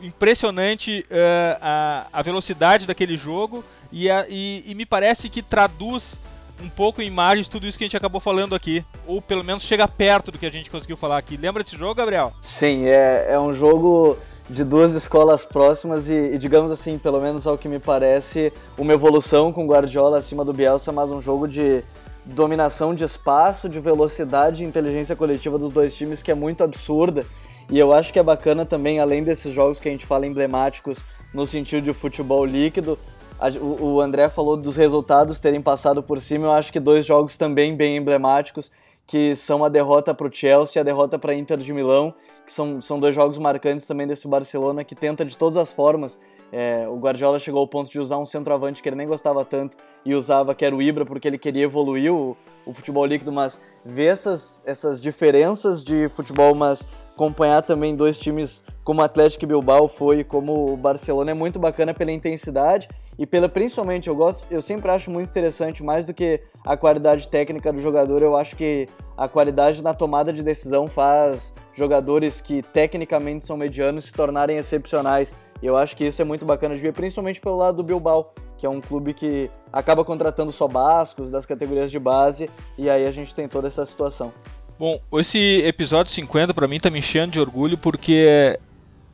Impressionante 0.00 1.04
uh, 1.10 1.58
a, 1.60 2.06
a, 2.12 2.22
velocidade 2.22 2.86
daquele 2.86 3.16
jogo 3.16 3.64
e, 3.90 4.10
a, 4.10 4.26
e, 4.28 4.62
e, 4.66 4.74
me 4.74 4.84
parece 4.84 5.28
que 5.28 5.40
traduz 5.40 6.20
um 6.62 6.68
pouco 6.68 7.00
em 7.00 7.06
imagens 7.06 7.48
tudo 7.48 7.66
isso 7.66 7.78
que 7.78 7.84
a 7.84 7.86
gente 7.86 7.96
acabou 7.96 8.20
falando 8.20 8.54
aqui. 8.54 8.84
Ou 9.06 9.22
pelo 9.22 9.42
menos 9.42 9.62
chega 9.62 9.88
perto 9.88 10.30
do 10.30 10.38
que 10.38 10.46
a 10.46 10.50
gente 10.50 10.70
conseguiu 10.70 10.96
falar 10.96 11.18
aqui. 11.18 11.36
Lembra 11.36 11.62
desse 11.62 11.76
jogo, 11.76 11.94
Gabriel? 11.94 12.32
Sim, 12.42 12.86
é, 12.86 13.28
é 13.30 13.40
um 13.40 13.52
jogo 13.52 14.18
de 14.48 14.62
duas 14.62 14.92
escolas 14.92 15.44
próximas 15.44 16.08
e, 16.08 16.12
e, 16.12 16.38
digamos 16.38 16.70
assim, 16.70 16.98
pelo 16.98 17.20
menos 17.20 17.46
ao 17.46 17.56
que 17.56 17.66
me 17.66 17.78
parece, 17.78 18.52
uma 18.76 18.92
evolução 18.92 19.52
com 19.52 19.66
Guardiola 19.66 20.18
acima 20.18 20.44
do 20.44 20.52
Bielsa, 20.52 20.92
mas 20.92 21.10
um 21.10 21.20
jogo 21.20 21.48
de 21.48 21.82
dominação 22.24 22.94
de 22.94 23.04
espaço, 23.04 23.68
de 23.68 23.78
velocidade 23.80 24.62
e 24.62 24.66
inteligência 24.66 25.14
coletiva 25.14 25.58
dos 25.58 25.72
dois 25.72 25.94
times 25.94 26.22
que 26.22 26.30
é 26.30 26.34
muito 26.34 26.64
absurda. 26.64 27.24
E 27.70 27.78
eu 27.78 27.92
acho 27.92 28.12
que 28.12 28.18
é 28.18 28.22
bacana 28.22 28.64
também, 28.64 29.00
além 29.00 29.22
desses 29.22 29.52
jogos 29.52 29.80
que 29.80 29.88
a 29.88 29.92
gente 29.92 30.06
fala 30.06 30.26
emblemáticos 30.26 30.98
no 31.32 31.46
sentido 31.46 31.84
de 31.84 31.92
futebol 31.92 32.44
líquido, 32.44 32.98
a, 33.38 33.48
o, 33.48 33.94
o 33.94 34.00
André 34.00 34.28
falou 34.28 34.56
dos 34.56 34.76
resultados 34.76 35.40
terem 35.40 35.60
passado 35.60 36.02
por 36.02 36.20
cima. 36.20 36.46
Eu 36.46 36.52
acho 36.52 36.72
que 36.72 36.80
dois 36.80 37.04
jogos 37.04 37.36
também 37.36 37.76
bem 37.76 37.96
emblemáticos, 37.96 38.70
que 39.06 39.34
são 39.34 39.64
a 39.64 39.68
derrota 39.68 40.14
para 40.14 40.26
o 40.26 40.32
Chelsea 40.32 40.78
e 40.78 40.80
a 40.80 40.84
derrota 40.84 41.18
para 41.18 41.32
a 41.32 41.34
Inter 41.34 41.58
de 41.58 41.72
Milão, 41.72 42.14
que 42.46 42.52
são, 42.52 42.80
são 42.80 43.00
dois 43.00 43.14
jogos 43.14 43.38
marcantes 43.38 43.86
também 43.86 44.06
desse 44.06 44.28
Barcelona, 44.28 44.84
que 44.84 44.94
tenta 44.94 45.24
de 45.24 45.36
todas 45.36 45.56
as 45.56 45.72
formas 45.72 46.18
é, 46.56 46.86
o 46.88 46.96
Guardiola 46.96 47.40
chegou 47.40 47.60
ao 47.60 47.66
ponto 47.66 47.90
de 47.90 47.98
usar 47.98 48.16
um 48.16 48.24
centroavante 48.24 48.80
que 48.80 48.88
ele 48.88 48.94
nem 48.94 49.08
gostava 49.08 49.44
tanto 49.44 49.76
e 50.04 50.14
usava, 50.14 50.54
que 50.54 50.64
era 50.64 50.74
o 50.74 50.80
Ibra, 50.80 51.04
porque 51.04 51.26
ele 51.26 51.36
queria 51.36 51.64
evoluir 51.64 52.14
o, 52.14 52.36
o 52.64 52.72
futebol 52.72 53.04
líquido, 53.04 53.32
mas 53.32 53.58
ver 53.84 54.06
essas, 54.06 54.62
essas 54.64 55.00
diferenças 55.00 55.82
de 55.82 56.08
futebol, 56.10 56.54
mas 56.54 56.86
acompanhar 57.12 57.62
também 57.62 57.96
dois 57.96 58.16
times 58.16 58.62
como 58.84 59.00
o 59.00 59.04
Atlético 59.04 59.48
Bilbao 59.48 59.88
foi, 59.88 60.22
como 60.22 60.72
o 60.72 60.76
Barcelona, 60.76 61.32
é 61.32 61.34
muito 61.34 61.58
bacana 61.58 61.92
pela 61.92 62.12
intensidade 62.12 62.88
e 63.18 63.26
pela 63.26 63.48
principalmente 63.48 64.08
eu 64.08 64.14
gosto, 64.14 64.46
eu 64.48 64.62
sempre 64.62 64.90
acho 64.92 65.10
muito 65.10 65.30
interessante 65.30 65.82
mais 65.82 66.06
do 66.06 66.14
que 66.14 66.40
a 66.64 66.76
qualidade 66.76 67.28
técnica 67.28 67.72
do 67.72 67.80
jogador, 67.80 68.22
eu 68.22 68.36
acho 68.36 68.54
que 68.54 68.88
a 69.16 69.28
qualidade 69.28 69.82
na 69.82 69.92
tomada 69.92 70.32
de 70.32 70.42
decisão 70.42 70.86
faz 70.86 71.52
jogadores 71.72 72.40
que 72.40 72.62
tecnicamente 72.62 73.44
são 73.44 73.56
medianos 73.56 74.04
se 74.04 74.12
tornarem 74.12 74.56
excepcionais. 74.56 75.36
E 75.62 75.66
eu 75.66 75.76
acho 75.76 75.96
que 75.96 76.04
isso 76.04 76.20
é 76.20 76.24
muito 76.24 76.44
bacana 76.44 76.74
de 76.74 76.80
ver, 76.80 76.92
principalmente 76.92 77.40
pelo 77.40 77.56
lado 77.56 77.78
do 77.78 77.82
Bilbao, 77.82 78.32
que 78.56 78.66
é 78.66 78.68
um 78.68 78.80
clube 78.80 79.14
que 79.14 79.50
acaba 79.72 80.04
contratando 80.04 80.52
só 80.52 80.68
bascos 80.68 81.30
das 81.30 81.46
categorias 81.46 81.90
de 81.90 81.98
base, 81.98 82.50
e 82.76 82.88
aí 82.88 83.06
a 83.06 83.10
gente 83.10 83.34
tem 83.34 83.48
toda 83.48 83.68
essa 83.68 83.84
situação. 83.86 84.32
Bom, 84.78 85.00
esse 85.14 85.62
episódio 85.62 86.12
50 86.12 86.52
para 86.52 86.66
mim 86.66 86.80
tá 86.80 86.90
me 86.90 86.98
enchendo 86.98 87.32
de 87.32 87.40
orgulho 87.40 87.78
porque 87.78 88.58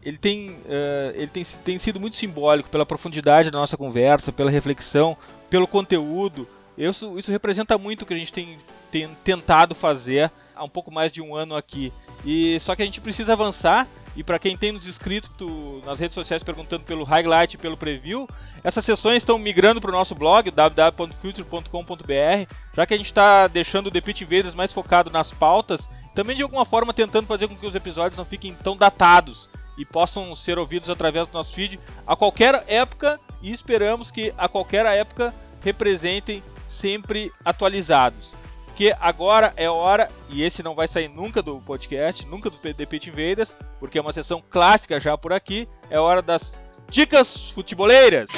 ele 0.02 0.16
tem, 0.16 0.50
uh, 0.50 1.12
ele 1.14 1.26
tem, 1.26 1.44
tem 1.64 1.78
sido 1.78 2.00
muito 2.00 2.16
simbólico 2.16 2.70
pela 2.70 2.86
profundidade 2.86 3.50
da 3.50 3.58
nossa 3.58 3.76
conversa, 3.76 4.32
pela 4.32 4.50
reflexão, 4.50 5.16
pelo 5.50 5.66
conteúdo. 5.66 6.48
Isso, 6.76 7.18
isso 7.18 7.30
representa 7.30 7.76
muito 7.76 8.02
o 8.02 8.06
que 8.06 8.14
a 8.14 8.16
gente 8.16 8.32
tem, 8.32 8.56
tem 8.90 9.08
tentado 9.22 9.74
fazer 9.74 10.30
há 10.54 10.64
um 10.64 10.68
pouco 10.68 10.90
mais 10.90 11.12
de 11.12 11.20
um 11.20 11.34
ano 11.34 11.54
aqui. 11.54 11.92
E 12.24 12.58
só 12.60 12.74
que 12.74 12.82
a 12.82 12.84
gente 12.84 13.00
precisa 13.00 13.34
avançar 13.34 13.86
e 14.20 14.22
para 14.22 14.38
quem 14.38 14.54
tem 14.54 14.70
nos 14.70 14.86
inscrito 14.86 15.82
nas 15.86 15.98
redes 15.98 16.14
sociais 16.14 16.42
perguntando 16.42 16.84
pelo 16.84 17.04
highlight 17.04 17.54
e 17.54 17.58
pelo 17.58 17.74
preview, 17.74 18.28
essas 18.62 18.84
sessões 18.84 19.16
estão 19.16 19.38
migrando 19.38 19.80
para 19.80 19.88
o 19.88 19.94
nosso 19.94 20.14
blog, 20.14 20.50
www.future.com.br, 20.50 22.54
já 22.76 22.84
que 22.84 22.92
a 22.92 22.96
gente 22.98 23.06
está 23.06 23.48
deixando 23.48 23.86
o 23.86 23.90
The 23.90 24.02
Pitch 24.02 24.20
Invaders 24.20 24.54
mais 24.54 24.74
focado 24.74 25.10
nas 25.10 25.32
pautas, 25.32 25.88
também 26.14 26.36
de 26.36 26.42
alguma 26.42 26.66
forma 26.66 26.92
tentando 26.92 27.26
fazer 27.26 27.48
com 27.48 27.56
que 27.56 27.66
os 27.66 27.74
episódios 27.74 28.18
não 28.18 28.26
fiquem 28.26 28.52
tão 28.52 28.76
datados 28.76 29.48
e 29.78 29.86
possam 29.86 30.34
ser 30.34 30.58
ouvidos 30.58 30.90
através 30.90 31.26
do 31.26 31.32
nosso 31.32 31.54
feed 31.54 31.80
a 32.06 32.14
qualquer 32.14 32.62
época 32.68 33.18
e 33.40 33.50
esperamos 33.50 34.10
que 34.10 34.34
a 34.36 34.48
qualquer 34.48 34.84
época 34.84 35.34
representem 35.64 36.42
sempre 36.68 37.32
atualizados 37.42 38.38
porque 38.80 38.96
agora 38.98 39.52
é 39.58 39.68
hora, 39.68 40.10
e 40.30 40.42
esse 40.42 40.62
não 40.62 40.74
vai 40.74 40.88
sair 40.88 41.06
nunca 41.06 41.42
do 41.42 41.60
podcast, 41.60 42.24
nunca 42.24 42.48
do 42.48 42.56
The 42.56 42.86
Pit 42.86 43.10
Invaders, 43.10 43.54
porque 43.78 43.98
é 43.98 44.00
uma 44.00 44.10
sessão 44.10 44.42
clássica 44.48 44.98
já 44.98 45.18
por 45.18 45.34
aqui, 45.34 45.68
é 45.90 46.00
hora 46.00 46.22
das 46.22 46.58
dicas 46.88 47.50
futeboleiras. 47.50 48.30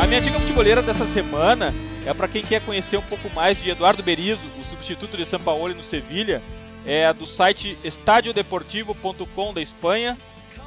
A 0.00 0.06
minha 0.06 0.20
dica 0.20 0.38
futebolera 0.38 0.80
dessa 0.80 1.08
semana 1.08 1.74
é 2.06 2.14
para 2.14 2.28
quem 2.28 2.44
quer 2.44 2.64
conhecer 2.64 2.96
um 2.96 3.02
pouco 3.02 3.28
mais 3.30 3.60
de 3.60 3.70
Eduardo 3.70 4.00
Berizzo, 4.00 4.38
o 4.60 4.64
substituto 4.64 5.16
de 5.16 5.26
São 5.26 5.40
Paulo 5.40 5.74
no 5.74 5.82
Sevilha, 5.82 6.40
é 6.86 7.12
do 7.12 7.26
site 7.26 7.78
estadiodeportivo.com 7.82 9.54
da 9.54 9.62
Espanha, 9.62 10.18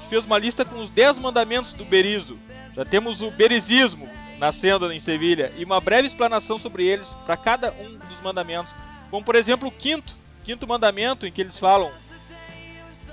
que 0.01 0.09
fez 0.09 0.25
uma 0.25 0.37
lista 0.37 0.65
com 0.65 0.79
os 0.79 0.89
10 0.89 1.19
mandamentos 1.19 1.73
do 1.73 1.85
Berizzo. 1.85 2.37
Já 2.75 2.85
temos 2.85 3.21
o 3.21 3.31
berizismo 3.31 4.09
nascendo 4.39 4.91
em 4.91 4.99
Sevilha 4.99 5.51
e 5.57 5.63
uma 5.63 5.81
breve 5.81 6.07
explanação 6.07 6.59
sobre 6.59 6.85
eles 6.85 7.15
para 7.25 7.35
cada 7.35 7.71
um 7.71 7.97
dos 7.97 8.21
mandamentos, 8.21 8.73
como 9.09 9.25
por 9.25 9.35
exemplo 9.35 9.67
o 9.67 9.71
quinto, 9.71 10.13
quinto 10.43 10.67
mandamento 10.67 11.25
em 11.25 11.31
que 11.31 11.41
eles 11.41 11.57
falam 11.57 11.91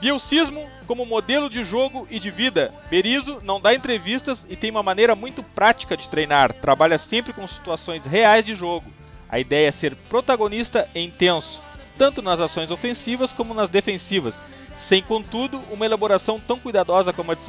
Bielcismo 0.01 0.69
como 0.87 1.07
modelo 1.07 1.49
de 1.49 1.65
jogo 1.65 2.07
e 2.11 2.19
de 2.19 2.31
vida. 2.31 2.75
Berizzo 2.91 3.41
não 3.43 3.59
dá 3.59 3.75
entrevistas 3.75 4.45
e 4.51 4.55
tem 4.55 4.71
uma 4.71 4.83
maneira 4.83 5.15
muito 5.15 5.43
prática 5.43 5.97
de 5.97 6.11
treinar. 6.11 6.53
Trabalha 6.53 6.99
sempre 6.99 7.33
com 7.33 7.47
situações 7.47 8.05
reais 8.05 8.45
de 8.45 8.55
jogo. 8.55 8.93
A 9.29 9.39
ideia 9.39 9.69
é 9.69 9.73
ser 9.73 9.97
protagonista 9.97 10.89
e 10.95 11.01
intenso, 11.01 11.63
tanto 11.99 12.23
nas 12.23 12.41
ações 12.41 12.71
ofensivas 12.71 13.33
como 13.33 13.55
nas 13.55 13.69
defensivas, 13.69 14.35
sem 14.79 15.03
contudo 15.03 15.61
uma 15.71 15.85
elaboração 15.85 16.41
tão 16.41 16.59
cuidadosa 16.59 17.13
como 17.13 17.33
a 17.33 17.35
de 17.35 17.43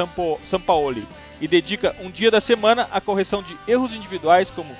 Sampaoli, 0.43 1.07
e 1.41 1.47
dedica 1.47 1.95
um 1.99 2.09
dia 2.09 2.31
da 2.31 2.39
semana 2.39 2.87
à 2.91 3.01
correção 3.01 3.41
de 3.41 3.57
erros 3.67 3.93
individuais 3.93 4.51
como 4.51 4.75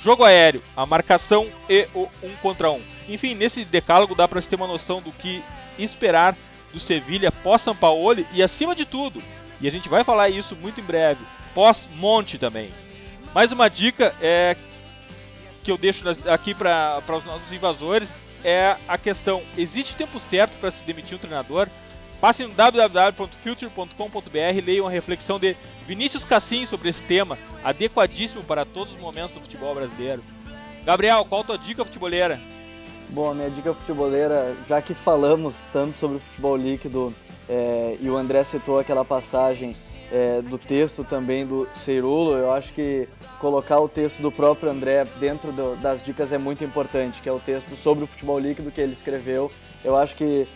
jogo 0.00 0.24
aéreo, 0.24 0.62
a 0.76 0.86
marcação 0.86 1.46
e 1.68 1.86
o 1.94 2.08
um 2.22 2.34
contra 2.42 2.70
um. 2.70 2.80
Enfim, 3.08 3.34
nesse 3.34 3.64
decálogo 3.64 4.14
dá 4.14 4.26
para 4.26 4.40
se 4.40 4.48
ter 4.48 4.56
uma 4.56 4.66
noção 4.66 5.00
do 5.00 5.12
que 5.12 5.42
esperar 5.78 6.36
do 6.72 6.80
Sevilha 6.80 7.30
pós 7.30 7.62
Sampaoli 7.62 8.26
e 8.32 8.42
acima 8.42 8.74
de 8.74 8.84
tudo, 8.84 9.22
e 9.60 9.68
a 9.68 9.70
gente 9.70 9.88
vai 9.88 10.02
falar 10.04 10.30
isso 10.30 10.56
muito 10.56 10.80
em 10.80 10.84
breve, 10.84 11.24
pós 11.54 11.88
Monte 11.96 12.38
também. 12.38 12.72
Mais 13.34 13.52
uma 13.52 13.68
dica 13.68 14.14
é 14.20 14.56
que 15.62 15.70
eu 15.70 15.76
deixo 15.76 16.04
aqui 16.28 16.54
para 16.54 17.02
os 17.16 17.24
nossos 17.24 17.52
invasores 17.52 18.16
é 18.44 18.76
a 18.86 18.98
questão: 18.98 19.42
existe 19.56 19.96
tempo 19.96 20.20
certo 20.20 20.58
para 20.58 20.70
se 20.70 20.84
demitir 20.84 21.16
um 21.16 21.20
treinador? 21.20 21.66
Passe 22.20 22.44
no 22.44 22.52
www.future.com.br 22.52 24.64
leiam 24.64 24.86
a 24.86 24.90
reflexão 24.90 25.38
de 25.38 25.56
Vinícius 25.86 26.24
Cassim 26.24 26.66
sobre 26.66 26.90
esse 26.90 27.02
tema, 27.02 27.38
adequadíssimo 27.64 28.44
para 28.44 28.66
todos 28.66 28.94
os 28.94 29.00
momentos 29.00 29.32
do 29.32 29.40
futebol 29.40 29.74
brasileiro. 29.74 30.22
Gabriel, 30.84 31.24
qual 31.24 31.40
a 31.40 31.44
tua 31.44 31.58
dica 31.58 31.82
futeboleira? 31.84 32.38
Bom, 33.10 33.30
a 33.30 33.34
minha 33.34 33.50
dica 33.50 33.74
futeboleira, 33.74 34.56
já 34.68 34.82
que 34.82 34.94
falamos 34.94 35.68
tanto 35.72 35.96
sobre 35.96 36.18
o 36.18 36.20
futebol 36.20 36.56
líquido 36.56 37.12
é, 37.48 37.96
e 38.00 38.08
o 38.08 38.16
André 38.16 38.44
citou 38.44 38.78
aquela 38.78 39.04
passagem 39.04 39.74
é, 40.12 40.42
do 40.42 40.58
texto 40.58 41.04
também 41.04 41.46
do 41.46 41.68
Ceirulo, 41.74 42.32
eu 42.32 42.52
acho 42.52 42.72
que 42.72 43.08
colocar 43.38 43.78
o 43.78 43.88
texto 43.88 44.20
do 44.20 44.32
próprio 44.32 44.70
André 44.70 45.06
dentro 45.18 45.52
do, 45.52 45.76
das 45.76 46.04
dicas 46.04 46.32
é 46.32 46.38
muito 46.38 46.64
importante, 46.64 47.22
que 47.22 47.28
é 47.28 47.32
o 47.32 47.38
texto 47.38 47.76
sobre 47.76 48.04
o 48.04 48.06
futebol 48.06 48.38
líquido 48.38 48.70
que 48.70 48.80
ele 48.80 48.92
escreveu. 48.92 49.50
Eu 49.84 49.96
acho 49.96 50.16
que 50.16 50.46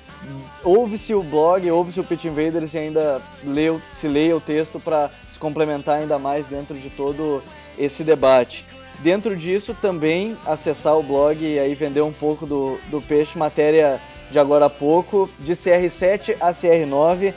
ouve-se 0.63 1.15
o 1.15 1.23
blog, 1.23 1.71
ouve-se 1.71 2.01
o 2.01 2.05
Pitch 2.05 2.25
Invaders 2.25 2.75
e 2.75 2.79
ainda 2.79 3.23
leu, 3.43 3.81
se 3.91 4.09
leia 4.09 4.37
o 4.37 4.41
texto 4.41 4.81
para 4.81 5.11
se 5.31 5.39
complementar 5.39 6.01
ainda 6.01 6.19
mais 6.19 6.47
dentro 6.47 6.77
de 6.77 6.91
todo 6.91 7.43
esse 7.79 8.03
debate. 8.03 8.67
Dentro 9.01 9.37
disso, 9.37 9.77
também 9.81 10.37
acessar 10.47 10.97
o 10.97 11.03
blog 11.03 11.43
e 11.45 11.59
aí 11.59 11.75
vender 11.75 12.03
um 12.03 12.13
pouco 12.13 12.47
do, 12.47 12.79
do 12.91 13.01
peixe, 13.03 13.37
matéria 13.39 14.01
de 14.31 14.39
agora 14.39 14.67
há 14.67 14.71
pouco, 14.71 15.29
de 15.39 15.53
CR7 15.53 16.37
a 16.41 16.51
CR9, 16.51 17.35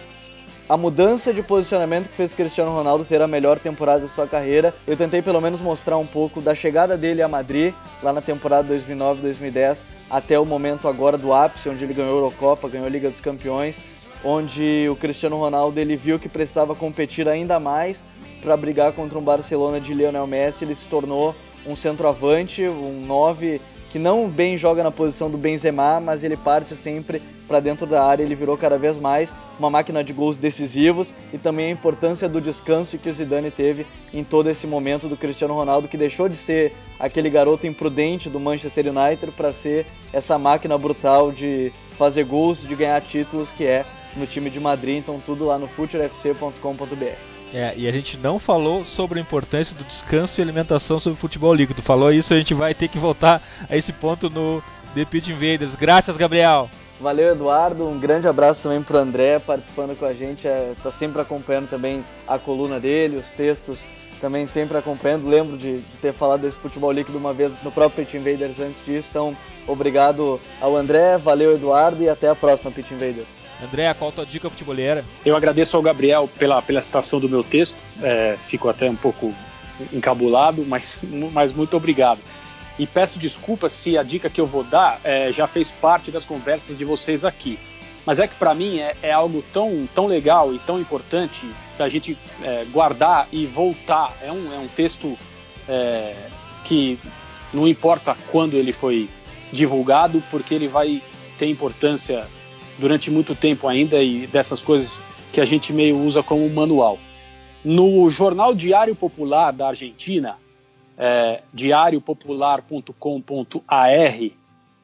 a 0.70 0.76
mudança 0.76 1.34
de 1.34 1.41
posicionamento 1.41 2.09
que 2.09 2.15
fez 2.15 2.34
Cristiano 2.34 2.72
Ronaldo 2.72 3.05
ter 3.05 3.22
a 3.22 3.28
melhor 3.28 3.57
temporada 3.57 4.05
de 4.05 4.11
sua 4.11 4.28
carreira. 4.28 4.76
Eu 4.86 4.97
tentei 4.97 5.22
pelo 5.22 5.39
menos 5.39 5.61
mostrar 5.61 5.97
um 5.97 6.05
pouco 6.05 6.41
da 6.41 6.53
chegada 6.53 6.97
dele 6.97 7.22
a 7.22 7.28
Madrid, 7.28 7.74
lá 8.03 8.11
na 8.11 8.22
temporada 8.22 8.74
2009-2010, 8.76 9.84
até 10.09 10.38
o 10.38 10.45
momento 10.45 10.88
agora 10.88 11.18
do 11.18 11.34
ápice, 11.34 11.70
onde 11.70 11.86
ele 11.86 11.93
ganhou 11.93 12.11
a 12.11 12.18
Eurocopa, 12.18 12.68
ganhou 12.68 12.86
a 12.86 12.89
Liga 12.89 13.09
dos 13.09 13.22
Campeões, 13.22 13.80
onde 14.26 14.88
o 14.91 14.95
Cristiano 14.95 15.38
Ronaldo 15.38 15.80
ele 15.80 15.95
viu 15.95 16.20
que 16.20 16.28
precisava 16.28 16.76
competir 16.76 17.30
ainda 17.30 17.59
mais 17.59 18.05
para 18.41 18.57
brigar 18.57 18.91
contra 18.91 19.18
um 19.18 19.24
Barcelona 19.24 19.80
de 19.80 19.93
Lionel 19.93 20.28
Messi, 20.28 20.65
ele 20.65 20.76
se 20.76 20.86
tornou 20.88 21.34
um 21.65 21.76
centroavante, 21.76 22.68
um 22.68 23.05
9 23.05 23.61
que 23.89 23.99
não 23.99 24.27
bem 24.29 24.57
joga 24.57 24.83
na 24.83 24.91
posição 24.91 25.29
do 25.29 25.38
Benzema, 25.38 25.99
mas 25.99 26.23
ele 26.23 26.35
parte 26.35 26.75
sempre 26.75 27.21
para 27.47 27.59
dentro 27.59 27.85
da 27.85 28.03
área, 28.03 28.23
ele 28.23 28.35
virou 28.35 28.57
cada 28.57 28.77
vez 28.77 29.01
mais 29.01 29.33
uma 29.57 29.69
máquina 29.69 30.03
de 30.03 30.13
gols 30.13 30.38
decisivos 30.38 31.13
e 31.33 31.38
também 31.38 31.67
a 31.67 31.71
importância 31.71 32.27
do 32.27 32.41
descanso 32.41 32.97
que 32.97 33.09
o 33.09 33.13
Zidane 33.13 33.49
teve 33.49 33.85
em 34.13 34.23
todo 34.23 34.49
esse 34.49 34.67
momento 34.67 35.07
do 35.07 35.15
Cristiano 35.15 35.53
Ronaldo, 35.53 35.88
que 35.88 35.97
deixou 35.97 36.27
de 36.27 36.35
ser 36.35 36.73
aquele 36.99 37.29
garoto 37.29 37.65
imprudente 37.65 38.29
do 38.29 38.39
Manchester 38.39 38.88
United 38.88 39.31
para 39.31 39.53
ser 39.53 39.85
essa 40.11 40.38
máquina 40.38 40.77
brutal 40.77 41.31
de 41.31 41.71
fazer 41.97 42.25
gols, 42.25 42.61
de 42.61 42.75
ganhar 42.75 43.01
títulos 43.01 43.51
que 43.51 43.65
é 43.65 43.85
no 44.15 44.27
time 44.27 44.49
de 44.49 44.59
Madrid, 44.59 44.97
então 44.97 45.21
tudo 45.25 45.45
lá 45.45 45.57
no 45.57 45.67
futurefc.com.br. 45.67 47.36
É, 47.54 47.74
e 47.78 47.88
a 47.88 47.91
gente 47.91 48.18
não 48.18 48.39
falou 48.39 48.84
sobre 48.84 49.20
a 49.20 49.22
importância 49.22 49.76
do 49.76 49.84
descanso 49.84 50.39
e 50.39 50.41
alimentação 50.41 51.00
sobre 51.00 51.20
futebol 51.20 51.54
líquido. 51.54 51.82
Falou 51.82 52.12
isso, 52.12 52.34
a 52.34 52.38
gente 52.38 52.54
vai 52.54 52.74
ter 52.74 52.88
que 52.88 53.00
voltar 53.00 53.41
a 53.70 53.76
esse 53.76 53.93
ponto 53.93 54.30
no 54.30 54.62
The 54.93 55.06
Pit 55.06 55.32
Invaders. 55.32 55.76
Graças, 55.76 56.18
Gabriel. 56.18 56.70
Valeu, 57.00 57.32
Eduardo. 57.32 57.88
Um 57.88 58.00
grande 58.00 58.28
abraço 58.28 58.64
também 58.64 58.82
pro 58.82 58.98
André 58.98 59.39
participando 59.39 59.98
com 59.98 60.06
a 60.06 60.14
gente. 60.14 60.48
É, 60.48 60.74
tá 60.82 60.91
sempre 60.91 61.22
acompanhando 61.22 61.70
também 61.70 62.04
a 62.28 62.38
coluna 62.38 62.80
dele, 62.80 63.18
os 63.18 63.32
textos 63.32 63.80
também 64.20 64.48
sempre 64.48 64.78
acompanhando. 64.78 65.28
Lembro 65.28 65.58
de, 65.58 65.82
de 65.82 65.98
ter 65.98 66.14
falado 66.14 66.41
desse 66.41 66.58
futebol 66.58 66.91
líquido 66.91 67.18
uma 67.18 67.34
vez 67.34 67.54
no 67.64 67.72
próprio 67.72 68.06
Pit 68.06 68.18
Invaders 68.18 68.60
antes 68.60 68.84
disso. 68.84 69.08
Então, 69.12 69.38
obrigado 69.68 70.39
ao 70.60 70.76
André, 70.76 71.18
valeu, 71.18 71.54
Eduardo, 71.54 72.04
e 72.04 72.10
até 72.10 72.30
a 72.30 72.36
próxima 72.36 72.72
Pit 72.72 72.93
Invaders. 72.93 73.47
André, 73.62 73.91
qual 73.93 74.10
a 74.10 74.14
tua 74.14 74.26
dica 74.26 74.49
futebolera? 74.49 75.03
Eu 75.26 75.36
agradeço 75.36 75.76
ao 75.76 75.84
Gabriel 75.84 76.30
pela, 76.38 76.62
pela 76.62 76.82
citação 76.82 77.20
do 77.20 77.28
meu 77.28 77.43
texto. 77.43 77.78
É, 78.01 78.36
fico 78.38 78.70
até 78.70 78.89
um 78.89 78.95
pouco 78.95 79.34
encabulado, 79.91 80.64
mas, 80.66 81.03
mas 81.32 81.51
muito 81.51 81.76
obrigado. 81.76 82.20
E 82.78 82.86
peço 82.86 83.18
desculpas 83.18 83.74
se 83.74 83.97
a 83.97 84.03
dica 84.03 84.30
que 84.30 84.39
eu 84.39 84.45
vou 84.45 84.64
dar 84.64 85.01
é, 85.03 85.32
já 85.32 85.47
fez 85.47 85.72
parte 85.72 86.12
das 86.12 86.26
conversas 86.26 86.78
de 86.78 86.86
vocês 86.86 87.26
aqui. 87.26 87.58
Mas 88.05 88.20
é 88.20 88.28
que 88.28 88.36
para 88.36 88.53
mim 88.53 88.80
é, 88.80 88.95
é, 89.01 89.12
algo 89.12 89.43
tão, 89.51 89.88
tão 89.93 90.05
legal 90.05 90.53
e 90.53 90.60
tão 90.60 90.80
importante 90.80 91.49
da 91.78 91.89
gente 91.89 92.18
é, 92.41 92.64
guardar 92.66 93.28
e 93.32 93.45
voltar. 93.45 94.16
É 94.22 94.32
um, 94.32 94.53
é 94.53 94.60
um 94.60 94.68
texto 94.68 95.18
é, 95.68 96.16
que 96.64 96.99
não 97.51 97.68
importa 97.68 98.16
quando 98.32 98.53
ele 98.53 98.72
foi 98.72 99.10
divulgado, 99.51 100.24
porque 100.30 100.53
ele 100.53 100.68
vai 100.68 101.01
ter 101.38 101.47
importância 101.47 102.28
durante 102.78 103.09
muito 103.09 103.34
tempo 103.36 103.67
ainda 103.67 104.01
e 104.01 104.28
dessas 104.28 104.61
coisas 104.61 105.01
que 105.32 105.41
a 105.41 105.45
gente 105.45 105.73
meio 105.73 105.97
usa 105.97 106.21
como 106.23 106.49
manual. 106.49 106.97
No 107.63 108.09
Jornal 108.09 108.55
Diário 108.55 108.95
Popular 108.95 109.51
da 109.51 109.69
Argentina, 109.69 110.38
é, 110.97 111.41
diariopopular.com.ar, 111.53 114.19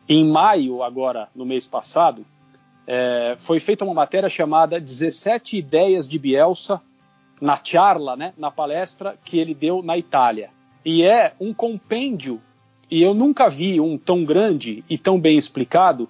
em 0.09 0.25
maio, 0.25 0.83
agora 0.83 1.29
no 1.33 1.45
mês 1.45 1.65
passado, 1.65 2.25
é, 2.85 3.35
foi 3.37 3.59
feita 3.59 3.85
uma 3.85 3.93
matéria 3.93 4.29
chamada 4.29 4.79
17 4.79 5.57
Ideias 5.57 6.09
de 6.09 6.19
Bielsa 6.19 6.81
na 7.39 7.57
charla, 7.61 8.15
né, 8.15 8.33
na 8.37 8.51
palestra 8.51 9.17
que 9.23 9.39
ele 9.39 9.53
deu 9.53 9.81
na 9.81 9.97
Itália. 9.97 10.49
E 10.85 11.03
é 11.03 11.33
um 11.39 11.53
compêndio, 11.53 12.41
e 12.91 13.01
eu 13.01 13.13
nunca 13.13 13.49
vi 13.49 13.79
um 13.79 13.97
tão 13.97 14.25
grande 14.25 14.83
e 14.89 14.97
tão 14.97 15.19
bem 15.19 15.37
explicado 15.37 16.09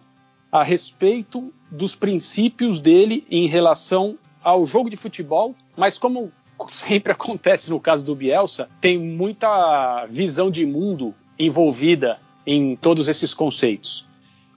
a 0.51 0.63
respeito 0.63 1.53
dos 1.73 1.95
princípios 1.95 2.79
dele 2.79 3.25
em 3.29 3.47
relação 3.47 4.17
ao 4.43 4.65
jogo 4.65 4.89
de 4.89 4.95
futebol, 4.95 5.53
mas 5.75 5.97
como 5.97 6.31
sempre 6.69 7.11
acontece 7.11 7.69
no 7.69 7.77
caso 7.79 8.05
do 8.05 8.15
Bielsa, 8.15 8.69
tem 8.79 8.97
muita 8.97 10.05
visão 10.07 10.49
de 10.51 10.65
mundo 10.65 11.13
envolvida 11.37 12.19
em 12.45 12.75
todos 12.75 13.07
esses 13.07 13.33
conceitos. 13.33 14.07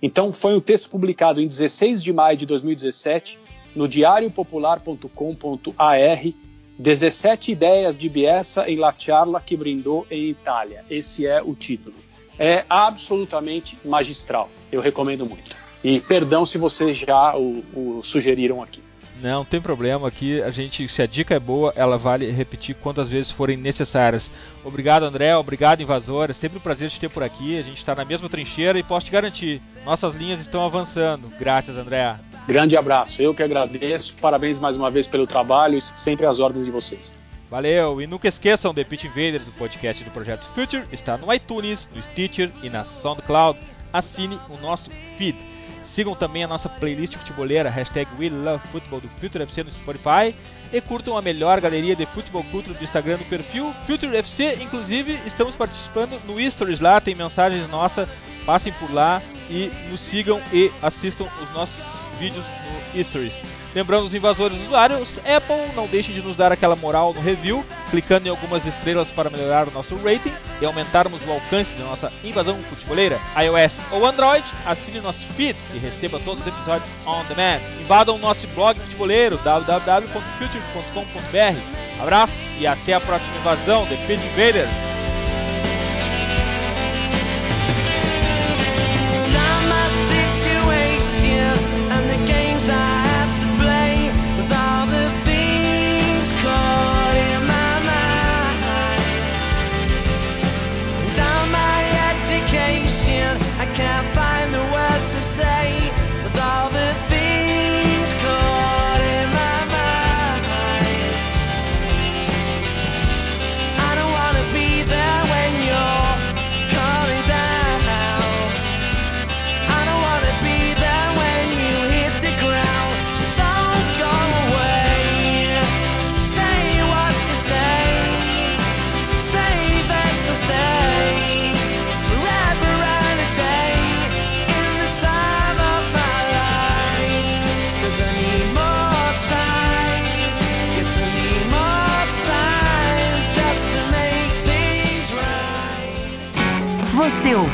Então, 0.03 0.31
foi 0.31 0.55
um 0.55 0.61
texto 0.61 0.91
publicado 0.91 1.41
em 1.41 1.47
16 1.47 2.03
de 2.03 2.13
maio 2.13 2.37
de 2.37 2.45
2017 2.45 3.39
no 3.75 3.89
diariopopular.com.ar 3.89 6.35
17 6.79 7.53
ideias 7.53 7.97
de 7.97 8.11
Bielsa 8.11 8.69
em 8.69 8.77
La 8.77 8.95
Charla 8.97 9.41
que 9.41 9.57
brindou 9.57 10.07
em 10.11 10.29
Itália. 10.29 10.85
Esse 10.91 11.27
é 11.27 11.43
o 11.43 11.55
título. 11.55 11.97
É 12.39 12.67
absolutamente 12.69 13.79
magistral. 13.83 14.51
Eu 14.71 14.83
recomendo 14.83 15.25
muito. 15.25 15.66
E 15.85 16.01
perdão 16.01 16.45
se 16.45 16.59
vocês 16.59 16.99
já 16.99 17.37
o, 17.37 17.65
o 17.75 18.03
sugeriram 18.03 18.63
aqui. 18.63 18.83
Não, 19.23 19.45
tem 19.45 19.61
problema 19.61 20.07
aqui. 20.07 20.43
A 20.43 20.51
gente, 20.51 20.87
se 20.89 21.01
a 21.01 21.07
dica 21.07 21.35
é 21.35 21.41
boa, 21.41 21.73
ela 21.75 21.97
vale 21.97 22.31
repetir 22.31 22.75
quantas 22.75 23.09
vezes 23.09 23.31
forem 23.31 23.57
necessárias. 23.57 24.31
Obrigado, 24.63 25.05
André. 25.05 25.35
Obrigado, 25.37 25.81
invasor. 25.81 26.31
É 26.31 26.35
sempre 26.35 26.59
um 26.59 26.61
prazer 26.61 26.91
te 26.91 27.01
ter 27.01 27.09
por 27.09 27.23
aqui. 27.23 27.59
A 27.59 27.63
gente 27.63 27.79
está 27.79 27.95
na 27.95 28.05
mesma 28.05 28.29
trincheira 28.29 28.79
e 28.79 28.83
posso 28.83 29.07
te 29.07 29.13
garantir, 29.13 29.63
nossas 29.85 30.15
linhas 30.15 30.41
estão 30.41 30.65
avançando. 30.65 31.31
Graças, 31.39 31.77
André. 31.77 32.17
Grande 32.47 32.77
abraço. 32.77 33.21
Eu 33.23 33.35
que 33.35 33.43
agradeço. 33.43 34.15
Parabéns 34.21 34.59
mais 34.59 34.77
uma 34.77 34.91
vez 34.91 35.07
pelo 35.07 35.27
trabalho 35.27 35.79
e 35.79 35.81
sempre 35.81 36.27
às 36.27 36.39
ordens 36.39 36.67
de 36.67 36.73
vocês. 36.73 37.15
Valeu! 37.51 38.03
E 38.03 38.07
nunca 38.07 38.29
esqueçam, 38.29 38.75
The 38.75 38.85
Pitch 38.85 39.05
Invaders, 39.05 39.47
o 39.47 39.53
podcast 39.53 40.03
do 40.03 40.11
Projeto 40.11 40.45
Future, 40.55 40.85
está 40.93 41.17
no 41.17 41.33
iTunes, 41.33 41.89
no 41.95 42.03
Stitcher 42.03 42.51
e 42.63 42.69
na 42.69 42.85
SoundCloud. 42.85 43.59
Assine 43.93 44.39
o 44.51 44.59
nosso 44.59 44.91
feed. 45.17 45.37
Sigam 45.97 46.15
também 46.15 46.45
a 46.45 46.47
nossa 46.47 46.69
playlist 46.69 47.17
futebolera, 47.17 47.71
hashtag 47.71 48.07
WeLoveFootball 48.19 49.01
do 49.01 49.09
Future 49.19 49.43
FC 49.45 49.65
no 49.65 49.71
Spotify. 49.71 50.37
E 50.71 50.79
curtam 50.79 51.17
a 51.17 51.23
melhor 51.23 51.59
galeria 51.59 51.97
de 51.97 52.05
futebol 52.05 52.45
cultura 52.45 52.77
do 52.77 52.85
Instagram 52.85 53.17
do 53.17 53.25
perfil 53.25 53.73
Future 53.87 54.15
FC. 54.15 54.59
Inclusive, 54.61 55.19
estamos 55.25 55.57
participando 55.57 56.21
no 56.27 56.39
Stories 56.51 56.81
lá, 56.81 57.01
tem 57.01 57.15
mensagens 57.15 57.67
nossas. 57.71 58.07
Passem 58.45 58.75
por 58.75 58.93
lá 58.93 59.23
e 59.49 59.73
nos 59.89 60.01
sigam 60.01 60.39
e 60.53 60.71
assistam 60.83 61.25
os 61.43 61.51
nossos 61.55 61.83
vídeos 62.21 62.45
no 62.95 63.03
Stories. 63.03 63.56
Lembrando 63.77 64.07
os 64.07 64.15
invasores 64.15 64.59
usuários, 64.63 65.19
Apple, 65.19 65.75
não 65.77 65.87
deixem 65.87 66.15
de 66.15 66.23
nos 66.23 66.35
dar 66.35 66.51
aquela 66.51 66.75
moral 66.75 67.13
no 67.13 67.21
review, 67.21 67.63
clicando 67.91 68.27
em 68.27 68.31
algumas 68.31 68.65
estrelas 68.65 69.11
para 69.11 69.29
melhorar 69.29 69.69
o 69.69 69.71
nosso 69.71 69.95
rating 69.97 70.33
e 70.63 70.65
aumentarmos 70.65 71.21
o 71.27 71.31
alcance 71.31 71.75
de 71.75 71.83
nossa 71.83 72.11
invasão 72.25 72.59
futeboleira. 72.63 73.21
iOS 73.39 73.79
ou 73.91 74.07
Android, 74.07 74.51
assine 74.65 75.03
nosso 75.03 75.21
feed 75.35 75.55
e 75.75 75.79
receba 75.79 76.19
todos 76.21 76.41
os 76.41 76.47
episódios 76.47 76.89
on 77.07 77.23
demand. 77.25 77.61
Invadam 77.79 78.17
o 78.17 78.19
nosso 78.19 78.47
blog 78.49 78.81
futeboleiro 78.81 79.37
www.future.com.br. 79.45 82.01
Abraço 82.01 82.33
e 82.59 82.67
até 82.67 82.95
a 82.95 83.01
próxima 83.01 83.37
invasão 83.37 83.85
de 83.85 83.97
Pitch 84.07 84.25
Invaders. 84.25 84.86